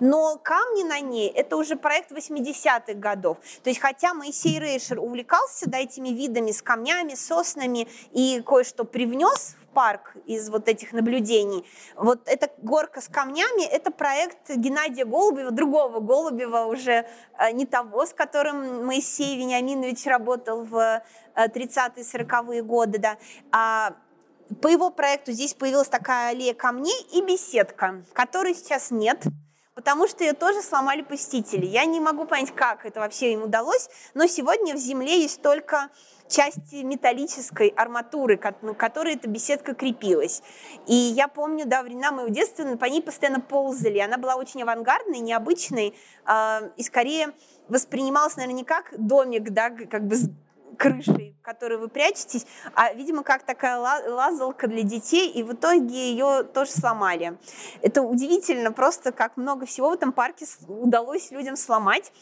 Но 0.00 0.36
камни 0.36 0.82
на 0.82 1.00
ней– 1.00 1.28
это 1.34 1.56
уже 1.56 1.76
проект 1.76 2.12
80-х 2.12 2.94
годов. 2.94 3.38
То 3.62 3.70
есть, 3.70 3.80
хотя 3.80 4.14
Моисей 4.14 4.58
Рейшер 4.58 4.98
увлекался 4.98 5.68
да, 5.68 5.78
этими 5.78 6.08
видами 6.08 6.52
с 6.52 6.62
камнями, 6.62 7.14
соснами 7.14 7.88
и 8.12 8.42
кое-что 8.46 8.84
привнес 8.84 9.56
парк 9.78 10.16
из 10.26 10.50
вот 10.50 10.68
этих 10.68 10.92
наблюдений. 10.92 11.64
Вот 11.94 12.26
эта 12.26 12.50
горка 12.58 13.00
с 13.00 13.06
камнями, 13.06 13.64
это 13.64 13.92
проект 13.92 14.50
Геннадия 14.50 15.04
Голубева, 15.04 15.52
другого 15.52 16.00
Голубева, 16.00 16.64
уже 16.64 17.06
э, 17.38 17.52
не 17.52 17.64
того, 17.64 18.04
с 18.04 18.12
которым 18.12 18.84
Моисей 18.86 19.38
Вениаминович 19.38 20.06
работал 20.06 20.64
в 20.64 21.00
30-е, 21.36 22.02
э, 22.02 22.18
40-е 22.18 22.62
годы, 22.64 22.98
да, 22.98 23.18
а 23.52 23.92
по 24.60 24.66
его 24.66 24.90
проекту 24.90 25.30
здесь 25.30 25.54
появилась 25.54 25.88
такая 25.88 26.30
аллея 26.30 26.54
камней 26.54 27.00
и 27.12 27.22
беседка, 27.22 28.02
которой 28.14 28.56
сейчас 28.56 28.90
нет, 28.90 29.22
потому 29.76 30.08
что 30.08 30.24
ее 30.24 30.32
тоже 30.32 30.60
сломали 30.60 31.02
посетители. 31.02 31.66
Я 31.66 31.84
не 31.84 32.00
могу 32.00 32.24
понять, 32.24 32.52
как 32.52 32.84
это 32.84 32.98
вообще 32.98 33.34
им 33.34 33.44
удалось, 33.44 33.88
но 34.14 34.26
сегодня 34.26 34.74
в 34.74 34.78
земле 34.78 35.22
есть 35.22 35.40
только 35.40 35.88
части 36.28 36.76
металлической 36.76 37.68
арматуры, 37.68 38.36
к 38.36 38.52
которой 38.74 39.14
эта 39.14 39.28
беседка 39.28 39.74
крепилась. 39.74 40.42
И 40.86 40.94
я 40.94 41.28
помню, 41.28 41.66
да, 41.66 41.82
времена 41.82 42.12
моего 42.12 42.28
детства 42.28 42.64
по 42.76 42.84
ней 42.84 43.02
постоянно 43.02 43.40
ползали. 43.40 43.98
Она 43.98 44.18
была 44.18 44.36
очень 44.36 44.62
авангардной, 44.62 45.18
необычной, 45.20 45.94
э, 46.26 46.70
и 46.76 46.82
скорее 46.82 47.32
воспринималась, 47.68 48.36
наверное, 48.36 48.58
не 48.58 48.64
как 48.64 48.94
домик, 48.96 49.50
да, 49.50 49.70
как 49.70 50.06
бы 50.06 50.16
с 50.16 50.30
крышей, 50.78 51.36
в 51.40 51.44
которой 51.44 51.76
вы 51.76 51.88
прячетесь, 51.88 52.46
а, 52.74 52.92
видимо, 52.94 53.22
как 53.22 53.42
такая 53.42 53.78
лазалка 53.78 54.68
для 54.68 54.82
детей, 54.82 55.28
и 55.28 55.42
в 55.42 55.52
итоге 55.52 56.12
ее 56.12 56.44
тоже 56.44 56.70
сломали. 56.70 57.36
Это 57.82 58.02
удивительно, 58.02 58.72
просто 58.72 59.12
как 59.12 59.36
много 59.36 59.66
всего 59.66 59.90
в 59.90 59.94
этом 59.94 60.12
парке 60.12 60.46
удалось 60.68 61.30
людям 61.30 61.56
сломать. 61.56 62.12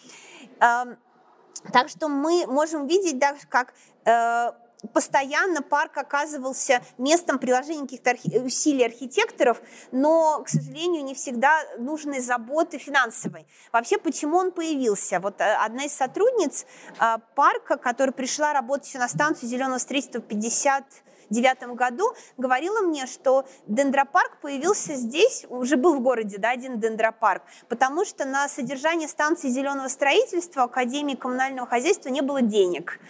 Так 1.72 1.88
что 1.88 2.08
мы 2.08 2.46
можем 2.46 2.86
видеть, 2.86 3.18
да, 3.18 3.36
как 3.48 3.74
э, 4.04 4.52
постоянно 4.92 5.62
парк 5.62 5.96
оказывался 5.96 6.82
местом 6.98 7.38
приложения 7.38 7.82
каких-то 7.82 8.10
архи- 8.10 8.38
усилий 8.38 8.84
архитекторов, 8.84 9.60
но, 9.92 10.42
к 10.44 10.48
сожалению, 10.48 11.04
не 11.04 11.14
всегда 11.14 11.62
нужной 11.78 12.20
заботы 12.20 12.78
финансовой. 12.78 13.46
Вообще, 13.72 13.98
почему 13.98 14.36
он 14.36 14.52
появился? 14.52 15.20
Вот 15.20 15.40
э, 15.40 15.54
одна 15.54 15.84
из 15.84 15.92
сотрудниц 15.92 16.66
э, 17.00 17.16
парка, 17.34 17.76
которая 17.76 18.12
пришла 18.12 18.52
работать 18.52 18.94
на 18.94 19.08
станцию 19.08 19.48
зеленого 19.48 19.78
строительства 19.78 20.20
в 20.20 20.26
50 20.26 20.84
девятом 21.30 21.74
году 21.74 22.14
говорила 22.36 22.80
мне, 22.80 23.06
что 23.06 23.46
дендропарк 23.66 24.40
появился 24.40 24.94
здесь, 24.94 25.46
уже 25.48 25.76
был 25.76 25.96
в 25.96 26.00
городе, 26.00 26.38
да, 26.38 26.50
один 26.50 26.78
дендропарк, 26.80 27.42
потому 27.68 28.04
что 28.04 28.24
на 28.24 28.48
содержание 28.48 29.08
станции 29.08 29.48
зеленого 29.48 29.88
строительства 29.88 30.64
Академии 30.64 31.14
коммунального 31.14 31.66
хозяйства 31.66 32.08
не 32.08 32.20
было 32.20 32.42
денег. 32.42 33.00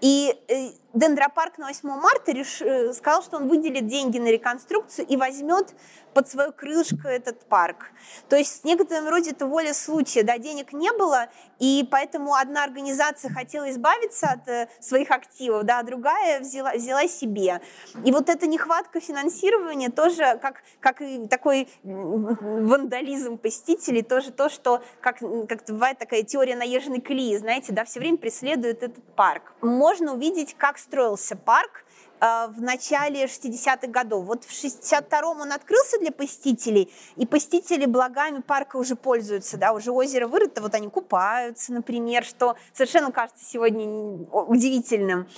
И 0.00 0.36
э, 0.48 0.70
Дендропарк 0.96 1.58
на 1.58 1.66
8 1.66 1.88
марта 1.88 2.32
реш... 2.32 2.62
Э, 2.62 2.92
сказал, 2.94 3.22
что 3.22 3.36
он 3.36 3.48
выделит 3.48 3.86
деньги 3.86 4.18
на 4.18 4.28
реконструкцию 4.28 5.06
и 5.06 5.18
возьмет 5.18 5.74
под 6.14 6.30
свою 6.30 6.50
крылышко 6.50 7.08
этот 7.08 7.40
парк. 7.40 7.90
То 8.30 8.36
есть 8.36 8.62
в 8.62 8.64
некотором 8.64 9.06
роде 9.06 9.32
это 9.32 9.46
воля 9.46 9.74
случая. 9.74 10.22
Да, 10.22 10.38
денег 10.38 10.72
не 10.72 10.90
было, 10.92 11.28
и 11.58 11.86
поэтому 11.90 12.34
одна 12.34 12.64
организация 12.64 13.30
хотела 13.30 13.70
избавиться 13.70 14.28
от 14.28 14.48
э, 14.48 14.68
своих 14.80 15.10
активов, 15.10 15.64
да, 15.64 15.80
а 15.80 15.82
другая 15.82 16.40
взяла, 16.40 16.72
взяла 16.72 17.06
себе. 17.06 17.60
И 18.02 18.12
вот 18.12 18.30
эта 18.30 18.46
нехватка 18.46 18.98
финансирования 18.98 19.90
тоже, 19.90 20.38
как, 20.40 20.62
как 20.80 21.02
и 21.02 21.26
такой 21.28 21.68
вандализм 21.82 23.36
посетителей, 23.36 24.00
тоже 24.00 24.30
то, 24.30 24.48
что, 24.48 24.82
как, 25.02 25.18
как 25.18 25.64
бывает 25.68 25.98
такая 25.98 26.22
теория 26.22 26.56
наезженной 26.56 27.02
колеи, 27.02 27.36
знаете, 27.36 27.74
да, 27.74 27.84
все 27.84 28.00
время 28.00 28.16
преследует 28.16 28.82
этот 28.82 29.04
парк. 29.16 29.52
Можно 29.60 30.14
увидеть, 30.14 30.54
как 30.56 30.78
строился 30.86 31.36
парк, 31.36 31.84
э, 32.20 32.46
в 32.48 32.62
начале 32.62 33.26
60-х 33.26 33.88
годов. 33.88 34.24
Вот 34.24 34.44
в 34.44 34.50
62-м 34.50 35.40
он 35.40 35.52
открылся 35.52 35.98
для 35.98 36.12
посетителей, 36.12 36.92
и 37.16 37.26
посетители 37.26 37.86
благами 37.86 38.40
парка 38.40 38.76
уже 38.76 38.96
пользуются, 38.96 39.56
да, 39.56 39.72
уже 39.72 39.90
озеро 39.90 40.26
вырыто, 40.26 40.62
вот 40.62 40.74
они 40.74 40.88
купаются, 40.88 41.72
например, 41.72 42.24
что 42.24 42.56
совершенно 42.72 43.12
кажется 43.12 43.44
сегодня 43.44 43.86
удивительным. 44.30 45.28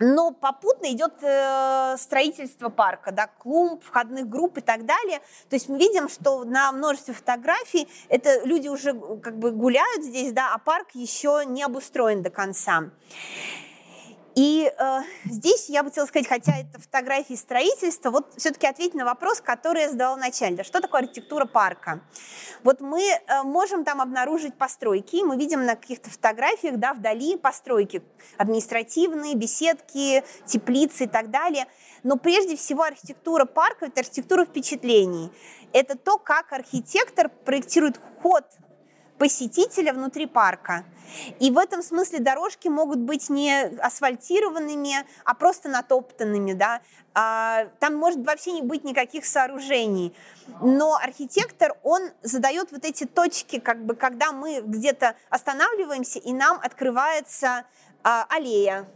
Но 0.00 0.30
попутно 0.30 0.86
идет 0.92 1.14
э, 1.22 1.96
строительство 1.98 2.68
парка, 2.68 3.10
да, 3.10 3.26
клумб, 3.38 3.82
входных 3.82 4.28
групп 4.28 4.58
и 4.58 4.60
так 4.60 4.86
далее. 4.86 5.18
То 5.48 5.56
есть 5.56 5.68
мы 5.68 5.78
видим, 5.78 6.08
что 6.08 6.44
на 6.44 6.70
множестве 6.72 7.14
фотографий 7.14 7.88
это 8.08 8.42
люди 8.44 8.68
уже 8.68 8.94
как 9.20 9.38
бы 9.38 9.50
гуляют 9.50 10.04
здесь, 10.04 10.32
да, 10.32 10.54
а 10.54 10.58
парк 10.58 10.88
еще 10.94 11.42
не 11.46 11.62
обустроен 11.62 12.22
до 12.22 12.30
конца. 12.30 12.90
И 14.38 14.72
э, 14.72 15.00
здесь 15.24 15.68
я 15.68 15.82
бы 15.82 15.88
хотела 15.88 16.06
сказать, 16.06 16.28
хотя 16.28 16.52
это 16.56 16.80
фотографии 16.80 17.34
строительства, 17.34 18.10
вот 18.10 18.34
все-таки 18.36 18.68
ответить 18.68 18.94
на 18.94 19.04
вопрос, 19.04 19.40
который 19.40 19.82
я 19.82 19.90
задала 19.90 20.14
вначале. 20.14 20.62
Что 20.62 20.80
такое 20.80 21.00
архитектура 21.00 21.44
парка? 21.44 22.02
Вот 22.62 22.80
мы 22.80 23.02
э, 23.02 23.42
можем 23.42 23.84
там 23.84 24.00
обнаружить 24.00 24.54
постройки, 24.54 25.24
мы 25.24 25.36
видим 25.36 25.66
на 25.66 25.74
каких-то 25.74 26.08
фотографиях, 26.08 26.76
да, 26.76 26.94
вдали 26.94 27.36
постройки 27.36 28.00
административные, 28.36 29.34
беседки, 29.34 30.22
теплицы 30.46 31.04
и 31.04 31.08
так 31.08 31.32
далее. 31.32 31.66
Но 32.04 32.16
прежде 32.16 32.54
всего 32.54 32.84
архитектура 32.84 33.44
парка– 33.44 33.86
это 33.86 34.02
архитектура 34.02 34.44
впечатлений. 34.44 35.32
Это 35.72 35.98
то, 35.98 36.16
как 36.16 36.52
архитектор 36.52 37.28
проектирует 37.28 38.00
ход 38.22 38.44
посетителя 39.18 39.92
внутри 39.92 40.26
парка. 40.26 40.84
И 41.40 41.50
в 41.50 41.58
этом 41.58 41.82
смысле 41.82 42.20
дорожки 42.20 42.68
могут 42.68 42.98
быть 42.98 43.30
не 43.30 43.62
асфальтированными, 43.80 45.06
а 45.24 45.34
просто 45.34 45.68
натоптанными. 45.68 46.52
Да? 46.52 46.80
А, 47.14 47.66
там 47.80 47.94
может 47.94 48.24
вообще 48.24 48.52
не 48.52 48.62
быть 48.62 48.84
никаких 48.84 49.24
сооружений. 49.24 50.14
Но 50.60 50.96
архитектор, 50.96 51.76
он 51.82 52.10
задает 52.22 52.72
вот 52.72 52.84
эти 52.84 53.04
точки, 53.04 53.58
как 53.58 53.84
бы, 53.84 53.94
когда 53.94 54.32
мы 54.32 54.60
где-то 54.60 55.16
останавливаемся, 55.30 56.18
и 56.18 56.32
нам 56.32 56.60
открывается 56.62 57.64
а, 58.02 58.26
аллея, 58.28 58.86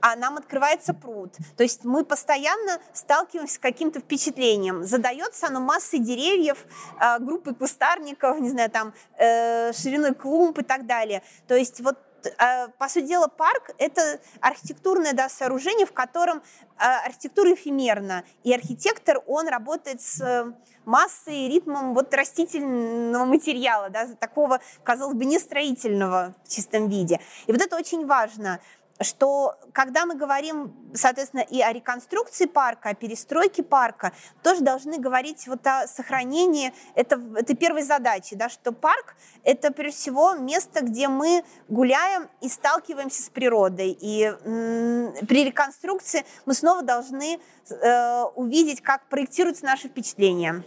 а 0.00 0.16
нам 0.16 0.36
открывается 0.36 0.94
пруд. 0.94 1.32
То 1.56 1.62
есть 1.62 1.84
мы 1.84 2.04
постоянно 2.04 2.78
сталкиваемся 2.92 3.54
с 3.54 3.58
каким-то 3.58 4.00
впечатлением. 4.00 4.84
Задается 4.84 5.48
оно 5.48 5.60
массой 5.60 5.98
деревьев, 5.98 6.64
а, 6.98 7.18
группой 7.18 7.54
кустарников, 7.54 8.38
не 8.40 8.50
знаю, 8.50 8.70
там, 8.70 8.94
э, 9.18 9.72
шириной 9.72 10.14
клумб 10.14 10.58
и 10.58 10.62
так 10.62 10.86
далее. 10.86 11.22
То 11.48 11.54
есть 11.54 11.80
вот 11.80 11.98
а, 12.38 12.68
по 12.78 12.88
сути 12.88 13.06
дела, 13.06 13.28
парк– 13.28 13.70
это 13.78 14.20
архитектурное 14.40 15.12
да, 15.12 15.28
сооружение, 15.28 15.86
в 15.86 15.92
котором 15.92 16.42
а, 16.76 17.00
архитектура 17.04 17.54
эфемерна, 17.54 18.24
и 18.42 18.52
архитектор, 18.52 19.22
он 19.26 19.48
работает 19.48 20.00
с 20.00 20.54
массой 20.84 21.48
ритмом 21.48 21.94
вот 21.94 22.14
растительного 22.14 23.24
материала, 23.24 23.90
да, 23.90 24.06
такого, 24.18 24.60
казалось 24.82 25.16
бы, 25.16 25.24
не 25.24 25.38
строительного 25.38 26.34
в 26.44 26.48
чистом 26.48 26.88
виде. 26.88 27.20
И 27.46 27.52
вот 27.52 27.60
это 27.60 27.76
очень 27.76 28.06
важно 28.06 28.60
что 29.00 29.56
когда 29.72 30.06
мы 30.06 30.14
говорим, 30.14 30.74
соответственно, 30.94 31.40
и 31.40 31.60
о 31.60 31.72
реконструкции 31.72 32.46
парка, 32.46 32.90
о 32.90 32.94
перестройке 32.94 33.62
парка, 33.62 34.12
тоже 34.42 34.62
должны 34.62 34.98
говорить 34.98 35.46
вот 35.46 35.66
о 35.66 35.86
сохранении 35.86 36.72
это, 36.94 37.20
это 37.36 37.54
первой 37.54 37.82
задачи, 37.82 38.36
да, 38.36 38.48
что 38.48 38.72
парк— 38.72 39.14
это, 39.44 39.72
прежде 39.72 39.98
всего, 39.98 40.34
место, 40.34 40.82
где 40.82 41.08
мы 41.08 41.44
гуляем 41.68 42.28
и 42.40 42.48
сталкиваемся 42.48 43.22
с 43.22 43.28
природой. 43.28 43.96
И 44.00 44.24
м- 44.24 45.12
при 45.26 45.44
реконструкции 45.44 46.24
мы 46.46 46.54
снова 46.54 46.82
должны 46.82 47.38
э, 47.68 48.22
увидеть, 48.34 48.80
как 48.80 49.06
проектируются 49.08 49.64
наши 49.64 49.88
впечатления. 49.88 50.64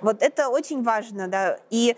Вот 0.00 0.22
это 0.22 0.48
очень 0.48 0.82
важно, 0.82 1.28
да. 1.28 1.58
И 1.70 1.96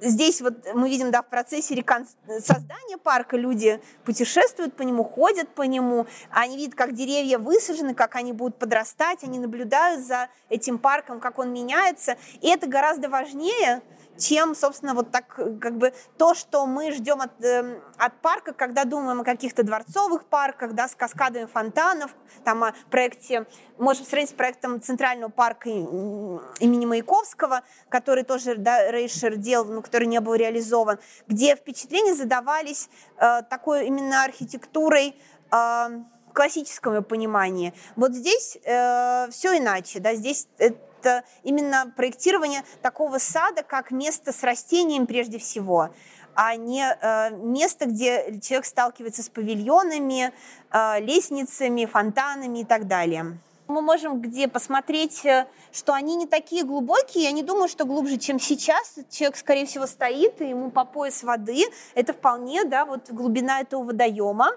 здесь 0.00 0.40
вот 0.40 0.54
мы 0.74 0.88
видим, 0.88 1.10
да, 1.10 1.22
в 1.22 1.28
процессе 1.28 1.74
рекон... 1.74 2.06
создания 2.26 2.96
парка 2.98 3.36
люди 3.36 3.80
путешествуют 4.04 4.74
по 4.74 4.82
нему, 4.82 5.04
ходят 5.04 5.48
по 5.54 5.62
нему, 5.62 6.06
они 6.30 6.56
видят, 6.56 6.74
как 6.74 6.94
деревья 6.94 7.38
высажены, 7.38 7.94
как 7.94 8.16
они 8.16 8.32
будут 8.32 8.58
подрастать, 8.58 9.24
они 9.24 9.38
наблюдают 9.38 10.04
за 10.04 10.28
этим 10.48 10.78
парком, 10.78 11.20
как 11.20 11.38
он 11.38 11.52
меняется, 11.52 12.16
и 12.40 12.48
это 12.48 12.66
гораздо 12.66 13.08
важнее, 13.08 13.82
чем, 14.20 14.54
собственно, 14.54 14.94
вот 14.94 15.10
так 15.10 15.26
как 15.34 15.78
бы 15.78 15.92
то, 16.18 16.34
что 16.34 16.66
мы 16.66 16.92
ждем 16.92 17.20
от, 17.20 17.42
э, 17.42 17.80
от 17.96 18.20
парка, 18.20 18.52
когда 18.52 18.84
думаем 18.84 19.20
о 19.20 19.24
каких-то 19.24 19.62
дворцовых 19.62 20.26
парках, 20.26 20.74
да, 20.74 20.86
с 20.86 20.94
каскадами 20.94 21.46
фонтанов, 21.46 22.14
там 22.44 22.62
о 22.64 22.74
проекте, 22.90 23.46
можем 23.78 24.04
сравнить 24.04 24.30
с 24.30 24.34
проектом 24.34 24.80
Центрального 24.80 25.30
парка 25.30 25.68
имени 25.70 26.86
Маяковского, 26.86 27.62
который 27.88 28.24
тоже 28.24 28.56
да, 28.56 28.90
Рейшер 28.90 29.36
делал, 29.36 29.64
но 29.64 29.82
который 29.82 30.06
не 30.06 30.20
был 30.20 30.34
реализован, 30.34 30.98
где 31.26 31.56
впечатления 31.56 32.14
задавались 32.14 32.88
э, 33.16 33.42
такой 33.48 33.86
именно 33.86 34.24
архитектурой 34.24 35.16
э, 35.50 35.88
классического 36.32 37.00
понимания. 37.00 37.72
Вот 37.96 38.14
здесь 38.14 38.58
э, 38.64 39.28
все 39.30 39.58
иначе, 39.58 40.00
да, 40.00 40.14
здесь 40.14 40.48
э, 40.58 40.70
это 41.00 41.24
именно 41.42 41.92
проектирование 41.96 42.62
такого 42.82 43.18
сада 43.18 43.62
как 43.62 43.90
место 43.90 44.32
с 44.32 44.42
растением 44.42 45.06
прежде 45.06 45.38
всего 45.38 45.90
а 46.32 46.54
не 46.54 46.84
э, 46.84 47.30
место, 47.36 47.86
где 47.86 48.38
человек 48.40 48.64
сталкивается 48.64 49.22
с 49.22 49.28
павильонами, 49.28 50.32
э, 50.72 51.00
лестницами, 51.00 51.86
фонтанами 51.86 52.60
и 52.60 52.64
так 52.64 52.86
далее. 52.86 53.36
Мы 53.66 53.82
можем 53.82 54.20
где 54.20 54.46
посмотреть, 54.48 55.24
э, 55.26 55.48
что 55.72 55.92
они 55.92 56.14
не 56.14 56.26
такие 56.26 56.62
глубокие. 56.62 57.24
Я 57.24 57.32
не 57.32 57.42
думаю, 57.42 57.68
что 57.68 57.84
глубже, 57.84 58.16
чем 58.16 58.38
сейчас. 58.38 58.94
Человек, 59.10 59.36
скорее 59.36 59.66
всего, 59.66 59.86
стоит, 59.86 60.40
и 60.40 60.48
ему 60.48 60.70
по 60.70 60.84
пояс 60.84 61.24
воды. 61.24 61.64
Это 61.94 62.12
вполне, 62.12 62.64
да, 62.64 62.84
вот 62.84 63.10
глубина 63.10 63.60
этого 63.60 63.82
водоема 63.82 64.52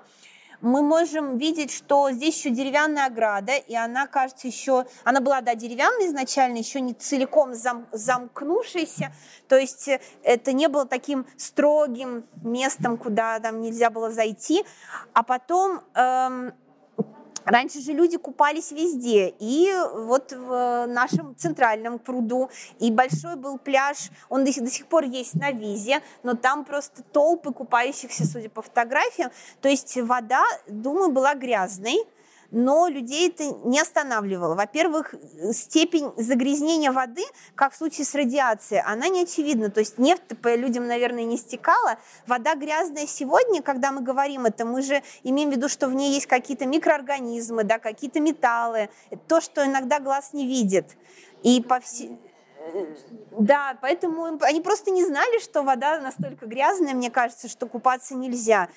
мы 0.64 0.82
можем 0.82 1.38
видеть, 1.38 1.72
что 1.72 2.10
здесь 2.12 2.38
еще 2.38 2.50
деревянная 2.50 3.08
ограда, 3.08 3.54
и 3.54 3.76
она, 3.76 4.08
кажется, 4.08 4.48
еще, 4.48 4.86
она 5.04 5.20
была, 5.20 5.42
да, 5.42 5.56
деревянная 5.56 6.08
изначально, 6.08 6.58
еще 6.58 6.80
не 6.80 6.94
целиком 6.94 7.54
зам, 7.54 7.86
замкнувшаяся, 7.92 9.14
то 9.50 9.58
есть 9.58 9.90
э, 9.90 10.00
это 10.24 10.54
не 10.54 10.70
было 10.70 10.86
таким 10.86 11.28
строгим 11.36 12.24
местом, 12.44 12.98
куда 12.98 13.40
там 13.42 13.60
нельзя 13.60 13.90
было 13.90 14.10
зайти, 14.10 14.64
а 15.12 15.22
потом 15.24 15.82
эм, 15.96 16.54
Раньше 17.46 17.82
же 17.82 17.92
люди 17.92 18.18
купались 18.18 18.72
везде, 18.72 19.34
и 19.40 19.74
вот 19.96 20.32
в 20.32 20.86
нашем 20.88 21.36
центральном 21.36 22.00
пруду, 22.00 22.50
и 22.80 22.92
большой 22.92 23.36
был 23.36 23.58
пляж, 23.58 24.10
он 24.30 24.46
до 24.46 24.54
сих, 24.54 24.64
до 24.64 24.70
сих 24.70 24.88
пор 24.88 25.04
есть 25.04 25.36
на 25.36 25.52
визе, 25.52 26.02
но 26.24 26.36
там 26.36 26.64
просто 26.64 27.04
толпы 27.04 27.52
купающихся, 27.52 28.26
судя 28.26 28.50
по 28.50 28.62
фотографиям, 28.62 29.32
то 29.62 29.68
есть 29.68 29.98
вода, 29.98 30.44
думаю, 30.68 31.12
была 31.12 31.36
грязной, 31.36 31.98
но 32.54 32.88
людей 32.88 33.30
это 33.30 33.46
не 33.68 33.80
останавливало. 33.80 34.54
Во-первых, 34.54 35.16
степень 35.52 36.14
загрязнения 36.18 36.92
воды, 36.92 37.24
как 37.56 37.74
в 37.74 37.76
случае 37.76 38.06
с 38.06 38.14
радиацией, 38.14 38.82
она 38.86 39.08
не 39.08 39.24
очевидна. 39.24 39.72
То 39.72 39.80
есть 39.80 39.98
нефть 39.98 40.40
по 40.40 40.56
людям, 40.56 40.88
наверное, 40.88 41.24
не 41.24 41.38
стекала. 41.38 41.98
Вода 42.28 42.54
грязная 42.56 43.08
сегодня, 43.08 43.64
когда 43.64 43.92
мы 43.92 44.02
говорим 44.02 44.46
это, 44.46 44.66
мы 44.66 44.84
же 44.84 45.02
имеем 45.24 45.50
в 45.50 45.54
виду, 45.54 45.68
что 45.68 45.88
в 45.88 45.96
ней 45.96 46.14
есть 46.14 46.28
какие-то 46.28 46.68
микроорганизмы, 46.68 47.64
да, 47.64 47.80
какие-то 47.80 48.20
металлы, 48.20 48.90
то, 49.28 49.42
что 49.42 49.66
иногда 49.66 50.00
глаз 50.00 50.32
не 50.34 50.46
видит. 50.46 50.96
И 51.42 51.60
по 51.62 51.80
всей 51.80 52.20
да, 53.32 53.78
поэтому 53.82 54.38
они 54.42 54.62
просто 54.62 54.90
не 54.90 55.04
знали, 55.04 55.40
что 55.42 55.64
вода 55.64 56.00
настолько 56.00 56.46
грязная, 56.46 56.94
мне 56.94 57.12
кажется, 57.12 57.50
что 57.50 57.68
купаться 57.68 58.16
нельзя. 58.16 58.70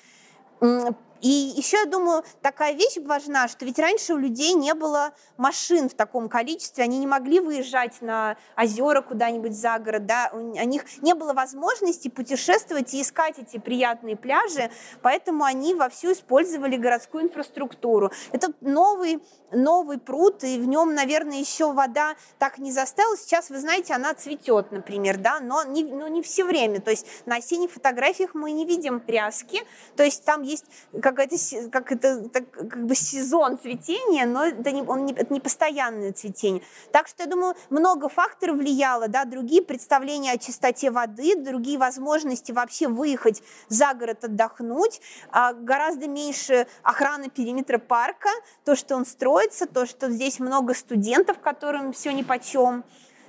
И 1.21 1.27
еще, 1.27 1.77
я 1.77 1.85
думаю, 1.85 2.23
такая 2.41 2.73
вещь 2.73 2.97
важна, 2.97 3.47
что 3.47 3.65
ведь 3.65 3.79
раньше 3.79 4.13
у 4.13 4.17
людей 4.17 4.53
не 4.53 4.73
было 4.73 5.13
машин 5.37 5.89
в 5.89 5.93
таком 5.93 6.29
количестве, 6.29 6.83
они 6.83 6.99
не 6.99 7.07
могли 7.07 7.39
выезжать 7.39 8.01
на 8.01 8.37
озера 8.55 9.01
куда-нибудь 9.01 9.55
за 9.57 9.79
город, 9.79 10.05
да, 10.05 10.29
у 10.33 10.39
них 10.39 10.83
не 11.01 11.13
было 11.13 11.33
возможности 11.33 12.07
путешествовать 12.07 12.93
и 12.93 13.01
искать 13.01 13.39
эти 13.39 13.57
приятные 13.57 14.15
пляжи, 14.15 14.69
поэтому 15.01 15.43
они 15.43 15.73
вовсю 15.73 16.11
использовали 16.11 16.77
городскую 16.77 17.23
инфраструктуру. 17.25 18.11
Это 18.31 18.53
новый, 18.61 19.21
новый 19.51 19.99
пруд, 19.99 20.43
и 20.43 20.59
в 20.59 20.67
нем, 20.67 20.93
наверное, 20.93 21.39
еще 21.39 21.71
вода 21.71 22.15
так 22.39 22.57
не 22.57 22.71
застала. 22.71 23.15
Сейчас, 23.17 23.49
вы 23.49 23.59
знаете, 23.59 23.93
она 23.93 24.13
цветет, 24.13 24.71
например, 24.71 25.17
да, 25.17 25.39
но 25.39 25.63
не, 25.63 25.83
но 25.83 26.07
не 26.07 26.21
все 26.21 26.43
время. 26.43 26.81
То 26.81 26.91
есть 26.91 27.05
на 27.25 27.37
осенних 27.37 27.71
фотографиях 27.71 28.33
мы 28.33 28.51
не 28.51 28.65
видим 28.65 28.99
пряски, 28.99 29.61
то 29.95 30.03
есть 30.03 30.25
там 30.25 30.41
есть 30.41 30.65
какая-то, 31.11 31.35
как 31.69 31.91
это, 31.91 32.29
так, 32.29 32.49
как 32.51 32.85
бы 32.85 32.95
сезон 32.95 33.59
цветения, 33.59 34.25
но 34.25 34.45
это 34.45 34.71
не, 34.71 34.81
он 34.81 35.05
не, 35.05 35.13
это 35.13 35.31
не 35.33 35.39
постоянное 35.39 36.13
цветение. 36.13 36.61
Так 36.91 37.07
что, 37.07 37.23
я 37.23 37.29
думаю, 37.29 37.55
много 37.69 38.09
факторов 38.09 38.57
влияло, 38.57 39.07
да, 39.07 39.25
другие 39.25 39.61
представления 39.61 40.31
о 40.31 40.37
чистоте 40.37 40.89
воды, 40.89 41.35
другие 41.35 41.77
возможности 41.77 42.51
вообще 42.51 42.87
выехать 42.87 43.43
за 43.67 43.93
город 43.93 44.23
отдохнуть, 44.23 45.01
а, 45.31 45.53
гораздо 45.53 46.07
меньше 46.07 46.65
охраны 46.81 47.29
периметра 47.29 47.77
парка, 47.77 48.29
то, 48.63 48.75
что 48.75 48.95
он 48.95 49.05
строится, 49.05 49.65
то, 49.67 49.85
что 49.85 50.09
здесь 50.09 50.39
много 50.39 50.73
студентов, 50.73 51.39
которым 51.39 51.91
все 51.91 52.13
ни 52.13 52.23
по. 52.23 52.37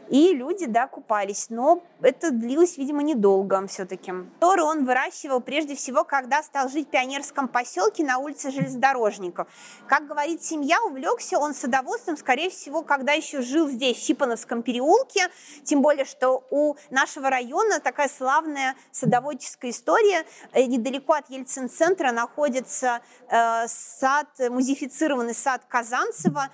И 0.08 0.34
люди, 0.34 0.66
да, 0.66 0.86
купались. 0.86 1.46
Но 1.50 1.82
это 2.00 2.30
длилось, 2.30 2.78
видимо, 2.78 3.02
недолго 3.02 3.66
все-таки. 3.66 4.12
Торы 4.40 4.62
он 4.62 4.84
выращивал 4.84 5.40
прежде 5.40 5.74
всего, 5.74 6.04
когда 6.04 6.42
стал 6.42 6.68
жить 6.68 6.88
в 6.88 6.90
пионерском 6.90 7.48
поселке 7.48 8.04
на 8.04 8.18
улице 8.18 8.50
железнодорожников. 8.50 9.48
Как 9.86 10.06
говорит 10.06 10.42
семья, 10.42 10.82
увлекся 10.82 11.38
он 11.38 11.54
садоводством, 11.54 12.16
скорее 12.16 12.50
всего, 12.50 12.82
когда 12.82 13.12
еще 13.12 13.42
жил 13.42 13.68
здесь, 13.68 13.96
в 13.96 14.00
Щипановском 14.00 14.62
переулке. 14.62 15.28
Тем 15.64 15.82
более, 15.82 16.04
что 16.04 16.44
у 16.50 16.76
нашего 16.90 17.30
района 17.30 17.80
такая 17.80 18.08
славная 18.08 18.76
садоводческая 18.92 19.70
история. 19.70 20.24
Э, 20.52 20.64
недалеко 20.64 21.14
от 21.14 21.28
Ельцин-центра 21.30 22.12
находится 22.12 23.00
э, 23.28 23.66
сад, 23.68 24.28
музифицированный 24.38 25.34
сад 25.34 25.62
Казанцева, 25.68 26.50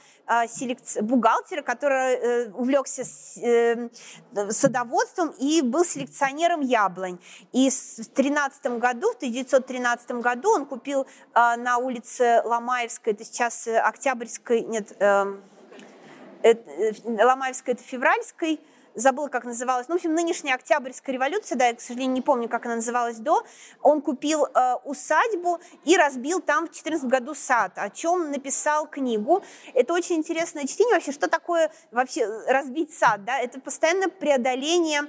селекци... 0.48 1.02
бухгалтера, 1.02 1.62
который 1.62 2.14
э, 2.14 2.50
увлекся 2.50 3.02
э, 3.42 3.88
садоводством 4.50 5.30
и 5.38 5.62
был 5.62 5.84
селекционером 5.84 6.60
яблонь. 6.60 7.18
И 7.52 7.70
в 7.70 8.06
13 8.14 8.78
году, 8.78 9.12
в 9.12 9.16
1913 9.16 10.12
году 10.12 10.50
он 10.50 10.66
купил 10.66 11.02
э, 11.02 11.06
на 11.56 11.78
улице 11.78 12.42
Ломаевской, 12.44 13.12
это 13.12 13.24
сейчас 13.24 13.66
э, 13.66 13.78
Октябрьской, 13.78 14.62
нет, 14.62 14.96
э, 14.98 15.36
э, 16.42 16.54
Ломаевской, 17.04 17.74
это 17.74 17.82
Февральской, 17.82 18.60
забыла, 18.94 19.28
как 19.28 19.44
называлась, 19.44 19.88
ну, 19.88 19.94
в 19.94 19.98
общем, 19.98 20.14
нынешняя 20.14 20.54
Октябрьская 20.54 21.14
революция, 21.14 21.56
да, 21.56 21.66
я, 21.66 21.74
к 21.74 21.80
сожалению, 21.80 22.14
не 22.14 22.22
помню, 22.22 22.48
как 22.48 22.66
она 22.66 22.76
называлась 22.76 23.18
до, 23.18 23.44
он 23.82 24.00
купил 24.00 24.46
э, 24.46 24.74
усадьбу 24.84 25.60
и 25.84 25.96
разбил 25.96 26.40
там 26.40 26.68
в 26.68 26.72
14 26.72 27.06
году 27.08 27.34
сад, 27.34 27.72
о 27.76 27.90
чем 27.90 28.30
написал 28.30 28.86
книгу. 28.86 29.42
Это 29.74 29.92
очень 29.94 30.16
интересное 30.16 30.66
чтение. 30.66 30.94
Вообще, 30.94 31.12
что 31.12 31.28
такое 31.28 31.70
вообще 31.90 32.26
разбить 32.46 32.92
сад, 32.92 33.24
да, 33.24 33.38
это 33.38 33.60
постоянное 33.60 34.08
преодоление 34.08 35.02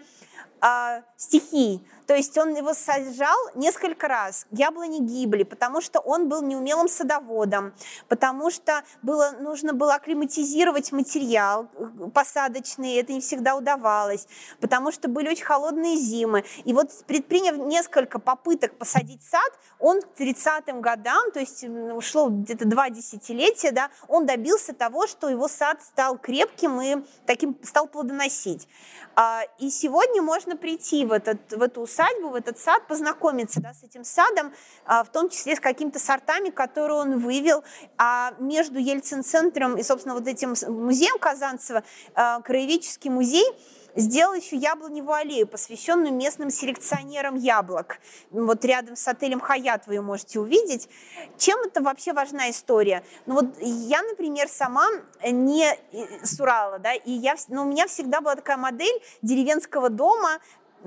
э, 0.61 1.01
стихий, 1.17 1.85
то 2.07 2.15
есть 2.15 2.37
он 2.37 2.55
его 2.55 2.73
сажал 2.73 3.37
несколько 3.55 4.07
раз. 4.07 4.45
Яблони 4.51 4.99
гибли, 4.99 5.43
потому 5.43 5.81
что 5.81 5.99
он 5.99 6.29
был 6.29 6.41
неумелым 6.41 6.87
садоводом, 6.87 7.73
потому 8.07 8.51
что 8.51 8.83
было, 9.01 9.31
нужно 9.39 9.73
было 9.73 9.95
акклиматизировать 9.95 10.91
материал 10.91 11.67
э, 11.73 12.09
посадочный, 12.13 12.95
это 12.95 13.13
не 13.13 13.21
всегда 13.21 13.55
удавалось, 13.55 14.27
потому 14.59 14.91
что 14.91 15.07
были 15.07 15.29
очень 15.29 15.45
холодные 15.45 15.97
зимы. 15.97 16.43
И 16.63 16.73
вот 16.73 16.91
предприняв 17.07 17.57
несколько 17.57 18.19
попыток 18.19 18.77
посадить 18.77 19.23
сад, 19.23 19.51
он 19.79 20.01
к 20.01 20.19
30-м 20.19 20.81
годам, 20.81 21.31
то 21.31 21.39
есть 21.39 21.63
ушло 21.63 22.29
где-то 22.29 22.65
два 22.65 22.89
десятилетия, 22.89 23.71
да, 23.71 23.89
он 24.07 24.25
добился 24.25 24.73
того, 24.73 25.07
что 25.07 25.29
его 25.29 25.47
сад 25.47 25.81
стал 25.83 26.17
крепким 26.17 26.81
и 26.81 26.97
таким 27.25 27.57
стал 27.63 27.87
плодоносить. 27.87 28.67
А, 29.15 29.43
и 29.59 29.69
сегодня 29.69 30.21
можно 30.21 30.57
прийти 30.57 31.05
в, 31.05 31.11
этот, 31.11 31.51
в 31.51 31.61
эту 31.61 31.87
усадьбу, 31.95 32.29
в 32.29 32.35
этот 32.35 32.59
сад, 32.59 32.87
познакомиться 32.87 33.61
да, 33.61 33.73
с 33.73 33.83
этим 33.83 34.03
садом, 34.03 34.53
а, 34.85 35.03
в 35.03 35.11
том 35.11 35.29
числе 35.29 35.55
с 35.55 35.59
какими-то 35.59 35.99
сортами, 35.99 36.49
которые 36.49 36.97
он 36.97 37.19
вывел. 37.19 37.63
А 37.97 38.33
между 38.39 38.79
Ельцин-центром 38.79 39.77
и, 39.77 39.83
собственно, 39.83 40.15
вот 40.15 40.27
этим 40.27 40.55
музеем 40.67 41.17
Казанцева, 41.19 41.83
а, 42.13 42.41
краеведческий 42.41 43.09
музей– 43.09 43.45
сделал 43.95 44.33
еще 44.33 44.55
яблоневую 44.55 45.15
аллею, 45.15 45.47
посвященную 45.47 46.13
местным 46.13 46.49
селекционерам 46.49 47.35
яблок. 47.35 47.99
Вот 48.29 48.63
рядом 48.65 48.95
с 48.95 49.07
отелем 49.07 49.39
«Хаят» 49.39 49.87
вы 49.87 49.95
ее 49.95 50.01
можете 50.01 50.39
увидеть. 50.39 50.89
Чем 51.37 51.59
это 51.61 51.81
вообще 51.81 52.13
важна 52.13 52.49
история? 52.49 53.03
Ну 53.25 53.35
вот 53.35 53.45
я, 53.61 54.01
например, 54.03 54.47
сама 54.47 54.87
не 55.23 55.65
э, 55.65 56.25
с 56.25 56.39
Урала, 56.39 56.79
да, 56.79 56.93
и 56.93 57.11
я, 57.11 57.35
но 57.47 57.63
у 57.63 57.65
меня 57.65 57.87
всегда 57.87 58.21
была 58.21 58.35
такая 58.35 58.57
модель 58.57 59.01
деревенского 59.21 59.89
дома, 59.89 60.39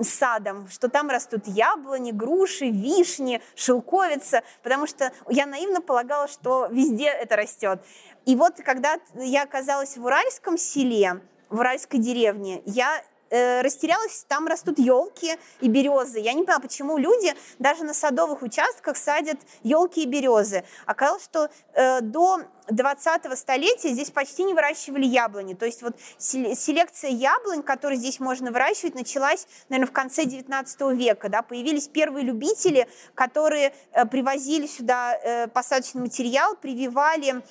садом, 0.03 0.69
что 0.69 0.89
там 0.89 1.09
растут 1.11 1.47
яблони, 1.47 2.13
груши, 2.13 2.71
вишни, 2.71 3.41
шелковица, 3.55 4.43
потому 4.63 4.87
что 4.87 5.13
я 5.29 5.47
наивно 5.47 5.81
полагала, 5.81 6.29
что 6.29 6.69
везде 6.71 7.07
это 7.07 7.37
растет. 7.37 7.83
И 8.27 8.37
вот 8.37 8.57
когда 8.57 8.99
я 9.15 9.43
оказалась 9.43 9.97
в 9.97 10.05
Уральском 10.05 10.59
селе, 10.59 11.21
в 11.49 11.61
уральской 11.61 11.99
деревне, 11.99 12.63
я 12.67 13.03
э, 13.31 13.63
растерялась, 13.63 14.25
там 14.29 14.47
растут 14.47 14.79
елки 14.79 15.37
и 15.61 15.69
березы. 15.69 16.19
Я 16.19 16.33
не 16.33 16.43
понимаю, 16.43 16.63
почему 16.63 16.99
люди 16.99 17.35
даже 17.59 17.85
на 17.85 17.95
садовых 17.95 18.43
участках 18.43 18.97
садят 18.97 19.39
елки 19.63 20.03
и 20.03 20.07
березы. 20.07 20.65
Оказалось, 20.87 21.25
что 21.25 21.51
э, 21.75 22.01
до 22.01 22.43
20-го 22.69 23.35
столетия 23.35 23.91
здесь 23.91 24.11
почти 24.11 24.45
не 24.45 24.55
выращивали 24.55 25.05
яблони. 25.05 25.55
То 25.55 25.67
есть 25.67 25.83
вот 25.83 25.97
селекция 26.19 27.11
яблонь, 27.11 27.63
которые 27.63 27.99
здесь 27.99 28.21
можно 28.21 28.51
выращивать, 28.51 28.95
началась, 28.95 29.47
наверное, 29.69 29.89
в 29.89 29.93
конце 29.93 30.25
19 30.25 30.81
века. 30.93 31.29
Да? 31.29 31.43
Появились 31.43 31.89
первые 31.89 32.25
любители, 32.25 32.89
которые 33.15 33.75
э, 33.93 34.05
привозили 34.07 34.67
сюда 34.67 35.17
э, 35.17 35.49
посадочный 35.49 36.03
материал, 36.03 36.57
прививали 36.57 37.43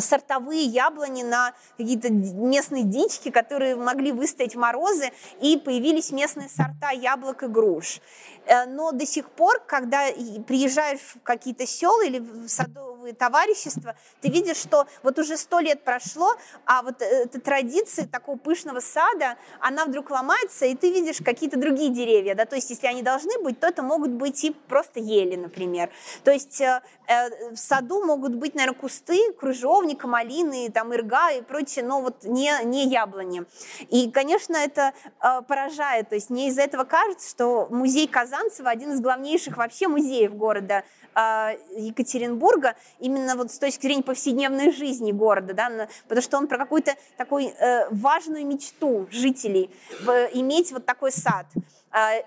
сортовые 0.00 0.62
яблони 0.62 1.22
на 1.22 1.52
какие-то 1.76 2.12
местные 2.12 2.84
дички, 2.84 3.30
которые 3.30 3.76
могли 3.76 4.12
выстоять 4.12 4.54
морозы, 4.54 5.10
и 5.40 5.56
появились 5.56 6.12
местные 6.12 6.48
сорта 6.48 6.90
яблок 6.90 7.42
и 7.42 7.46
груш. 7.46 8.00
Э, 8.46 8.66
но 8.66 8.92
до 8.92 9.06
сих 9.06 9.30
пор, 9.30 9.60
когда 9.66 10.06
приезжаешь 10.46 11.00
в 11.00 11.22
какие-то 11.22 11.66
села 11.66 12.04
или 12.04 12.18
в 12.18 12.48
садовые 12.48 13.14
товарищества, 13.14 13.94
ты 14.20 14.28
видишь, 14.28 14.56
что 14.56 14.86
вот 15.02 15.18
уже 15.18 15.36
сто 15.36 15.60
лет 15.60 15.84
прошло, 15.84 16.32
а 16.66 16.82
вот 16.82 17.00
эта 17.02 17.40
традиция 17.40 18.06
такого 18.06 18.36
пышного 18.36 18.80
сада, 18.80 19.36
она 19.60 19.84
вдруг 19.84 20.10
ломается, 20.10 20.66
и 20.66 20.74
ты 20.74 20.90
видишь 20.90 21.18
какие-то 21.24 21.58
другие 21.58 21.90
деревья, 21.90 22.34
да, 22.34 22.44
то 22.44 22.56
есть 22.56 22.70
если 22.70 22.86
они 22.86 23.02
должны 23.02 23.38
быть, 23.42 23.60
то 23.60 23.66
это 23.68 23.82
могут 23.82 24.10
быть 24.10 24.42
и 24.44 24.50
просто 24.50 25.00
ели, 25.00 25.36
например. 25.36 25.90
То 26.24 26.32
есть 26.32 26.60
э, 26.60 26.82
э, 27.06 27.52
в 27.52 27.56
саду 27.56 28.04
могут 28.04 28.34
быть, 28.34 28.54
наверное, 28.54 28.78
кусты, 28.78 29.32
крыжовника, 29.32 30.06
малины, 30.08 30.70
там, 30.70 30.94
ирга 30.94 31.30
и 31.32 31.42
прочее, 31.42 31.84
но 31.84 32.00
вот 32.00 32.24
не, 32.24 32.52
не 32.64 32.88
яблони. 32.88 33.44
И, 33.88 34.10
конечно, 34.10 34.56
это 34.56 34.92
поражает, 35.46 36.08
то 36.08 36.14
есть 36.14 36.30
мне 36.30 36.48
из-за 36.48 36.62
этого 36.62 36.84
кажется, 36.84 37.28
что 37.28 37.68
музей 37.70 38.08
Казани 38.08 38.31
Казанцево 38.32 38.70
один 38.70 38.92
из 38.92 39.00
главнейших 39.02 39.58
вообще 39.58 39.88
музеев 39.88 40.34
города 40.34 40.84
э, 41.14 41.56
Екатеринбурга, 41.76 42.76
именно 42.98 43.36
вот 43.36 43.52
с 43.52 43.58
точки 43.58 43.82
зрения 43.82 44.02
повседневной 44.02 44.72
жизни 44.72 45.12
города, 45.12 45.52
да, 45.52 45.88
потому 46.04 46.22
что 46.22 46.38
он 46.38 46.46
про 46.46 46.56
какую-то 46.56 46.94
такую 47.18 47.48
э, 47.48 47.88
важную 47.90 48.46
мечту 48.46 49.06
жителей 49.10 49.68
иметь 50.32 50.72
вот 50.72 50.86
такой 50.86 51.12
сад. 51.12 51.44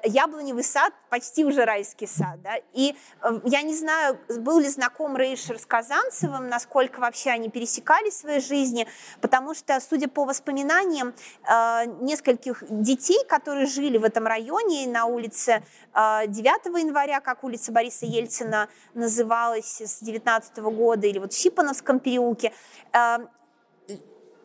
Яблоневый 0.03 0.63
сад 0.63 0.93
почти 1.09 1.45
уже 1.45 1.65
райский 1.65 2.07
сад. 2.07 2.41
Да? 2.41 2.55
И 2.73 2.95
э, 3.21 3.39
я 3.45 3.61
не 3.61 3.75
знаю, 3.75 4.19
был 4.39 4.59
ли 4.59 4.67
знаком 4.67 5.17
Рейшер 5.17 5.57
с 5.57 5.65
Казанцевым, 5.65 6.47
насколько 6.47 6.99
вообще 6.99 7.31
они 7.31 7.49
пересекались 7.49 8.15
в 8.15 8.19
своей 8.19 8.41
жизни, 8.41 8.87
потому 9.21 9.53
что, 9.53 9.79
судя 9.79 10.07
по 10.07 10.25
воспоминаниям 10.25 11.13
э, 11.47 11.85
нескольких 12.01 12.63
детей, 12.69 13.19
которые 13.27 13.65
жили 13.65 13.97
в 13.97 14.03
этом 14.03 14.27
районе 14.27 14.87
на 14.87 15.05
улице 15.05 15.63
9 15.93 16.65
января, 16.79 17.21
как 17.21 17.43
улица 17.43 17.71
Бориса 17.71 18.05
Ельцина 18.05 18.67
называлась 18.93 19.81
с 19.81 19.99
19 20.01 20.57
года, 20.57 21.07
или 21.07 21.19
вот 21.19 21.33
в 21.33 21.37
Щипановском 21.37 21.99
переулке, 21.99 22.51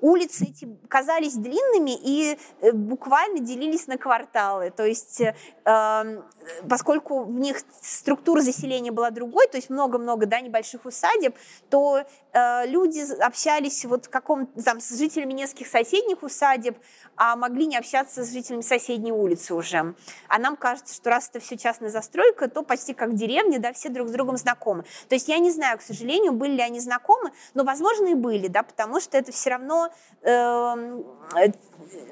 улицы 0.01 0.44
эти 0.44 0.68
казались 0.88 1.34
длинными 1.34 1.96
и 1.96 2.38
э, 2.61 2.72
буквально 2.72 3.40
делились 3.40 3.86
на 3.86 3.98
кварталы. 3.98 4.70
То 4.70 4.84
есть, 4.84 5.20
э, 5.20 5.34
эм, 5.64 6.24
поскольку 6.68 7.24
в 7.24 7.32
них 7.32 7.61
структура 7.82 8.40
заселения 8.40 8.92
была 8.92 9.11
другой, 9.11 9.46
то 9.48 9.57
есть 9.57 9.70
много-много 9.70 10.26
да, 10.26 10.40
небольших 10.40 10.84
усадеб, 10.84 11.34
то 11.68 12.03
э, 12.32 12.66
люди 12.66 13.01
общались 13.22 13.84
вот 13.84 14.07
в 14.07 14.11
каком 14.11 14.46
там 14.46 14.80
с 14.80 14.96
жителями 14.96 15.32
нескольких 15.32 15.66
соседних 15.66 16.22
усадеб, 16.22 16.78
а 17.16 17.36
могли 17.36 17.66
не 17.66 17.76
общаться 17.76 18.24
с 18.24 18.32
жителями 18.32 18.62
соседней 18.62 19.12
улицы 19.12 19.55
уже. 19.55 19.94
А 20.28 20.38
нам 20.38 20.57
кажется, 20.57 20.94
что 20.94 21.11
раз 21.11 21.28
это 21.28 21.40
все 21.40 21.57
частная 21.57 21.90
застройка, 21.90 22.48
то 22.48 22.62
почти 22.62 22.94
как 22.94 23.14
деревня, 23.14 23.59
да, 23.59 23.72
все 23.72 23.88
друг 23.90 24.09
с 24.09 24.12
другом 24.12 24.36
знакомы. 24.36 24.84
То 25.09 25.14
есть 25.14 25.28
я 25.28 25.38
не 25.38 25.51
знаю, 25.51 25.78
к 25.78 25.82
сожалению, 25.82 26.32
были 26.32 26.53
ли 26.53 26.62
они 26.62 26.80
знакомы, 26.80 27.32
но, 27.55 27.64
возможно, 27.64 28.09
и 28.09 28.14
были, 28.14 28.48
да, 28.48 28.62
потому 28.62 29.01
что 29.01 29.18
это 29.18 29.32
все 29.32 29.51
равно 29.51 29.89
Эм, 30.22 31.05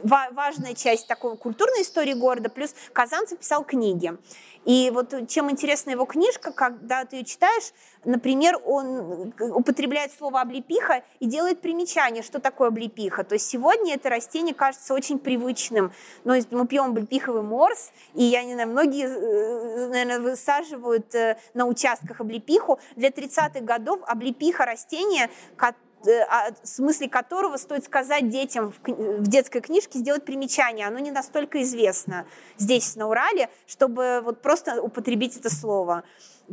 важная 0.02 0.74
часть 0.74 1.06
такой 1.06 1.36
культурной 1.36 1.82
истории 1.82 2.14
города, 2.14 2.48
плюс 2.48 2.74
Казанцев 2.92 3.38
писал 3.38 3.64
книги. 3.64 4.16
И 4.64 4.90
вот 4.92 5.14
чем 5.28 5.50
интересна 5.50 5.90
его 5.90 6.04
книжка, 6.04 6.52
когда 6.52 7.04
ты 7.04 7.16
ее 7.16 7.24
читаешь, 7.24 7.72
например, 8.04 8.58
он 8.64 9.32
употребляет 9.40 10.12
слово 10.12 10.40
облепиха 10.40 11.02
и 11.20 11.26
делает 11.26 11.60
примечание, 11.60 12.22
что 12.22 12.38
такое 12.38 12.68
облепиха. 12.68 13.24
То 13.24 13.34
есть 13.34 13.46
сегодня 13.46 13.94
это 13.94 14.08
растение 14.08 14.54
кажется 14.54 14.94
очень 14.94 15.18
привычным. 15.18 15.92
Но 16.24 16.34
мы 16.50 16.66
пьем 16.66 16.86
облепиховый 16.86 17.42
морс, 17.42 17.92
и 18.14 18.24
я 18.24 18.42
не 18.44 18.54
знаю, 18.54 18.68
многие, 18.68 19.06
э, 19.06 19.88
наверное, 19.88 20.20
высаживают 20.20 21.14
э, 21.14 21.38
на 21.54 21.66
участках 21.66 22.20
облепиху. 22.20 22.78
Для 22.96 23.08
30-х 23.08 23.60
годов 23.60 24.00
облепиха 24.06 24.64
растение, 24.64 25.30
Э, 25.58 25.87
о 26.06 26.50
смысле 26.62 27.08
которого 27.08 27.56
стоит 27.56 27.84
сказать 27.84 28.28
детям 28.28 28.72
в 28.84 29.26
детской 29.28 29.60
книжке, 29.60 29.98
сделать 29.98 30.24
примечание. 30.24 30.86
Оно 30.86 30.98
не 30.98 31.10
настолько 31.10 31.62
известно 31.62 32.26
здесь, 32.56 32.96
на 32.96 33.08
Урале, 33.08 33.48
чтобы 33.66 34.20
вот 34.24 34.42
просто 34.42 34.80
употребить 34.82 35.36
это 35.36 35.50
слово. 35.50 36.04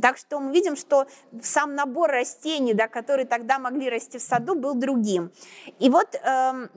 Так 0.01 0.17
что 0.17 0.39
мы 0.39 0.51
видим, 0.51 0.75
что 0.75 1.07
сам 1.41 1.75
набор 1.75 2.11
растений, 2.11 2.73
да, 2.73 2.87
которые 2.87 3.25
тогда 3.25 3.59
могли 3.59 3.89
расти 3.89 4.17
в 4.17 4.21
саду, 4.21 4.55
был 4.55 4.75
другим. 4.75 5.31
И 5.79 5.89
вот 5.89 6.15
эм, 6.21 6.69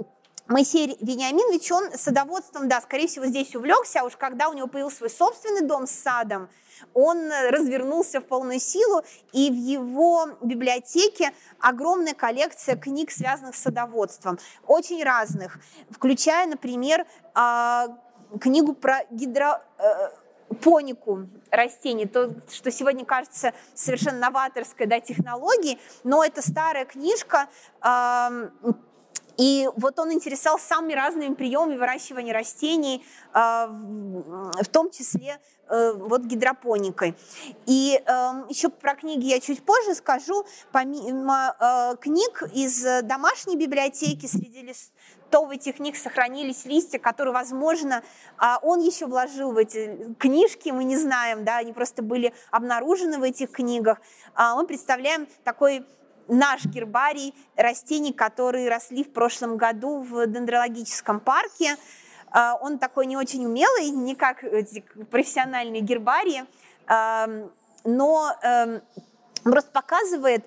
Моисей 0.49 0.97
Вениаминович, 1.01 1.71
он 1.73 1.93
садоводством, 1.95 2.69
да, 2.69 2.81
скорее 2.81 3.07
всего, 3.07 3.27
здесь 3.27 3.55
увлекся, 3.55 4.01
а 4.01 4.05
уж 4.05 4.17
когда 4.17 4.49
у 4.49 4.55
него 4.55 4.67
появился 4.67 4.97
свой 4.97 5.11
собственный 5.11 5.61
дом 5.61 5.87
с 5.87 5.91
садом, 5.91 6.49
он 6.95 7.31
развернулся 7.51 8.21
в 8.21 8.25
полную 8.25 8.59
силу, 8.59 9.03
и 9.33 9.51
в 9.51 9.55
его 9.55 10.39
библиотеке 10.41 11.33
огромная 11.61 12.15
коллекция 12.15 12.77
книг, 12.77 13.11
связанных 13.11 13.57
с 13.57 13.63
садоводством, 13.63 14.39
очень 14.67 15.05
разных, 15.05 15.59
включая, 15.91 16.47
например, 16.47 17.05
а, 17.35 17.89
книгу 18.41 18.75
про 18.75 19.05
гидро 19.11 19.63
э, 19.79 20.11
понику 20.63 21.29
растений, 21.51 22.07
то, 22.07 22.31
что 22.51 22.71
сегодня 22.71 23.05
кажется 23.05 23.53
совершенно 23.75 24.19
новаторской 24.19 24.87
да, 24.87 25.01
технологией, 25.01 25.79
но 26.05 26.25
это 26.25 26.43
старая 26.43 26.85
книжка, 26.85 27.49
и 29.39 29.69
вот 29.77 29.99
он 29.99 30.13
интересовался 30.13 30.67
самыми 30.67 30.93
разными 30.93 31.35
приемами 31.35 31.77
выращивания 31.77 32.35
растений, 32.35 33.05
в 33.33 34.65
том 34.71 34.91
числе 34.91 35.39
Э, 35.71 35.93
вот 35.93 36.23
гидропоникой. 36.23 37.15
И 37.67 38.01
э, 38.05 38.11
еще 38.49 38.71
про 38.71 38.95
книги 38.95 39.27
я 39.27 39.39
чуть 39.39 39.63
позже 39.63 39.95
скажу. 39.95 40.47
Помимо 40.73 41.55
э, 41.61 41.97
книг 42.01 42.43
из 42.55 42.83
домашней 43.03 43.57
библиотеки 43.57 44.27
среди 44.27 44.63
листовых 44.63 45.59
техник 45.61 45.97
сохранились 45.97 46.65
листья, 46.65 46.99
которые, 46.99 47.35
возможно, 47.35 48.03
э, 48.41 48.45
он 48.63 48.81
еще 48.81 49.07
вложил 49.07 49.53
в 49.53 49.59
эти 49.59 50.15
книжки, 50.19 50.71
мы 50.71 50.85
не 50.85 50.97
знаем, 50.97 51.45
да, 51.45 51.59
они 51.59 51.75
просто 51.75 52.03
были 52.03 52.33
обнаружены 52.51 53.19
в 53.19 53.23
этих 53.23 53.51
книгах. 53.51 53.99
Э, 54.37 54.55
мы 54.57 54.67
представляем 54.67 55.27
такой 55.45 55.85
наш 56.29 56.65
гербарий 56.65 57.35
растений, 57.57 58.13
которые 58.13 58.69
росли 58.69 59.05
в 59.05 59.13
прошлом 59.13 59.57
году 59.57 60.01
в 60.01 60.27
дендрологическом 60.27 61.21
парке. 61.21 61.77
А, 62.31 62.57
он 62.61 62.79
такой 62.79 63.07
не 63.07 63.17
очень 63.17 63.45
умелый, 63.47 63.91
не 63.91 64.15
как 64.15 64.45
эти 64.45 64.85
профессиональные 65.11 65.81
гербарии, 65.81 66.45
но 67.85 68.35
эм, 68.43 68.81
просто 69.45 69.71
показывает, 69.73 70.45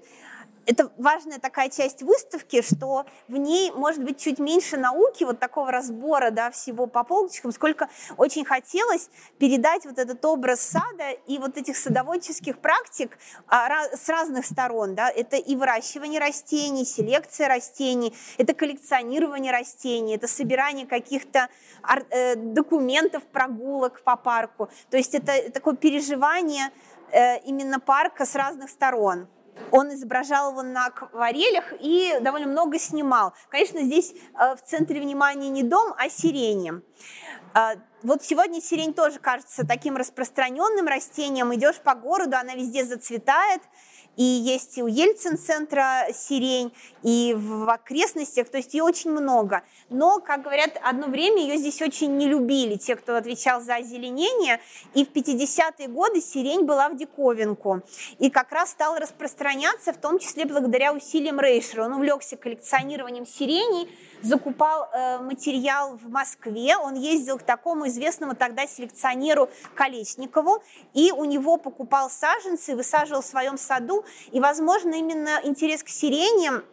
это 0.72 0.92
важная 0.98 1.40
такая 1.40 1.70
часть 1.70 2.02
выставки, 2.02 2.62
что 2.62 3.06
в 3.28 3.36
ней 3.36 3.72
может 3.72 4.04
быть 4.04 4.20
чуть 4.20 4.40
меньше 4.40 4.78
науки, 4.78 5.24
вот 5.24 5.40
такого 5.40 5.72
разбора 5.72 6.32
да, 6.32 6.50
всего 6.52 6.88
по 6.88 7.04
полочкам, 7.04 7.52
сколько 7.52 7.90
очень 8.18 8.46
хотелось 8.46 9.10
передать 9.38 9.86
вот 9.86 10.00
этот 10.00 10.24
образ 10.24 10.62
сада 10.62 11.12
и 11.28 11.38
вот 11.38 11.58
этих 11.58 11.76
садоводческих 11.78 12.60
практик 12.60 13.18
а, 13.48 13.84
с 13.96 14.08
разных 14.08 14.46
сторон. 14.46 14.96
Да. 14.96 15.10
Это 15.10 15.36
и 15.36 15.56
выращивание 15.56 16.20
растений, 16.20 16.86
селекция 16.86 17.48
растений, 17.48 18.16
это 18.38 18.54
коллекционирование 18.54 19.52
растений, 19.52 20.16
это 20.16 20.28
собирание 20.28 20.88
каких-то 20.88 21.50
э, 22.10 22.36
документов, 22.36 23.24
прогулок 23.24 24.02
по 24.04 24.16
парку. 24.16 24.70
То 24.90 24.98
есть 24.98 25.14
это 25.16 25.52
такое 25.52 25.76
переживание 25.76 26.72
э, 27.12 27.40
именно 27.40 27.80
парка 27.80 28.26
с 28.26 28.36
разных 28.36 28.70
сторон. 28.70 29.28
Он 29.72 29.94
изображал 29.94 30.52
его 30.52 30.62
на 30.62 30.88
акварелях 30.88 31.74
и 31.80 32.18
довольно 32.22 32.48
много 32.48 32.80
снимал. 32.80 33.34
Конечно, 33.50 33.82
здесь 33.82 34.14
э, 34.14 34.56
в 34.56 34.62
центре 34.62 35.00
внимания 35.00 35.50
не 35.50 35.64
дом, 35.64 35.94
а 35.98 36.10
сирени. 36.10 36.82
Э, 37.54 37.76
вот 38.04 38.24
сегодня 38.24 38.62
сирень 38.62 38.94
тоже 38.94 39.20
кажется 39.20 39.66
таким 39.66 39.98
распространенным 39.98 40.88
растением. 40.88 41.54
Идешь 41.54 41.80
по 41.82 41.96
городу, 41.96 42.38
она 42.38 42.56
везде 42.56 42.86
зацветает– 42.86 43.62
и 44.18 44.24
есть 44.24 44.78
у 44.78 44.88
Ельцин-центра 44.88 46.08
сирень, 46.14 46.74
и 47.02 47.34
в 47.36 47.70
окрестностях, 47.70 48.50
то 48.50 48.58
есть 48.58 48.74
ее 48.74 48.84
очень 48.84 49.12
много. 49.12 49.64
Но, 49.90 50.20
как 50.20 50.44
говорят, 50.44 50.78
одно 50.84 51.08
время 51.08 51.42
ее 51.42 51.58
здесь 51.58 51.82
очень 51.82 52.18
не 52.18 52.28
любили, 52.28 52.76
те, 52.76 52.96
кто 52.96 53.16
отвечал 53.16 53.62
за 53.62 53.76
озеленение, 53.76 54.60
и 54.94 55.06
в 55.06 55.12
50-е 55.12 55.88
годы 55.88 56.22
сирень 56.22 56.66
была 56.66 56.90
в 56.90 56.98
диковинку. 56.98 57.82
И 58.20 58.30
как 58.30 58.52
раз 58.52 58.72
стала 58.72 59.00
распространяться, 59.00 59.94
в 59.94 59.98
том 59.98 60.20
числе 60.20 60.46
благодаря 60.46 60.94
усилиям 60.94 61.40
Рейшера. 61.40 61.86
Он 61.86 61.94
увлекся 61.94 62.38
коллекционированием 62.38 63.26
сиреней, 63.26 63.90
закупал 64.22 64.90
э, 64.94 65.20
материал 65.20 65.98
в 65.98 66.10
Москве, 66.10 66.78
он 66.78 66.96
ездил 66.96 67.38
к 67.38 67.44
такому 67.44 67.88
известному 67.88 68.36
тогда 68.36 68.68
селекционеру 68.68 69.50
Колесникову, 69.76 70.64
и 70.94 71.12
у 71.12 71.26
него 71.26 71.58
покупал 71.58 72.10
саженцы, 72.10 72.76
высаживал 72.76 73.22
в 73.22 73.26
своем 73.26 73.58
саду, 73.58 74.01
и, 74.32 74.40
возможно, 74.40 74.96
именно 74.96 75.40
интерес 75.44 75.84
к 75.84 75.90
сиреням 75.90 76.64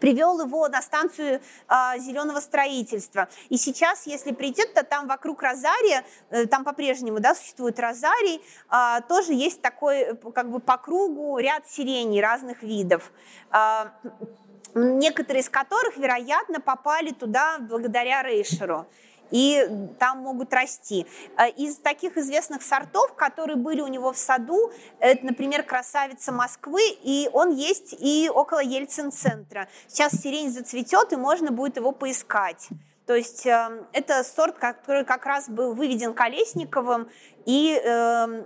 привел 0.00 0.40
его 0.40 0.68
на 0.68 0.82
станцию 0.82 1.40
э, 1.40 1.98
зеленого 1.98 2.40
строительства. 2.40 3.28
И 3.48 3.56
сейчас, 3.56 4.06
если 4.06 4.32
придет, 4.32 4.74
то 4.74 4.82
там 4.82 5.08
вокруг 5.08 5.42
Розария, 5.42 6.04
э, 6.30 6.46
там 6.46 6.64
по-прежнему 6.64 7.20
да, 7.20 7.34
существует 7.34 7.78
Розарий, 7.80 8.42
э, 8.70 9.02
тоже 9.08 9.32
есть 9.32 9.62
такой 9.62 9.98
э, 9.98 10.14
как 10.34 10.50
бы 10.50 10.60
по 10.60 10.76
кругу 10.76 11.38
ряд 11.38 11.68
сиреней 11.68 12.20
разных 12.20 12.62
видов. 12.62 13.12
Э, 13.52 13.90
некоторые 14.74 15.42
из 15.42 15.48
которых, 15.48 15.96
вероятно, 15.96 16.60
попали 16.60 17.10
туда 17.10 17.58
благодаря 17.58 18.22
Рейшеру 18.22 18.86
и 19.30 19.66
там 19.98 20.18
могут 20.20 20.52
расти. 20.52 21.06
Э, 21.36 21.48
из 21.50 21.76
таких 21.76 22.16
известных 22.16 22.62
сортов, 22.62 23.14
которые 23.14 23.56
были 23.56 23.80
у 23.80 23.88
него 23.88 24.12
в 24.12 24.18
саду, 24.18 24.70
это, 25.00 25.24
например, 25.26 25.62
красавица 25.62 26.32
Москвы, 26.32 26.82
и 27.02 27.28
он 27.32 27.54
есть 27.54 27.94
и 27.98 28.30
около 28.32 28.62
Ельцин-центра. 28.62 29.68
Сейчас 29.88 30.12
сирень 30.20 30.50
зацветет, 30.50 31.12
и 31.12 31.16
можно 31.16 31.50
будет 31.50 31.76
его 31.76 31.92
поискать. 31.92 32.68
То 33.06 33.14
есть 33.14 33.46
э, 33.46 33.84
это 33.92 34.24
сорт, 34.24 34.58
который 34.58 35.04
как 35.04 35.26
раз 35.26 35.48
был 35.48 35.74
выведен 35.74 36.12
Колесниковым, 36.12 37.08
и 37.44 37.80
э, 37.82 38.44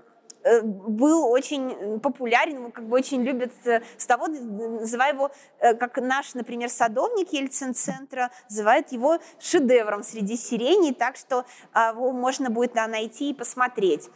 был 0.63 1.31
очень 1.31 2.01
популярен, 2.01 2.57
его 2.57 2.71
как 2.71 2.87
бы 2.89 2.97
очень 2.97 3.23
любят 3.23 3.53
с 3.65 4.07
того, 4.07 4.27
называя 4.27 5.13
его, 5.13 5.31
как 5.59 5.99
наш, 5.99 6.35
например, 6.35 6.71
садовник 6.71 7.33
Ельцин-центра, 7.33 8.31
называет 8.49 8.93
его 8.93 9.19
шедевром 9.39 10.03
среди 10.03 10.37
сиреней, 10.37 10.95
так 10.95 11.17
что 11.17 11.45
его 11.75 12.13
можно 12.13 12.51
будет 12.51 12.75
найти 12.75 13.31
и 13.31 13.35
посмотреть. 13.35 14.09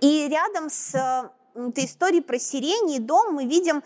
И 0.00 0.28
рядом 0.28 0.70
с 0.70 0.94
этой 1.54 1.84
историей 1.84 2.20
про 2.20 2.38
сирени 2.38 2.96
и 2.96 2.98
дом 2.98 3.34
мы 3.34 3.46
видим 3.46 3.82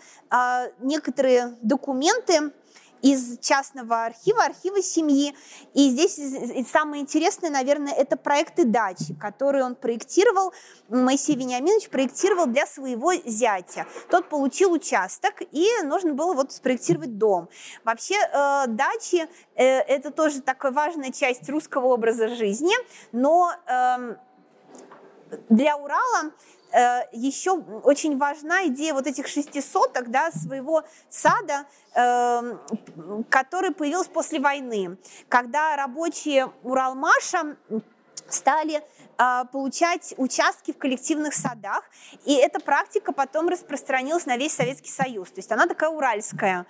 некоторые 0.79 1.57
документы, 1.61 2.51
из 3.01 3.39
частного 3.39 4.05
архива, 4.05 4.43
архива 4.43 4.81
семьи. 4.81 5.35
И 5.73 5.89
здесь 5.89 6.19
самое 6.69 7.01
интересное, 7.01 7.49
наверное, 7.49 7.93
это 7.93 8.17
проекты 8.17 8.65
дачи, 8.65 9.13
которые 9.13 9.65
он 9.65 9.75
проектировал, 9.75 10.53
Моисей 10.89 11.35
Вениаминович 11.35 11.89
проектировал 11.89 12.45
для 12.47 12.65
своего 12.65 13.13
зятя. 13.25 13.85
Тот 14.09 14.29
получил 14.29 14.71
участок, 14.71 15.41
и 15.51 15.67
нужно 15.83 16.13
было 16.13 16.33
вот 16.33 16.51
спроектировать 16.51 17.17
дом. 17.17 17.49
Вообще 17.83 18.15
э, 18.15 18.67
дачи 18.67 19.27
э, 19.55 19.63
это 19.63 20.11
тоже 20.11 20.41
такая 20.41 20.71
важная 20.71 21.11
часть 21.11 21.49
русского 21.49 21.87
образа 21.87 22.27
жизни, 22.29 22.73
но 23.11 23.51
э, 23.67 24.15
для 25.49 25.77
Урала 25.77 26.31
еще 27.11 27.51
очень 27.51 28.17
важна 28.17 28.67
идея 28.67 28.93
вот 28.93 29.07
этих 29.07 29.27
шестисоток, 29.27 30.09
да, 30.09 30.31
своего 30.31 30.83
сада, 31.09 31.65
э, 31.95 32.57
который 33.29 33.71
появился 33.71 34.09
после 34.09 34.39
войны, 34.39 34.97
когда 35.27 35.75
рабочие 35.75 36.51
Уралмаша 36.63 37.57
стали 38.29 38.81
э, 39.17 39.45
получать 39.51 40.13
участки 40.17 40.71
в 40.71 40.77
коллективных 40.77 41.33
садах, 41.33 41.83
и 42.25 42.33
эта 42.35 42.59
практика 42.59 43.11
потом 43.11 43.49
распространилась 43.49 44.25
на 44.25 44.37
весь 44.37 44.53
Советский 44.53 44.91
Союз. 44.91 45.29
То 45.29 45.39
есть 45.39 45.51
она 45.51 45.67
такая 45.67 45.89
уральская. 45.89 46.65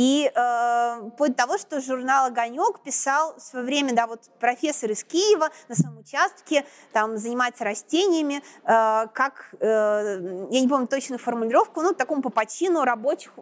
И 0.00 0.32
э, 0.34 1.10
вплоть 1.12 1.36
того, 1.36 1.58
что 1.58 1.78
журнал 1.82 2.28
«Огонек» 2.28 2.80
писал 2.80 3.34
в 3.36 3.40
свое 3.42 3.66
время, 3.66 3.94
да, 3.94 4.06
вот 4.06 4.30
профессор 4.40 4.90
из 4.90 5.04
Киева 5.04 5.50
на 5.68 5.74
своем 5.74 5.98
участке, 5.98 6.64
там 6.94 7.18
занимается 7.18 7.64
растениями, 7.64 8.36
э, 8.36 9.08
как, 9.12 9.54
э, 9.60 10.46
я 10.50 10.60
не 10.62 10.68
помню 10.68 10.86
точную 10.86 11.18
формулировку, 11.18 11.82
ну, 11.82 11.92
такому 11.92 12.22
по 12.22 12.30
почину 12.30 12.82
рабочих 12.84 13.32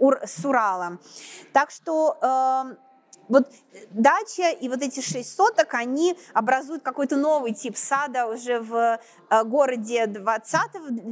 ур, 0.00 0.18
с 0.24 0.44
Урала. 0.44 0.98
Так 1.52 1.70
что 1.70 2.18
э, 2.20 2.87
вот 3.28 3.48
дача 3.90 4.50
и 4.50 4.68
вот 4.68 4.82
эти 4.82 5.00
шесть 5.00 5.34
соток, 5.34 5.74
они 5.74 6.16
образуют 6.32 6.82
какой-то 6.82 7.16
новый 7.16 7.52
тип 7.52 7.76
сада 7.76 8.26
уже 8.26 8.60
в 8.60 8.98
э, 9.30 9.44
городе 9.44 10.06
20 10.06 10.60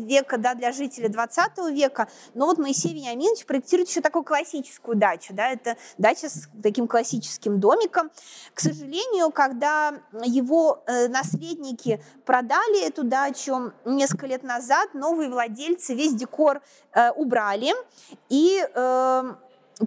века, 0.06 0.38
да, 0.38 0.54
для 0.54 0.72
жителей 0.72 1.08
20 1.08 1.58
века. 1.72 2.08
Но 2.34 2.46
вот 2.46 2.58
Моисей 2.58 2.94
Вениаминович 2.94 3.46
проектирует 3.46 3.88
еще 3.88 4.00
такую 4.00 4.24
классическую 4.24 4.96
дачу, 4.96 5.34
да, 5.34 5.50
это 5.50 5.76
дача 5.98 6.28
с 6.28 6.48
таким 6.62 6.88
классическим 6.88 7.60
домиком. 7.60 8.10
К 8.54 8.60
сожалению, 8.60 9.30
когда 9.30 9.94
его 10.24 10.82
э, 10.86 11.08
наследники 11.08 12.02
продали 12.24 12.86
эту 12.86 13.04
дачу 13.04 13.72
несколько 13.84 14.26
лет 14.26 14.42
назад, 14.42 14.94
новые 14.94 15.30
владельцы 15.30 15.94
весь 15.94 16.14
декор 16.14 16.62
э, 16.92 17.10
убрали, 17.12 17.72
и 18.28 18.62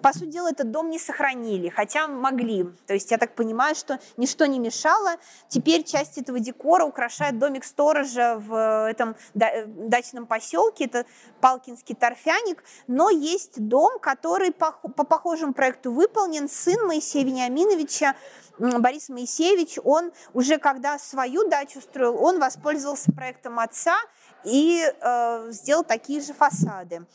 по 0.02 0.14
сути 0.14 0.26
дела, 0.26 0.50
этот 0.50 0.70
дом 0.70 0.90
не 0.90 1.00
сохранили, 1.00 1.70
хотя 1.70 2.08
могли. 2.08 2.66
То 2.86 2.94
есть 2.94 3.10
я 3.10 3.18
так 3.18 3.34
понимаю, 3.34 3.74
что 3.74 4.00
ничто 4.18 4.46
не 4.46 4.60
мешало. 4.60 5.16
Теперь 5.48 5.84
часть 5.84 6.20
этого 6.20 6.40
декора 6.40 6.86
украшает 6.86 7.40
домик 7.40 7.64
сторожа 7.64 8.36
в 8.38 8.88
этом 8.88 9.16
дачном 9.34 10.28
поселке. 10.28 10.86
Это 10.86 11.06
Палкинский 11.42 11.96
торфяник. 11.96 12.64
Но 12.88 13.10
есть 13.10 13.60
дом, 13.68 13.98
который 14.00 14.52
по, 14.52 14.72
по 14.72 15.04
похожему 15.04 15.54
проекту 15.54 15.92
выполнен. 15.92 16.48
Сын 16.48 16.86
Моисея 16.86 17.26
Вениаминовича, 17.26 18.16
Борис 18.60 19.10
Моисеевич, 19.10 19.80
он 19.84 20.12
уже 20.34 20.58
когда 20.58 21.00
свою 21.00 21.48
дачу 21.48 21.82
строил, 21.82 22.22
он 22.22 22.40
воспользовался 22.40 23.12
проектом 23.12 23.58
отца 23.60 23.98
и 24.44 24.84
э, 24.84 25.48
сделал 25.52 25.84
такие 25.84 26.22
же 26.22 26.34
фасады. 26.34 27.06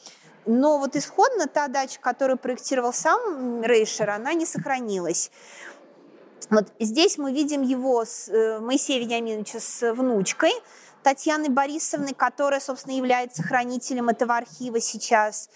Но 0.47 0.79
вот 0.79 0.97
исходно 0.97 1.47
та 1.47 1.69
дача, 1.69 1.99
которую 2.01 2.39
проектировал 2.39 2.93
сам 2.93 3.63
Рейшер, 3.63 4.11
она 4.11 4.35
не 4.35 4.47
сохранилась. 4.47 5.31
Вот 6.51 6.67
здесь 6.79 7.17
мы 7.17 7.33
видим 7.33 7.63
его, 7.63 8.05
с, 8.05 8.29
э, 8.29 8.61
Моисея 8.61 9.01
Вениаминовича, 9.01 9.61
с 9.61 9.93
внучкой 9.93 10.53
Татьяны 11.03 11.51
Борисовны, 11.51 12.15
которая, 12.15 12.61
собственно, 12.61 12.95
является 12.95 13.43
хранителем 13.43 14.09
этого 14.09 14.37
архива 14.37 14.81
сейчас, 14.81 15.51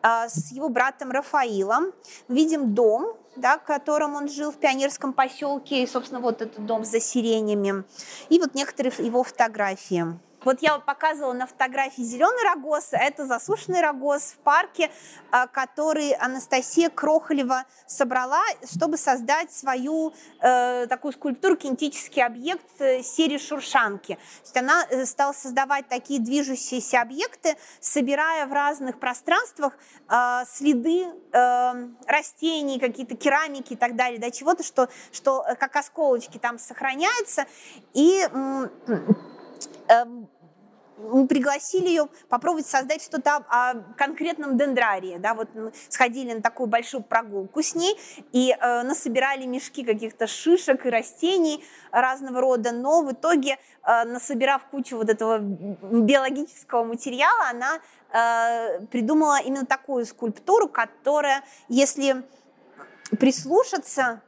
а, 0.00 0.28
с 0.28 0.52
его 0.52 0.68
братом 0.68 1.10
Рафаилом. 1.10 1.92
Видим 2.28 2.74
дом, 2.74 3.16
да, 3.36 3.58
в 3.58 3.64
котором 3.64 4.14
он 4.14 4.28
жил 4.28 4.52
в 4.52 4.56
пионерском 4.56 5.12
поселке, 5.12 5.82
и, 5.82 5.86
собственно, 5.86 6.20
вот 6.20 6.40
этот 6.40 6.64
дом 6.66 6.84
за 6.84 7.00
сиренями, 7.00 7.84
и 8.28 8.38
вот 8.38 8.54
некоторые 8.54 8.92
его 8.98 9.24
фотографии. 9.24 10.18
Вот 10.44 10.60
я 10.60 10.78
показывала 10.78 11.32
на 11.32 11.46
фотографии 11.46 12.02
зеленый 12.02 12.42
рогоз, 12.44 12.92
а 12.92 12.98
это 12.98 13.26
засушенный 13.26 13.80
рогоз 13.80 14.32
в 14.32 14.36
парке, 14.38 14.90
а, 15.30 15.46
который 15.46 16.12
Анастасия 16.12 16.90
Крохолева 16.90 17.64
собрала, 17.86 18.42
чтобы 18.64 18.96
создать 18.96 19.52
свою 19.52 20.12
э, 20.40 20.86
такую 20.88 21.12
скульптуру, 21.12 21.56
кинетический 21.56 22.24
объект 22.24 22.66
э, 22.80 23.02
серии 23.02 23.38
Шуршанки. 23.38 24.14
То 24.14 24.42
есть 24.42 24.56
она 24.56 24.86
э, 24.88 25.04
стала 25.06 25.32
создавать 25.32 25.88
такие 25.88 26.20
движущиеся 26.20 27.00
объекты, 27.02 27.56
собирая 27.80 28.46
в 28.46 28.52
разных 28.52 28.98
пространствах 28.98 29.74
э, 30.08 30.44
следы 30.48 31.06
э, 31.32 31.88
растений, 32.06 32.78
какие-то 32.78 33.16
керамики 33.16 33.74
и 33.74 33.76
так 33.76 33.96
далее, 33.96 34.18
да, 34.18 34.30
чего-то, 34.30 34.62
что, 34.62 34.88
что 35.12 35.44
э, 35.46 35.54
как 35.54 35.76
осколочки 35.76 36.38
там 36.38 36.58
сохраняются. 36.58 37.46
И 37.92 38.26
Эм, 38.32 38.70
мы 41.10 41.26
пригласили 41.26 41.88
ее 41.88 42.08
попробовать 42.28 42.66
создать 42.66 43.02
что-то 43.02 43.36
о 43.48 43.74
конкретном 43.96 44.56
дендрарии. 44.56 45.18
Да, 45.18 45.34
вот 45.34 45.48
сходили 45.88 46.32
на 46.32 46.42
такую 46.42 46.66
большую 46.66 47.02
прогулку 47.02 47.62
с 47.62 47.74
ней 47.74 47.98
и 48.32 48.56
э, 48.58 48.82
насобирали 48.82 49.46
мешки 49.46 49.84
каких-то 49.84 50.26
шишек 50.26 50.86
и 50.86 50.90
растений 50.90 51.64
разного 51.90 52.40
рода, 52.40 52.72
но 52.72 53.02
в 53.02 53.12
итоге, 53.12 53.58
э, 53.84 54.04
насобирав 54.04 54.64
кучу 54.66 54.96
вот 54.96 55.08
этого 55.08 55.38
биологического 55.38 56.84
материала, 56.84 57.50
она 57.50 57.80
э, 58.12 58.86
придумала 58.86 59.40
именно 59.40 59.66
такую 59.66 60.06
скульптуру, 60.06 60.68
которая, 60.68 61.42
если 61.68 62.22
прислушаться, 63.18 64.22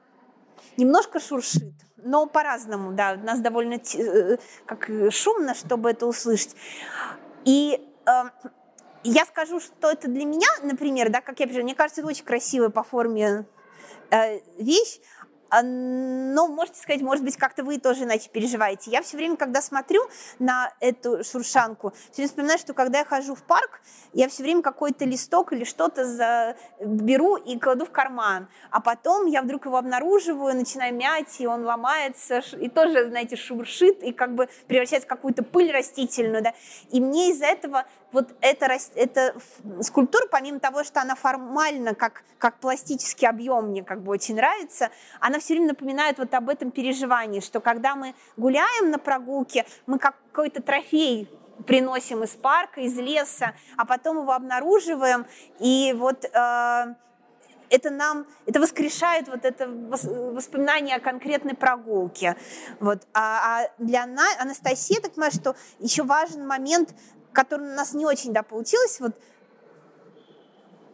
немножко 0.77 1.21
шуршит 1.21 1.73
но 2.05 2.27
по-разному, 2.27 2.93
да, 2.93 3.19
у 3.21 3.25
нас 3.25 3.41
довольно 3.41 3.81
э, 3.95 4.37
как 4.67 4.91
шумно, 5.11 5.55
чтобы 5.55 5.91
это 5.91 6.07
услышать. 6.07 6.55
И 7.45 7.81
э, 8.07 8.11
я 9.05 9.25
скажу, 9.25 9.59
что 9.59 9.91
это 9.91 10.09
для 10.09 10.25
меня, 10.25 10.49
например, 10.63 11.11
да, 11.11 11.21
как 11.21 11.41
я 11.41 11.47
пишу, 11.47 11.63
мне 11.63 11.75
кажется, 11.75 12.03
это 12.03 12.09
очень 12.09 12.25
красивая 12.25 12.69
по 12.69 12.83
форме 12.83 13.47
э, 14.11 14.41
вещь, 14.59 15.01
но 15.63 16.49
можете 16.49 16.81
сказать, 16.81 17.03
может 17.03 17.25
быть, 17.25 17.37
как-то 17.37 17.65
вы 17.65 17.79
тоже 17.79 18.05
иначе 18.05 18.29
переживаете. 18.31 18.91
Я 18.91 19.03
все 19.03 19.17
время, 19.17 19.37
когда 19.37 19.61
смотрю 19.61 20.03
на 20.39 20.73
эту 20.81 21.23
шуршанку, 21.25 21.93
все 22.11 22.17
время 22.17 22.29
вспоминаю, 22.29 22.59
что 22.59 22.75
когда 22.75 22.99
я 22.99 23.05
хожу 23.05 23.35
в 23.35 23.43
парк, 23.43 23.81
я 24.13 24.29
все 24.29 24.43
время 24.43 24.63
какой-то 24.63 25.05
листок 25.05 25.53
или 25.53 25.65
что-то 25.65 26.57
беру 26.81 27.37
и 27.37 27.59
кладу 27.59 27.85
в 27.85 27.91
карман, 27.91 28.49
а 28.71 28.81
потом 28.81 29.27
я 29.27 29.43
вдруг 29.43 29.67
его 29.67 29.77
обнаруживаю, 29.77 30.55
начинаю 30.55 30.95
мять, 30.95 31.41
и 31.41 31.47
он 31.47 31.65
ломается, 31.65 32.43
и 32.61 32.69
тоже, 32.69 33.09
знаете, 33.09 33.37
шуршит, 33.37 34.03
и 34.03 34.13
как 34.13 34.35
бы 34.35 34.49
превращается 34.67 35.07
в 35.07 35.11
какую-то 35.11 35.43
пыль 35.43 35.71
растительную, 35.71 36.43
да. 36.43 36.55
И 36.91 37.01
мне 37.01 37.31
из-за 37.31 37.47
этого 37.47 37.85
вот 38.15 38.29
эта, 38.41 38.79
эта 38.95 39.35
скульптура, 39.83 40.27
помимо 40.31 40.61
того, 40.61 40.85
что 40.85 41.01
она 41.01 41.17
формально, 41.17 41.95
как, 41.95 42.23
как 42.39 42.61
пластический 42.61 43.29
объем 43.29 43.71
мне 43.71 43.83
как 43.83 44.03
бы 44.03 44.13
очень 44.13 44.37
нравится, 44.37 44.91
она 45.21 45.41
все 45.41 45.55
время 45.55 45.69
напоминает 45.69 46.19
вот 46.19 46.33
об 46.33 46.49
этом 46.49 46.71
переживании, 46.71 47.41
что 47.41 47.61
когда 47.61 47.97
мы 47.97 48.15
гуляем 48.37 48.91
на 48.91 48.99
прогулке, 48.99 49.67
мы 49.87 49.99
как 49.99 50.15
какой-то 50.31 50.63
трофей 50.63 51.29
приносим 51.67 52.23
из 52.23 52.31
парка, 52.31 52.81
из 52.81 52.97
леса, 52.97 53.55
а 53.77 53.85
потом 53.85 54.19
его 54.19 54.33
обнаруживаем, 54.33 55.27
и 55.59 55.95
вот 55.97 56.25
э, 56.25 56.95
это 57.71 57.91
нам, 57.91 58.27
это 58.47 58.61
воскрешает 58.61 59.29
вот 59.29 59.45
это 59.45 59.69
воспоминание 59.69 60.97
о 60.97 61.01
конкретной 61.01 61.55
прогулке. 61.55 62.37
Вот. 62.79 63.03
А, 63.13 63.63
а 63.63 63.71
для 63.79 64.05
Анастасии, 64.39 65.01
так 65.01 65.13
понимаю, 65.13 65.33
что 65.33 65.57
еще 65.81 66.05
важен 66.05 66.47
момент 66.47 66.95
который 67.35 67.71
у 67.71 67.75
нас 67.75 67.93
не 67.93 68.07
очень, 68.07 68.33
да, 68.33 68.43
получилось, 68.43 69.01
вот 69.01 69.15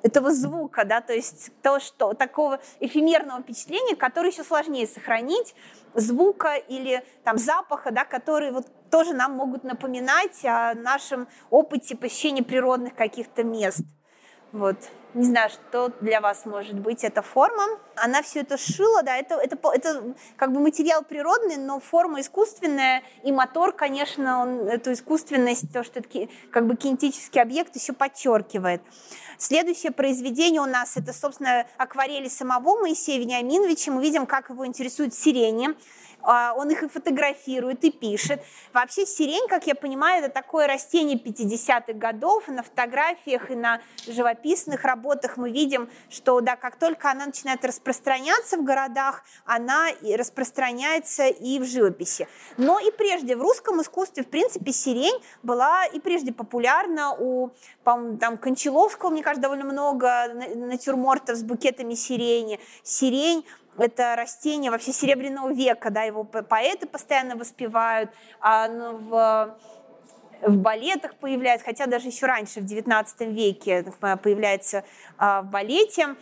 этого 0.02 0.32
звука, 0.32 0.84
да, 0.84 1.00
то 1.00 1.12
есть 1.12 1.50
то, 1.62 1.78
что 1.78 2.14
такого 2.14 2.60
эфемерного 2.80 3.42
впечатления, 3.42 3.96
которое 3.96 4.30
еще 4.30 4.44
сложнее 4.44 4.86
сохранить, 4.86 5.54
звука 5.94 6.54
или 6.54 7.04
там 7.24 7.38
запаха, 7.38 7.90
да, 7.90 8.04
который 8.04 8.50
вот 8.50 8.66
тоже 8.90 9.14
нам 9.14 9.32
могут 9.32 9.64
напоминать 9.64 10.44
о 10.44 10.74
нашем 10.74 11.28
опыте 11.50 11.96
посещения 11.96 12.42
природных 12.42 12.94
каких-то 12.94 13.44
мест. 13.44 13.82
Вот. 14.52 14.76
Не 15.12 15.24
знаю, 15.24 15.50
что 15.50 15.92
для 16.00 16.20
вас 16.20 16.46
может 16.46 16.78
быть 16.78 17.02
эта 17.02 17.20
форма. 17.20 17.64
Она 17.96 18.22
все 18.22 18.40
это 18.40 18.56
шила, 18.56 19.02
да, 19.02 19.16
это, 19.16 19.34
это, 19.34 19.58
это 19.72 20.14
как 20.36 20.52
бы 20.52 20.60
материал 20.60 21.02
природный, 21.02 21.56
но 21.56 21.80
форма 21.80 22.20
искусственная, 22.20 23.02
и 23.24 23.32
мотор, 23.32 23.72
конечно, 23.72 24.42
он 24.42 24.68
эту 24.68 24.92
искусственность, 24.92 25.72
то, 25.72 25.82
что 25.82 25.98
это 25.98 26.28
как 26.52 26.66
бы 26.66 26.76
кинетический 26.76 27.42
объект, 27.42 27.74
еще 27.74 27.92
подчеркивает. 27.92 28.82
Следующее 29.36 29.90
произведение 29.90 30.60
у 30.60 30.66
нас 30.66 30.96
это, 30.96 31.12
собственно, 31.12 31.66
акварели 31.76 32.28
самого 32.28 32.78
Моисея 32.78 33.18
Вениаминовича. 33.18 33.90
Мы 33.90 34.02
видим, 34.02 34.26
как 34.26 34.50
его 34.50 34.64
интересует 34.66 35.14
сирени. 35.14 35.70
А, 36.22 36.54
он 36.56 36.70
их 36.70 36.82
и 36.82 36.88
фотографирует, 36.88 37.84
и 37.84 37.90
пишет. 37.90 38.42
Вообще 38.72 39.06
сирень, 39.06 39.48
как 39.48 39.66
я 39.66 39.74
понимаю, 39.74 40.24
это 40.24 40.32
такое 40.32 40.66
растение 40.66 41.18
50-х 41.18 41.92
годов. 41.94 42.48
На 42.48 42.62
фотографиях 42.62 43.50
и 43.50 43.54
на 43.54 43.80
живописных 44.06 44.84
работах 44.84 45.36
мы 45.36 45.50
видим, 45.50 45.88
что 46.08 46.40
да, 46.40 46.56
как 46.56 46.76
только 46.76 47.10
она 47.10 47.26
начинает 47.26 47.64
распространяться 47.64 48.56
в 48.56 48.64
городах, 48.64 49.22
она 49.44 49.90
и 49.90 50.16
распространяется 50.16 51.26
и 51.26 51.58
в 51.58 51.64
живописи. 51.64 52.28
Но 52.56 52.78
и 52.78 52.90
прежде 52.90 53.36
в 53.36 53.42
русском 53.42 53.80
искусстве, 53.80 54.22
в 54.24 54.28
принципе, 54.28 54.72
сирень 54.72 55.20
была 55.42 55.86
и 55.86 56.00
прежде 56.00 56.32
популярна. 56.32 57.14
У, 57.14 57.50
там, 57.84 58.38
Кончаловского, 58.38 59.10
мне 59.10 59.22
кажется, 59.22 59.42
довольно 59.42 59.64
много 59.64 60.28
натюрмортов 60.54 61.36
с 61.36 61.42
букетами 61.42 61.94
сирени. 61.94 62.60
Сирень 62.82 63.44
это 63.80 64.14
растение 64.16 64.70
вообще 64.70 64.92
Серебряного 64.92 65.52
века, 65.52 65.90
да, 65.90 66.02
его 66.02 66.24
поэты 66.24 66.86
постоянно 66.86 67.36
воспевают, 67.36 68.10
а 68.40 68.68
в 68.68 69.56
в 70.42 70.56
балетах 70.56 71.16
появляется, 71.16 71.66
хотя 71.66 71.86
даже 71.86 72.08
еще 72.08 72.24
раньше, 72.24 72.60
в 72.60 72.64
XIX 72.64 73.04
веке 73.30 73.84
появляется 74.22 74.84
а, 75.18 75.42
в 75.42 75.50
балете. 75.50 76.16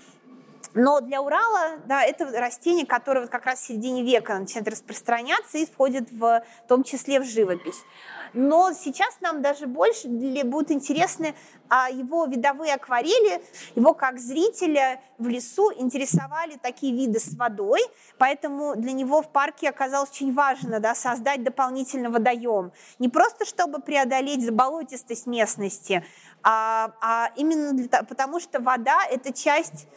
Но 0.74 1.00
для 1.00 1.22
Урала, 1.22 1.78
да, 1.86 2.02
это 2.02 2.26
растение, 2.38 2.84
которое 2.84 3.20
вот 3.20 3.30
как 3.30 3.46
раз 3.46 3.60
в 3.60 3.66
середине 3.66 4.02
века 4.02 4.38
начинает 4.38 4.68
распространяться 4.68 5.58
и 5.58 5.66
входит 5.66 6.10
в, 6.10 6.42
в 6.64 6.68
том 6.68 6.82
числе 6.84 7.20
в 7.20 7.24
живопись. 7.24 7.84
Но 8.32 8.72
сейчас 8.72 9.20
нам 9.20 9.42
даже 9.42 9.66
больше 9.66 10.08
будут 10.08 10.70
интересны 10.70 11.34
а, 11.68 11.90
его 11.90 12.26
видовые 12.26 12.74
акварели. 12.74 13.42
Его 13.74 13.94
как 13.94 14.18
зрителя 14.18 15.00
в 15.18 15.28
лесу 15.28 15.72
интересовали 15.76 16.58
такие 16.62 16.94
виды 16.94 17.18
с 17.18 17.34
водой, 17.36 17.80
поэтому 18.18 18.76
для 18.76 18.92
него 18.92 19.22
в 19.22 19.30
парке 19.30 19.68
оказалось 19.68 20.10
очень 20.10 20.32
важно 20.32 20.80
да, 20.80 20.94
создать 20.94 21.42
дополнительный 21.42 22.08
водоем. 22.08 22.72
Не 22.98 23.08
просто 23.08 23.44
чтобы 23.44 23.80
преодолеть 23.80 24.44
заболотистость 24.44 25.26
местности, 25.26 26.04
а, 26.42 26.92
а 27.00 27.30
именно 27.36 27.72
для, 27.72 28.02
потому 28.02 28.40
что 28.40 28.60
вода– 28.60 29.00
это 29.10 29.32
часть 29.32 29.88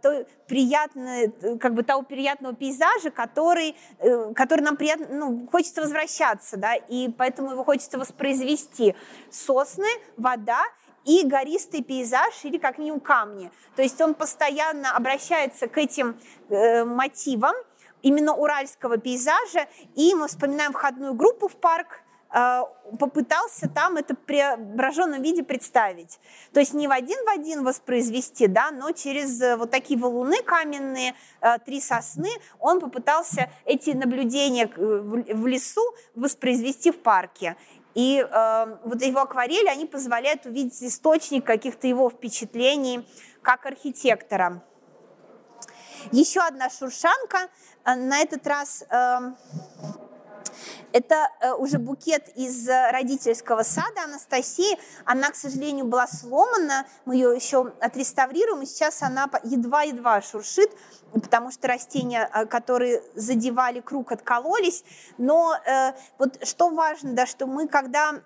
той 0.00 0.26
приятной, 0.46 1.30
как 1.58 1.74
бы 1.74 1.82
того 1.82 2.02
приятного 2.02 2.54
пейзажа, 2.54 3.10
который, 3.10 3.76
э, 3.98 4.32
который 4.34 4.62
нам 4.62 4.76
приятно, 4.76 5.06
ну, 5.10 5.48
хочется 5.50 5.82
возвращаться, 5.82 6.56
да, 6.56 6.74
и 6.74 7.08
поэтому 7.08 7.52
его 7.52 7.64
хочется 7.64 7.98
воспроизвести. 7.98 8.94
Сосны, 9.30 9.88
вода 10.16 10.62
и 11.04 11.26
гористый 11.26 11.82
пейзаж 11.82 12.44
или 12.44 12.58
как 12.58 12.78
минимум 12.78 13.00
камни. 13.00 13.50
То 13.76 13.82
есть 13.82 14.00
он 14.00 14.14
постоянно 14.14 14.94
обращается 14.96 15.66
к 15.66 15.78
этим 15.78 16.16
э, 16.48 16.84
мотивам 16.84 17.54
именно 18.02 18.34
уральского 18.34 18.98
пейзажа, 18.98 19.68
и 19.94 20.14
мы 20.14 20.28
вспоминаем 20.28 20.72
входную 20.72 21.14
группу 21.14 21.48
в 21.48 21.56
парк, 21.56 21.86
а, 21.86 22.01
попытался 22.98 23.68
там 23.68 23.96
это 23.96 24.14
в 24.14 24.18
преображенном 24.18 25.22
виде 25.22 25.42
представить. 25.42 26.18
То 26.52 26.60
есть 26.60 26.72
не 26.72 26.88
в 26.88 26.90
один 26.90 27.18
в 27.24 27.28
один 27.28 27.62
воспроизвести, 27.62 28.46
да, 28.46 28.70
но 28.70 28.92
через 28.92 29.40
э, 29.40 29.56
вот 29.56 29.70
такие 29.70 29.98
валуны 29.98 30.42
каменные, 30.42 31.14
э, 31.40 31.58
три 31.58 31.80
сосны, 31.80 32.30
он 32.58 32.80
попытался 32.80 33.50
эти 33.64 33.90
наблюдения 33.90 34.64
э, 34.64 34.78
в 34.78 35.46
лесу 35.46 35.82
воспроизвести 36.14 36.90
в 36.90 37.02
парке. 37.02 37.56
И 37.94 38.18
э, 38.18 38.76
вот 38.84 39.02
его 39.02 39.20
акварели, 39.20 39.68
они 39.68 39.86
позволяют 39.86 40.46
увидеть 40.46 40.82
источник 40.82 41.44
каких-то 41.44 41.86
его 41.86 42.08
впечатлений 42.08 43.06
как 43.42 43.66
архитектора. 43.66 44.62
Еще 46.10 46.40
одна 46.40 46.70
шуршанка, 46.70 47.48
на 47.84 48.20
этот 48.20 48.46
раз... 48.46 48.84
Э, 48.90 49.32
это 50.92 51.28
э, 51.40 51.52
уже 51.52 51.78
букет 51.78 52.28
из 52.36 52.68
э, 52.68 52.90
родительского 52.90 53.62
сада 53.62 54.04
Анастасии. 54.04 54.78
Она, 55.04 55.30
к 55.30 55.34
сожалению, 55.34 55.86
была 55.86 56.06
сломана. 56.06 56.86
Мы 57.04 57.16
ее 57.16 57.34
еще 57.34 57.72
отреставрируем, 57.80 58.62
и 58.62 58.66
сейчас 58.66 59.02
она 59.02 59.28
едва-едва 59.42 60.20
шуршит, 60.22 60.70
потому 61.12 61.50
что 61.50 61.68
растения, 61.68 62.28
э, 62.32 62.46
которые 62.46 63.02
задевали 63.14 63.80
круг, 63.80 64.12
откололись. 64.12 64.84
Но 65.18 65.54
вот 66.18 66.46
что 66.46 66.70
важно, 66.70 67.12
да, 67.12 67.26
что 67.26 67.46
мы, 67.46 67.68
когда 67.68 68.22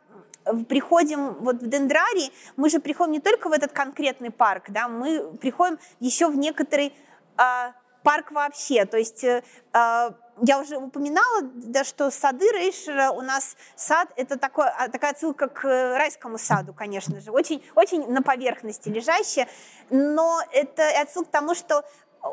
приходим 0.69 1.35
вот 1.35 1.57
в 1.57 1.69
дендрарий, 1.69 2.33
мы 2.57 2.71
же 2.71 2.81
приходим 2.81 3.13
не 3.13 3.21
только 3.21 3.49
в 3.49 3.53
этот 3.53 3.73
конкретный 3.73 4.31
парк, 4.31 4.65
да, 4.69 4.89
мы 4.89 5.33
приходим 5.35 5.79
еще 6.01 6.29
в 6.29 6.37
некоторый 6.37 6.95
э, 7.39 7.73
парк 8.07 8.31
вообще. 8.31 8.85
То 8.85 8.97
есть 8.97 9.25
э, 9.25 9.43
я 9.73 10.61
уже 10.61 10.77
упоминала, 10.77 11.43
да, 11.43 11.83
что 11.83 12.13
сады 12.13 12.47
Рейшера 12.53 13.11
у 13.11 13.21
нас 13.21 13.57
сад 13.75 14.09
это 14.15 14.39
такой, 14.39 14.67
а, 14.69 14.89
такая 14.89 15.11
отсылка 15.11 15.49
к 15.49 15.65
райскому 15.65 16.39
саду, 16.39 16.73
конечно 16.73 17.21
же, 17.21 17.33
очень, 17.33 17.65
очень 17.75 18.09
на 18.09 18.23
поверхности 18.23 18.89
лежащая, 18.89 19.49
но 19.91 20.41
это 20.53 20.85
отсылка 21.01 21.31
к 21.31 21.33
тому, 21.33 21.57
что 21.57 21.85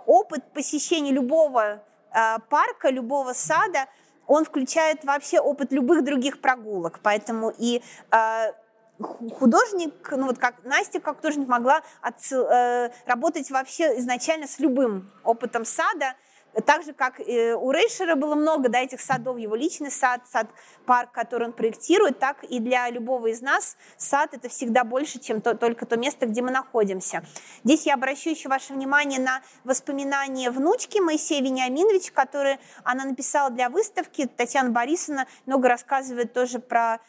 опыт 0.05 0.43
посещения 0.53 1.11
любого 1.11 1.81
э, 2.11 2.37
парка, 2.49 2.89
любого 2.91 3.33
сада, 3.33 3.87
он 4.27 4.45
включает 4.45 5.03
вообще 5.03 5.39
опыт 5.39 5.71
любых 5.71 6.03
других 6.03 6.39
прогулок, 6.39 6.99
поэтому 7.01 7.51
и 7.57 7.81
э, 8.11 8.51
художник, 8.99 10.11
ну 10.11 10.27
вот 10.27 10.37
как 10.37 10.63
Настя 10.63 10.99
как 10.99 11.17
художник 11.17 11.47
могла 11.47 11.81
отцел, 12.01 12.45
э, 12.45 12.91
работать 13.05 13.49
вообще 13.49 13.97
изначально 13.99 14.47
с 14.47 14.59
любым 14.59 15.11
опытом 15.23 15.65
сада, 15.65 16.15
так 16.65 16.83
же, 16.83 16.93
как 16.93 17.19
у 17.19 17.71
Рейшера 17.71 18.15
было 18.15 18.35
много 18.35 18.69
да, 18.69 18.79
этих 18.79 19.01
садов, 19.01 19.37
его 19.37 19.55
личный 19.55 19.89
сад, 19.89 20.21
сад-парк, 20.31 21.11
который 21.11 21.47
он 21.47 21.53
проектирует, 21.53 22.19
так 22.19 22.43
и 22.43 22.59
для 22.59 22.89
любого 22.89 23.27
из 23.27 23.41
нас 23.41 23.75
сад– 23.97 24.29
это 24.33 24.49
всегда 24.49 24.83
больше, 24.83 25.19
чем 25.19 25.41
то, 25.41 25.55
только 25.55 25.85
то 25.85 25.97
место, 25.97 26.27
где 26.27 26.41
мы 26.41 26.51
находимся. 26.51 27.25
Здесь 27.63 27.85
я 27.85 27.95
обращу 27.95 28.29
еще 28.29 28.49
ваше 28.49 28.73
внимание 28.73 29.19
на 29.19 29.41
воспоминания 29.63 30.51
внучки 30.51 30.99
Моисея 30.99 31.41
Вениаминовича, 31.41 32.13
которые 32.13 32.59
она 32.83 33.05
написала 33.05 33.49
для 33.49 33.69
выставки. 33.69 34.27
Татьяна 34.27 34.69
Борисовна 34.69 35.27
много 35.45 35.67
рассказывает 35.69 36.33
тоже 36.33 36.59
про 36.59 36.95
э, 36.95 36.99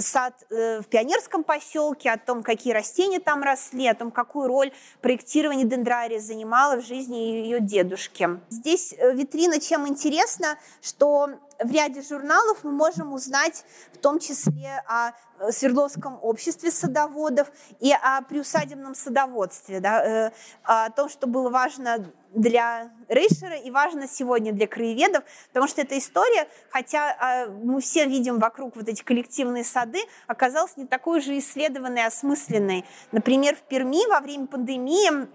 сад 0.00 0.34
э, 0.50 0.80
в 0.80 0.86
пионерском 0.86 1.44
поселке, 1.44 2.10
о 2.10 2.18
том, 2.18 2.42
какие 2.42 2.72
растения 2.72 3.20
там 3.20 3.42
росли, 3.42 3.86
о 3.86 3.94
том, 3.94 4.10
какую 4.10 4.48
роль 4.48 4.72
проектирование 5.00 5.66
дендрария 5.66 6.20
занимало 6.20 6.80
в 6.80 6.86
жизни 6.86 7.16
ее 7.16 7.60
дедушки. 7.60 8.28
Здесь 8.48 8.94
э, 8.96 9.14
витрина 9.14 9.60
чем 9.60 9.86
интересна, 9.86 10.58
что 10.82 11.30
в 11.64 11.72
ряде 11.72 12.02
журналов 12.02 12.58
мы 12.62 12.72
можем 12.72 13.12
узнать 13.12 13.64
в 13.92 13.98
том 13.98 14.18
числе 14.18 14.82
о 14.86 15.10
э, 15.38 15.50
Свердловском 15.50 16.18
обществе 16.22 16.70
садоводов 16.70 17.50
и 17.80 17.92
о 17.92 18.22
приусадебном 18.22 18.94
садоводстве, 18.94 19.80
да, 19.80 20.32
о 20.62 20.90
том, 20.90 21.08
что 21.08 21.26
было 21.26 21.50
важно 21.50 22.06
для 22.34 22.90
Рейшера 23.08 23.56
и 23.56 23.70
важно 23.70 24.08
сегодня 24.08 24.52
для 24.52 24.66
краеведов, 24.66 25.24
потому 25.48 25.68
что 25.68 25.82
эта 25.82 25.96
история, 25.98 26.48
хотя 26.70 27.16
а, 27.18 27.46
мы 27.46 27.80
все 27.80 28.06
видим 28.06 28.38
вокруг 28.38 28.76
вот 28.76 28.88
эти 28.88 29.02
коллективные 29.02 29.64
сады, 29.64 30.00
оказалась 30.26 30.76
не 30.76 30.86
такой 30.86 31.20
же 31.20 31.38
исследованной, 31.38 32.06
осмысленной. 32.06 32.84
Например, 33.12 33.54
в 33.54 33.62
Перми 33.62 34.06
во 34.08 34.20
время 34.20 34.46
пандемии 34.46 35.28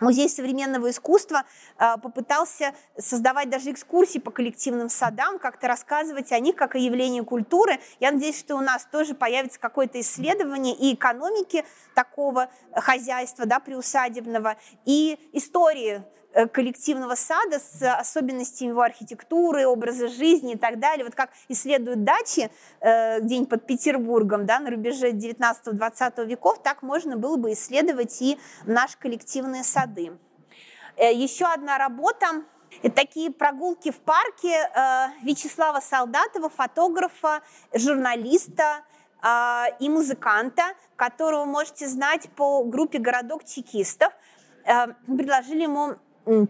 Музей 0.00 0.28
современного 0.28 0.90
искусства 0.90 1.44
а, 1.76 1.96
попытался 1.96 2.74
создавать 2.98 3.50
даже 3.50 3.70
экскурсии 3.70 4.18
по 4.18 4.30
коллективным 4.30 4.88
садам, 4.88 5.38
как-то 5.38 5.68
рассказывать 5.68 6.32
о 6.32 6.38
них 6.38 6.56
как 6.56 6.74
о 6.74 6.78
явлении 6.78 7.20
культуры. 7.20 7.78
Я 8.00 8.12
надеюсь, 8.12 8.38
что 8.38 8.56
у 8.56 8.60
нас 8.60 8.86
тоже 8.90 9.14
появится 9.14 9.60
какое-то 9.60 10.00
исследование 10.00 10.74
и 10.74 10.94
экономики 10.94 11.64
такого 11.94 12.48
хозяйства, 12.74 13.46
да, 13.46 13.60
приусадебного, 13.60 14.56
и 14.84 15.18
истории 15.32 16.02
коллективного 16.52 17.14
сада 17.14 17.60
с 17.60 17.82
особенностями 17.82 18.70
его 18.70 18.82
архитектуры, 18.82 19.66
образа 19.66 20.08
жизни 20.08 20.54
и 20.54 20.58
так 20.58 20.78
далее. 20.80 21.04
Вот 21.04 21.14
как 21.14 21.30
исследуют 21.48 22.04
дачи 22.04 22.50
э, 22.80 23.20
где-нибудь 23.20 23.48
под 23.48 23.66
Петербургом 23.66 24.46
да, 24.46 24.58
на 24.58 24.70
рубеже 24.70 25.10
19-20 25.10 26.26
веков, 26.26 26.62
так 26.62 26.82
можно 26.82 27.16
было 27.16 27.36
бы 27.36 27.52
исследовать 27.52 28.20
и 28.20 28.38
наши 28.64 28.98
коллективные 28.98 29.62
сады. 29.62 30.12
Э, 30.96 31.12
еще 31.12 31.46
одна 31.46 31.78
работа 31.78 32.44
такие 32.94 33.30
прогулки 33.30 33.90
в 33.90 33.98
парке 33.98 34.48
э, 34.48 35.06
Вячеслава 35.22 35.80
Солдатова, 35.80 36.48
фотографа, 36.48 37.42
журналиста 37.72 38.82
э, 39.22 39.64
и 39.80 39.88
музыканта, 39.88 40.62
которого 40.96 41.44
можете 41.44 41.86
знать 41.86 42.28
по 42.36 42.64
группе 42.64 42.98
«Городок 42.98 43.44
чекистов». 43.44 44.12
Э, 44.64 44.88
предложили 45.06 45.62
ему 45.62 45.96
嗯， 46.26 46.48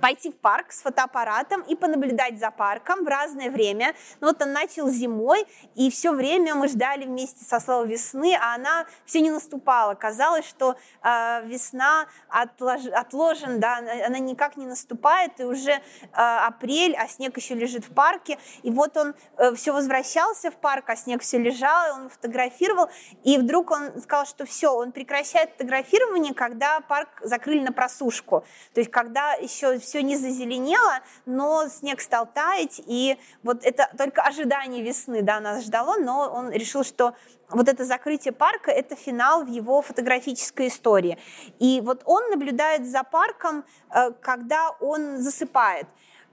пойти 0.00 0.30
в 0.30 0.36
парк 0.36 0.72
с 0.72 0.82
фотоаппаратом 0.82 1.62
и 1.62 1.74
понаблюдать 1.74 2.38
за 2.38 2.50
парком 2.50 3.04
в 3.04 3.08
разное 3.08 3.50
время. 3.50 3.94
Ну, 4.20 4.28
вот 4.28 4.42
он 4.42 4.52
начал 4.52 4.88
зимой, 4.88 5.46
и 5.74 5.90
все 5.90 6.12
время 6.12 6.54
мы 6.54 6.68
ждали 6.68 7.04
вместе 7.04 7.44
со 7.44 7.60
словом 7.60 7.88
весны, 7.88 8.36
а 8.40 8.54
она 8.54 8.86
все 9.04 9.20
не 9.20 9.30
наступала. 9.30 9.94
Казалось, 9.94 10.46
что 10.46 10.76
э, 11.02 11.46
весна 11.46 12.06
отлож... 12.28 12.86
отложен, 12.86 13.60
да, 13.60 13.78
она 14.06 14.18
никак 14.18 14.56
не 14.56 14.66
наступает, 14.66 15.40
и 15.40 15.44
уже 15.44 15.72
э, 15.72 15.80
апрель, 16.12 16.96
а 16.96 17.08
снег 17.08 17.36
еще 17.36 17.54
лежит 17.54 17.84
в 17.84 17.94
парке. 17.94 18.38
И 18.62 18.70
вот 18.70 18.96
он 18.96 19.14
э, 19.36 19.54
все 19.54 19.72
возвращался 19.72 20.50
в 20.50 20.56
парк, 20.56 20.88
а 20.88 20.96
снег 20.96 21.22
все 21.22 21.38
лежал, 21.38 21.88
и 21.88 22.00
он 22.00 22.08
фотографировал, 22.10 22.88
и 23.24 23.38
вдруг 23.38 23.70
он 23.70 24.00
сказал, 24.00 24.26
что 24.26 24.44
все, 24.44 24.72
он 24.72 24.92
прекращает 24.92 25.50
фотографирование, 25.52 26.34
когда 26.34 26.80
парк 26.80 27.08
закрыли 27.22 27.60
на 27.60 27.72
просушку. 27.72 28.44
То 28.74 28.80
есть 28.80 28.90
когда 28.90 29.34
еще 29.34 29.69
все 29.78 30.02
не 30.02 30.16
зазеленело, 30.16 31.00
но 31.26 31.68
снег 31.68 32.00
стал 32.00 32.26
таять, 32.26 32.80
и 32.86 33.18
вот 33.42 33.64
это 33.64 33.90
только 33.96 34.22
ожидание 34.22 34.82
весны 34.82 35.22
да, 35.22 35.40
нас 35.40 35.64
ждало, 35.64 35.96
но 35.98 36.30
он 36.30 36.50
решил, 36.50 36.84
что 36.84 37.14
вот 37.50 37.68
это 37.68 37.84
закрытие 37.84 38.32
парка– 38.32 38.70
это 38.72 38.96
финал 38.96 39.44
в 39.44 39.48
его 39.48 39.82
фотографической 39.82 40.68
истории. 40.68 41.18
И 41.58 41.80
вот 41.84 42.02
он 42.04 42.30
наблюдает 42.30 42.86
за 42.86 43.02
парком, 43.02 43.64
э, 43.90 44.12
когда 44.20 44.70
он 44.80 45.18
засыпает. 45.18 45.86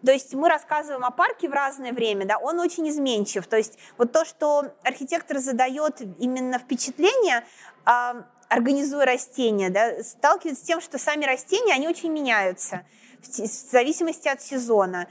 То 0.06 0.12
есть 0.12 0.34
мы 0.36 0.48
рассказываем 0.48 1.04
о 1.04 1.12
парке 1.12 1.50
в 1.50 1.54
разное 1.54 1.92
время, 1.92 2.26
да, 2.26 2.38
он 2.38 2.60
очень 2.60 2.88
изменчив. 2.88 3.48
То 3.48 3.58
есть 3.58 3.80
вот 3.98 4.12
то, 4.12 4.26
что 4.26 4.66
архитектор 4.84 5.40
задает 5.40 6.02
именно 6.20 6.60
впечатление, 6.60 7.44
а, 7.84 8.26
организуя 8.48 9.06
растения, 9.06 9.70
да, 9.70 10.04
сталкивается 10.04 10.64
с 10.64 10.68
тем, 10.68 10.82
что 10.82 11.00
сами 11.00 11.26
растения, 11.26 11.74
они 11.74 11.88
очень 11.88 12.12
меняются 12.12 12.86
в 13.24 13.72
зависимости 13.72 14.28
от 14.30 14.42
сезона. 14.42 15.08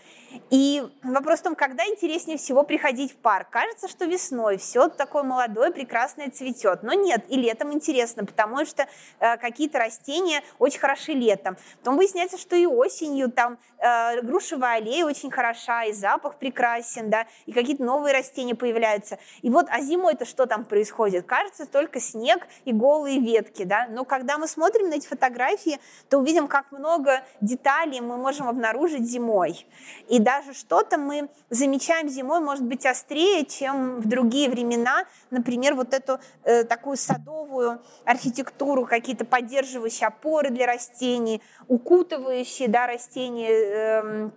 И 0.50 0.82
вопрос 1.02 1.40
в 1.40 1.42
том, 1.42 1.54
когда 1.54 1.84
интереснее 1.86 2.38
всего 2.38 2.62
приходить 2.62 3.12
в 3.12 3.16
парк. 3.16 3.48
Кажется, 3.50 3.88
что 3.88 4.04
весной 4.04 4.58
все 4.58 4.88
такое 4.88 5.22
молодое, 5.22 5.70
прекрасное 5.70 6.30
цветет. 6.30 6.82
Но 6.82 6.92
нет, 6.92 7.24
и 7.28 7.36
летом 7.36 7.72
интересно, 7.72 8.24
потому 8.24 8.64
что 8.64 8.86
э, 9.18 9.36
какие-то 9.38 9.78
растения 9.78 10.42
очень 10.58 10.78
хороши 10.78 11.12
летом. 11.12 11.56
Потом 11.78 11.96
выясняется, 11.96 12.38
что 12.38 12.56
и 12.56 12.66
осенью 12.66 13.30
там 13.30 13.58
э, 13.78 14.20
грушевая 14.22 14.78
аллея 14.78 15.04
очень 15.04 15.30
хороша, 15.30 15.84
и 15.84 15.92
запах 15.92 16.36
прекрасен, 16.36 17.10
да, 17.10 17.26
и 17.46 17.52
какие-то 17.52 17.82
новые 17.82 18.14
растения 18.14 18.54
появляются. 18.54 19.18
И 19.42 19.50
вот, 19.50 19.66
а 19.70 19.80
зимой-то 19.80 20.24
что 20.24 20.46
там 20.46 20.64
происходит? 20.64 21.26
Кажется, 21.26 21.66
только 21.66 22.00
снег 22.00 22.46
и 22.64 22.72
голые 22.72 23.20
ветки, 23.20 23.64
да. 23.64 23.86
Но 23.90 24.04
когда 24.04 24.38
мы 24.38 24.48
смотрим 24.48 24.88
на 24.90 24.94
эти 24.94 25.06
фотографии, 25.06 25.80
то 26.08 26.18
увидим, 26.18 26.48
как 26.48 26.72
много 26.72 27.22
деталей 27.40 28.00
мы 28.00 28.16
можем 28.16 28.48
обнаружить 28.48 29.08
зимой. 29.08 29.66
И 30.08 30.15
даже 30.18 30.54
что-то 30.54 30.98
мы 30.98 31.28
замечаем 31.50 32.08
зимой, 32.08 32.40
может 32.40 32.64
быть, 32.64 32.86
острее, 32.86 33.44
чем 33.44 34.00
в 34.00 34.08
другие 34.08 34.48
времена. 34.48 35.04
Например, 35.30 35.74
вот 35.74 35.94
эту 35.94 36.20
э, 36.44 36.64
такую 36.64 36.96
садовую 36.96 37.80
архитектуру, 38.04 38.86
какие-то 38.86 39.24
поддерживающие 39.24 40.06
опоры 40.06 40.50
для 40.50 40.66
растений, 40.66 41.42
укутывающие 41.68 42.68
да, 42.68 42.86
растения, 42.86 43.50
э, 43.50 44.30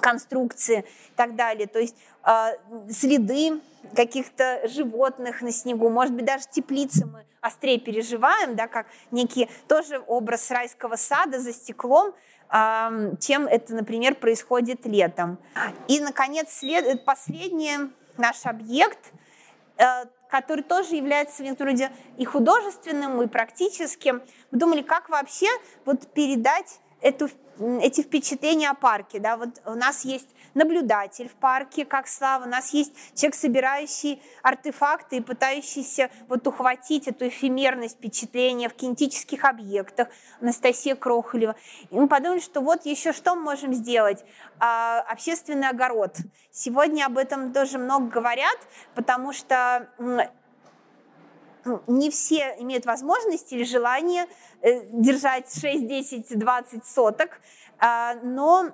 конструкции 0.00 0.80
и 0.80 1.16
так 1.16 1.36
далее. 1.36 1.66
То 1.66 1.78
есть 1.78 1.96
э, 2.24 2.56
следы 2.90 3.60
каких-то 3.94 4.66
животных 4.68 5.42
на 5.42 5.52
снегу, 5.52 5.88
может 5.88 6.14
быть, 6.14 6.24
даже 6.24 6.44
теплицы 6.50 7.06
мы 7.06 7.24
острее 7.44 7.78
переживаем, 7.78 8.56
да, 8.56 8.66
как 8.68 8.86
некий 9.10 9.50
тоже 9.68 10.02
образ 10.06 10.50
райского 10.50 10.96
сада 10.96 11.38
за 11.38 11.52
стеклом, 11.52 12.14
чем 12.50 13.46
это, 13.46 13.74
например, 13.74 14.14
происходит 14.14 14.86
летом. 14.86 15.38
И, 15.88 16.00
наконец, 16.00 16.52
след... 16.52 17.04
последний 17.04 17.90
наш 18.16 18.46
объект, 18.46 19.12
э, 19.76 20.04
который 20.28 20.62
тоже 20.62 20.96
является 20.96 21.42
вроде 21.58 21.90
и 22.16 22.24
художественным, 22.24 23.22
и 23.22 23.26
практическим. 23.26 24.22
Мы 24.50 24.58
думали, 24.58 24.82
как 24.82 25.08
вообще 25.08 25.48
вот 25.84 26.12
передать 26.12 26.80
эту 27.04 27.28
эти 27.82 28.00
впечатления 28.00 28.70
о 28.70 28.74
парке. 28.74 29.20
Да? 29.20 29.36
Вот 29.36 29.60
у 29.66 29.74
нас 29.74 30.04
есть 30.04 30.28
наблюдатель 30.54 31.28
в 31.28 31.34
парке, 31.34 31.84
как 31.84 32.08
Слава, 32.08 32.44
у 32.44 32.48
нас 32.48 32.72
есть 32.72 32.92
человек, 33.14 33.36
собирающий 33.36 34.20
артефакты 34.42 35.18
и 35.18 35.20
пытающийся 35.20 36.10
вот 36.28 36.46
ухватить 36.48 37.06
эту 37.06 37.28
эфемерность 37.28 37.96
впечатления 37.96 38.68
в 38.68 38.74
кинетических 38.74 39.44
объектах, 39.44 40.08
Анастасия 40.40 40.96
Крохолева. 40.96 41.54
И 41.90 41.94
мы 41.94 42.08
подумали, 42.08 42.40
что 42.40 42.60
вот 42.60 42.86
еще 42.86 43.12
что 43.12 43.36
мы 43.36 43.42
можем 43.42 43.72
сделать? 43.74 44.24
А, 44.58 45.00
общественный 45.08 45.68
огород. 45.68 46.16
Сегодня 46.50 47.06
об 47.06 47.18
этом 47.18 47.52
тоже 47.52 47.78
много 47.78 48.08
говорят, 48.08 48.58
потому 48.94 49.32
что 49.32 49.88
не 51.86 52.10
все 52.10 52.54
имеют 52.58 52.86
возможность 52.86 53.52
или 53.52 53.64
желание 53.64 54.26
э, 54.62 54.86
держать 54.90 55.52
6, 55.52 55.86
10, 55.86 56.38
20 56.38 56.86
соток, 56.86 57.40
а, 57.78 58.14
но 58.22 58.70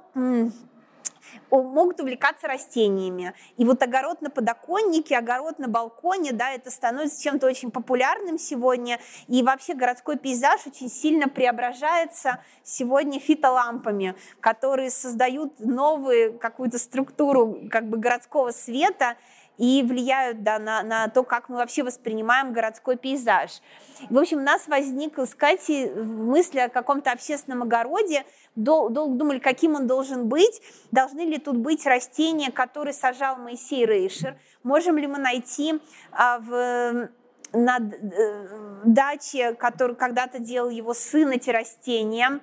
могут 1.50 2.00
увлекаться 2.00 2.46
растениями. 2.46 3.34
И 3.56 3.64
вот 3.64 3.82
огород 3.82 4.22
на 4.22 4.30
подоконнике, 4.30 5.16
огород 5.16 5.58
на 5.58 5.68
балконе, 5.68 6.32
да, 6.32 6.50
это 6.52 6.70
становится 6.70 7.22
чем-то 7.22 7.46
очень 7.46 7.70
популярным 7.70 8.38
сегодня. 8.38 9.00
И 9.28 9.42
вообще 9.42 9.74
городской 9.74 10.16
пейзаж 10.16 10.66
очень 10.66 10.88
сильно 10.88 11.28
преображается 11.28 12.42
сегодня 12.62 13.20
фитолампами, 13.20 14.14
которые 14.40 14.90
создают 14.90 15.58
новую 15.60 16.38
какую-то 16.38 16.78
структуру 16.78 17.68
как 17.70 17.88
бы 17.88 17.98
городского 17.98 18.50
света 18.50 19.16
и 19.60 19.82
влияют 19.82 20.42
да, 20.42 20.58
на, 20.58 20.82
на 20.82 21.08
то, 21.08 21.22
как 21.22 21.50
мы 21.50 21.56
вообще 21.56 21.82
воспринимаем 21.82 22.54
городской 22.54 22.96
пейзаж. 22.96 23.60
В 24.08 24.16
общем, 24.16 24.38
у 24.38 24.42
нас 24.42 24.66
возникла 24.66 25.26
с 25.26 25.34
Катей 25.34 25.90
мысль 25.92 26.60
о 26.60 26.70
каком-то 26.70 27.12
общественном 27.12 27.64
огороде, 27.64 28.24
долго 28.56 29.06
думали, 29.18 29.38
каким 29.38 29.74
он 29.74 29.86
должен 29.86 30.28
быть, 30.28 30.62
должны 30.92 31.20
ли 31.20 31.36
тут 31.36 31.58
быть 31.58 31.84
растения, 31.84 32.50
которые 32.50 32.94
сажал 32.94 33.36
Моисей 33.36 33.84
Рейшер, 33.84 34.38
можем 34.62 34.96
ли 34.96 35.06
мы 35.06 35.18
найти 35.18 35.78
а, 36.10 36.38
в 36.38 37.10
на 37.52 37.78
э, 37.78 38.46
даче, 38.84 39.54
который 39.54 39.96
когда-то 39.96 40.38
делал 40.38 40.70
его 40.70 40.94
сын, 40.94 41.30
эти 41.30 41.50
растения. 41.50 42.40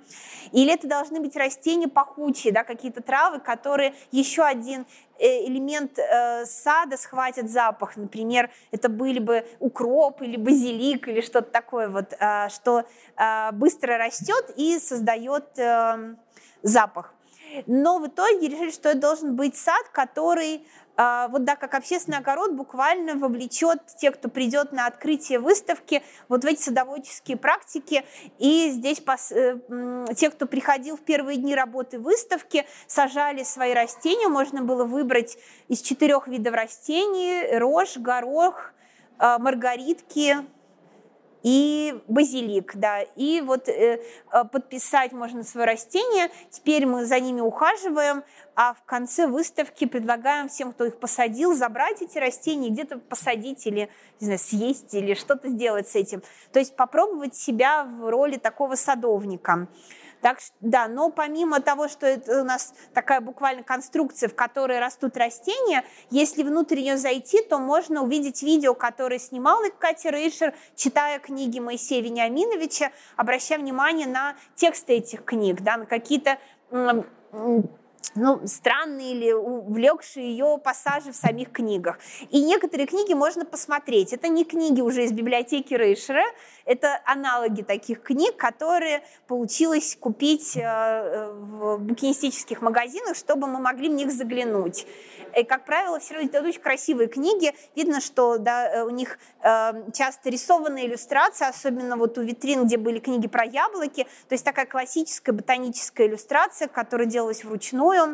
Или 0.51 0.73
это 0.73 0.87
должны 0.87 1.19
быть 1.19 1.35
растения 1.35 1.87
пахучие, 1.87 2.53
да, 2.53 2.63
какие-то 2.63 3.01
травы, 3.01 3.39
которые 3.39 3.93
еще 4.11 4.43
один 4.43 4.85
э, 5.19 5.45
элемент 5.45 5.97
э, 5.97 6.45
сада 6.45 6.97
схватит 6.97 7.49
запах. 7.49 7.97
Например, 7.97 8.49
это 8.71 8.89
были 8.89 9.19
бы 9.19 9.45
укроп 9.59 10.21
или 10.21 10.37
базилик 10.37 11.07
или 11.07 11.21
что-то 11.21 11.51
такое, 11.51 11.89
вот, 11.89 12.13
что 12.49 12.85
быстро 13.53 13.97
растет 13.97 14.53
и 14.55 14.79
создает 14.79 15.45
запах. 16.61 17.13
Но 17.65 17.99
в 17.99 18.07
итоге 18.07 18.49
решили, 18.49 18.71
что 18.71 18.89
это 18.89 18.99
должен 18.99 19.35
быть 19.35 19.55
сад, 19.55 19.87
который 19.91 20.65
вот 20.97 21.43
да, 21.43 21.55
как 21.55 21.75
общественный 21.75 22.17
огород 22.17 22.53
буквально 22.53 23.15
вовлечет 23.15 23.85
тех, 23.97 24.15
кто 24.15 24.29
придет 24.29 24.71
на 24.71 24.87
открытие 24.87 25.39
выставки, 25.39 26.01
вот 26.27 26.43
в 26.43 26.47
эти 26.47 26.61
садоводческие 26.61 27.37
практики. 27.37 28.03
И 28.39 28.69
здесь 28.71 29.01
э, 29.31 29.57
те, 30.15 30.29
кто 30.31 30.47
приходил 30.47 30.97
в 30.97 31.01
первые 31.01 31.37
дни 31.37 31.53
работы 31.53 31.99
выставки, 31.99 32.65
сажали 32.87 33.43
свои 33.43 33.73
растения. 33.73 34.27
Можно 34.27 34.63
было 34.63 34.85
выбрать 34.85 35.37
из 35.67 35.81
четырех 35.81 36.27
видов 36.27 36.55
растений– 36.55 37.57
рожь, 37.59 37.97
горох, 37.97 38.73
э, 39.19 39.37
маргаритки, 39.37 40.37
и 41.43 41.99
базилик, 42.07 42.75
да, 42.75 43.01
и 43.01 43.41
вот 43.41 43.69
э, 43.69 44.01
э, 44.31 44.43
подписать 44.45 45.11
можно 45.11 45.43
свое 45.43 45.67
растение. 45.67 46.29
Теперь 46.49 46.85
мы 46.85 47.05
за 47.05 47.19
ними 47.19 47.41
ухаживаем, 47.41 48.23
а 48.55 48.73
в 48.73 48.83
конце 48.85 49.27
выставки 49.27 49.85
предлагаем 49.85 50.49
всем, 50.49 50.73
кто 50.73 50.85
их 50.85 50.97
посадил, 50.97 51.53
забрать 51.55 52.01
эти 52.01 52.17
растения, 52.17 52.69
где-то 52.69 52.97
посадить 52.97 53.65
или, 53.67 53.89
не 54.19 54.25
знаю, 54.25 54.39
съесть 54.39 54.93
или 54.93 55.13
что-то 55.13 55.49
сделать 55.49 55.87
с 55.87 55.95
этим. 55.95 56.23
То 56.51 56.59
есть 56.59 56.75
попробовать 56.75 57.35
себя 57.35 57.83
в 57.83 58.09
роли 58.09 58.37
такого 58.37 58.75
садовника. 58.75 59.67
Так, 60.21 60.39
да, 60.61 60.87
но 60.87 61.11
помимо 61.11 61.61
того, 61.61 61.87
что 61.87 62.07
это 62.07 62.41
у 62.41 62.43
нас 62.43 62.73
такая 62.93 63.21
буквально 63.21 63.63
конструкция, 63.63 64.29
в 64.29 64.35
которой 64.35 64.79
растут 64.79 65.15
растения, 65.15 65.83
если 66.09 66.41
внутрь 66.43 66.79
нее 66.87 66.97
зайти, 66.97 67.41
то 67.41 67.59
можно 67.59 68.01
увидеть 68.03 68.41
видео, 68.41 68.73
которое 68.73 69.19
снимала 69.19 69.69
Катя 69.77 70.09
Рейшер, 70.09 70.53
читая 70.75 71.19
книги 71.19 71.59
Моисея 71.59 72.01
Вениаминовича, 72.01 72.91
обращая 73.15 73.59
внимание 73.59 74.07
на 74.07 74.35
тексты 74.55 74.93
этих 74.93 75.23
книг, 75.23 75.61
да, 75.61 75.77
на 75.77 75.85
какие-то 75.85 76.37
ну, 78.17 78.41
странные 78.45 79.13
или 79.13 79.31
увлекшие 79.31 80.29
ее 80.31 80.59
пассажи 80.63 81.11
в 81.11 81.15
самих 81.15 81.51
книгах. 81.51 81.99
И 82.31 82.41
некоторые 82.41 82.87
книги 82.87 83.13
можно 83.13 83.45
посмотреть. 83.45 84.13
Это 84.13 84.27
не 84.27 84.43
книги 84.43 84.81
уже 84.81 85.03
из 85.03 85.11
библиотеки 85.11 85.73
Рейшера, 85.73 86.23
это 86.65 86.99
аналоги 87.05 87.61
таких 87.61 88.01
книг, 88.01 88.35
которые 88.35 89.03
получилось 89.27 89.97
купить 89.99 90.57
э, 90.57 91.31
в 91.31 91.77
букинистических 91.77 92.61
магазинах, 92.61 93.15
чтобы 93.15 93.47
мы 93.47 93.59
могли 93.59 93.89
в 93.89 93.93
них 93.93 94.11
заглянуть. 94.11 94.85
И, 95.35 95.43
как 95.43 95.65
правило, 95.65 95.99
все 95.99 96.15
равно 96.15 96.29
это 96.29 96.45
очень 96.45 96.61
красивые 96.61 97.07
книги. 97.07 97.53
Видно, 97.75 98.01
что 98.01 98.37
да, 98.37 98.69
э, 98.69 98.83
у 98.83 98.89
них 98.89 99.19
э, 99.43 99.91
часто 99.93 100.29
рисованные 100.29 100.87
иллюстрации, 100.87 101.47
особенно 101.47 101.97
вот 101.97 102.17
у 102.17 102.21
витрин, 102.21 102.65
где 102.65 102.77
были 102.77 102.99
книги 102.99 103.27
про 103.27 103.45
яблоки. 103.45 104.03
То 104.27 104.33
есть 104.33 104.45
такая 104.45 104.65
классическая 104.65 105.31
ботаническая 105.31 106.07
иллюстрация, 106.07 106.67
которая 106.67 107.07
делалась 107.07 107.43
вручную 107.43 108.06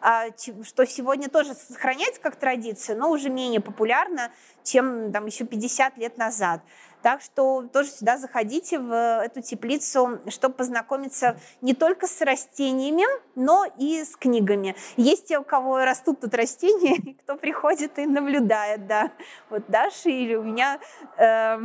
а, 0.00 0.26
что 0.36 0.84
сегодня 0.86 1.28
тоже 1.28 1.54
сохраняется 1.54 2.20
как 2.20 2.36
традиция, 2.36 2.94
но 2.94 3.10
уже 3.10 3.30
менее 3.30 3.60
популярна, 3.60 4.30
чем 4.62 5.12
там, 5.12 5.26
еще 5.26 5.44
50 5.44 5.96
лет 5.96 6.18
назад. 6.18 6.60
Так 7.04 7.20
что 7.20 7.68
тоже 7.70 7.90
сюда 7.90 8.16
заходите 8.16 8.78
в 8.78 9.22
эту 9.22 9.42
теплицу, 9.42 10.20
чтобы 10.28 10.54
познакомиться 10.54 11.38
не 11.60 11.74
только 11.74 12.06
с 12.06 12.20
растениями, 12.22 13.04
но 13.34 13.66
и 13.78 14.04
с 14.04 14.16
книгами. 14.16 14.74
Есть 14.96 15.28
те, 15.28 15.38
у 15.38 15.44
кого 15.44 15.84
растут 15.84 16.20
тут 16.20 16.32
растения, 16.34 17.16
кто 17.22 17.36
приходит 17.36 17.98
и 17.98 18.06
наблюдает, 18.06 18.86
да. 18.86 19.10
Вот 19.50 19.64
Даша 19.68 20.08
или 20.08 20.34
у 20.34 20.42
меня... 20.42 20.80
Э, 21.18 21.58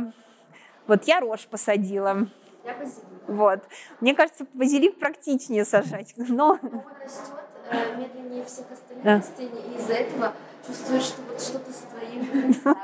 вот 0.86 1.04
я 1.04 1.20
рожь 1.20 1.46
посадила. 1.46 2.26
Я 2.64 2.74
базилик. 2.74 3.04
Вот. 3.26 3.60
Мне 4.00 4.14
кажется, 4.14 4.46
базилик 4.52 4.98
практичнее 4.98 5.64
сажать, 5.64 6.12
но... 6.16 6.58
Он 6.62 6.82
растет 7.02 7.34
медленнее 7.96 8.44
всех 8.44 8.66
остальных 8.70 9.04
да. 9.04 9.16
растений, 9.16 9.62
и 9.72 9.78
из-за 9.78 9.94
этого 9.94 10.32
чувствуешь, 10.66 11.02
что 11.02 11.22
вот 11.22 11.40
что-то 11.40 11.72
с 11.72 11.86
твоим 11.90 12.54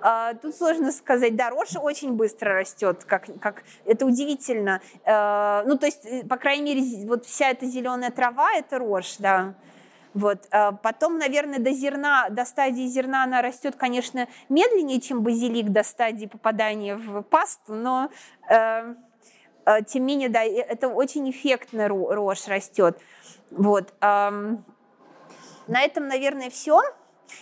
а, 0.00 0.34
тут 0.34 0.54
сложно 0.56 0.92
сказать. 0.92 1.36
Да, 1.36 1.50
рожь 1.50 1.76
очень 1.80 2.12
быстро 2.12 2.54
растет, 2.54 3.04
как, 3.04 3.26
как 3.40 3.62
это 3.84 4.06
удивительно. 4.06 4.80
А, 5.04 5.64
ну, 5.66 5.76
то 5.78 5.86
есть, 5.86 6.04
э, 6.04 6.24
по 6.24 6.36
крайней 6.36 6.74
мере, 6.74 7.06
вот 7.06 7.26
вся 7.26 7.50
эта 7.50 7.66
зеленая 7.66 8.10
трава– 8.10 8.52
это 8.54 8.78
рожь, 8.78 9.16
да. 9.18 9.54
Вот. 10.16 10.48
Потом, 10.82 11.18
наверное, 11.18 11.58
до 11.58 11.72
зерна, 11.72 12.30
до 12.30 12.46
стадии 12.46 12.86
зерна 12.86 13.24
она 13.24 13.42
растет, 13.42 13.76
конечно, 13.76 14.28
медленнее, 14.48 14.98
чем 14.98 15.22
базилик 15.22 15.68
до 15.68 15.82
стадии 15.82 16.24
попадания 16.24 16.96
в 16.96 17.20
пасту, 17.20 17.74
но 17.74 18.08
э, 18.48 18.54
э, 18.54 18.94
тем 19.86 20.06
не 20.06 20.14
менее, 20.14 20.28
да, 20.28 20.42
это 20.44 20.88
очень 20.88 21.30
эффектно 21.30 21.88
рожь 21.88 22.46
растет. 22.46 22.98
Вот. 23.50 23.92
Э, 24.00 24.56
на 25.66 25.82
этом, 25.82 26.06
наверное, 26.08 26.50
все. 26.50 26.82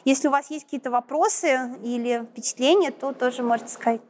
Если 0.05 0.29
у 0.29 0.31
вас 0.31 0.51
есть 0.51 0.65
какие-то 0.65 0.91
вопросы 0.91 1.77
или 1.83 2.27
впечатления, 2.33 2.91
то 2.91 3.13
тоже 3.13 3.43
можете 3.43 3.69
сказать. 3.69 4.01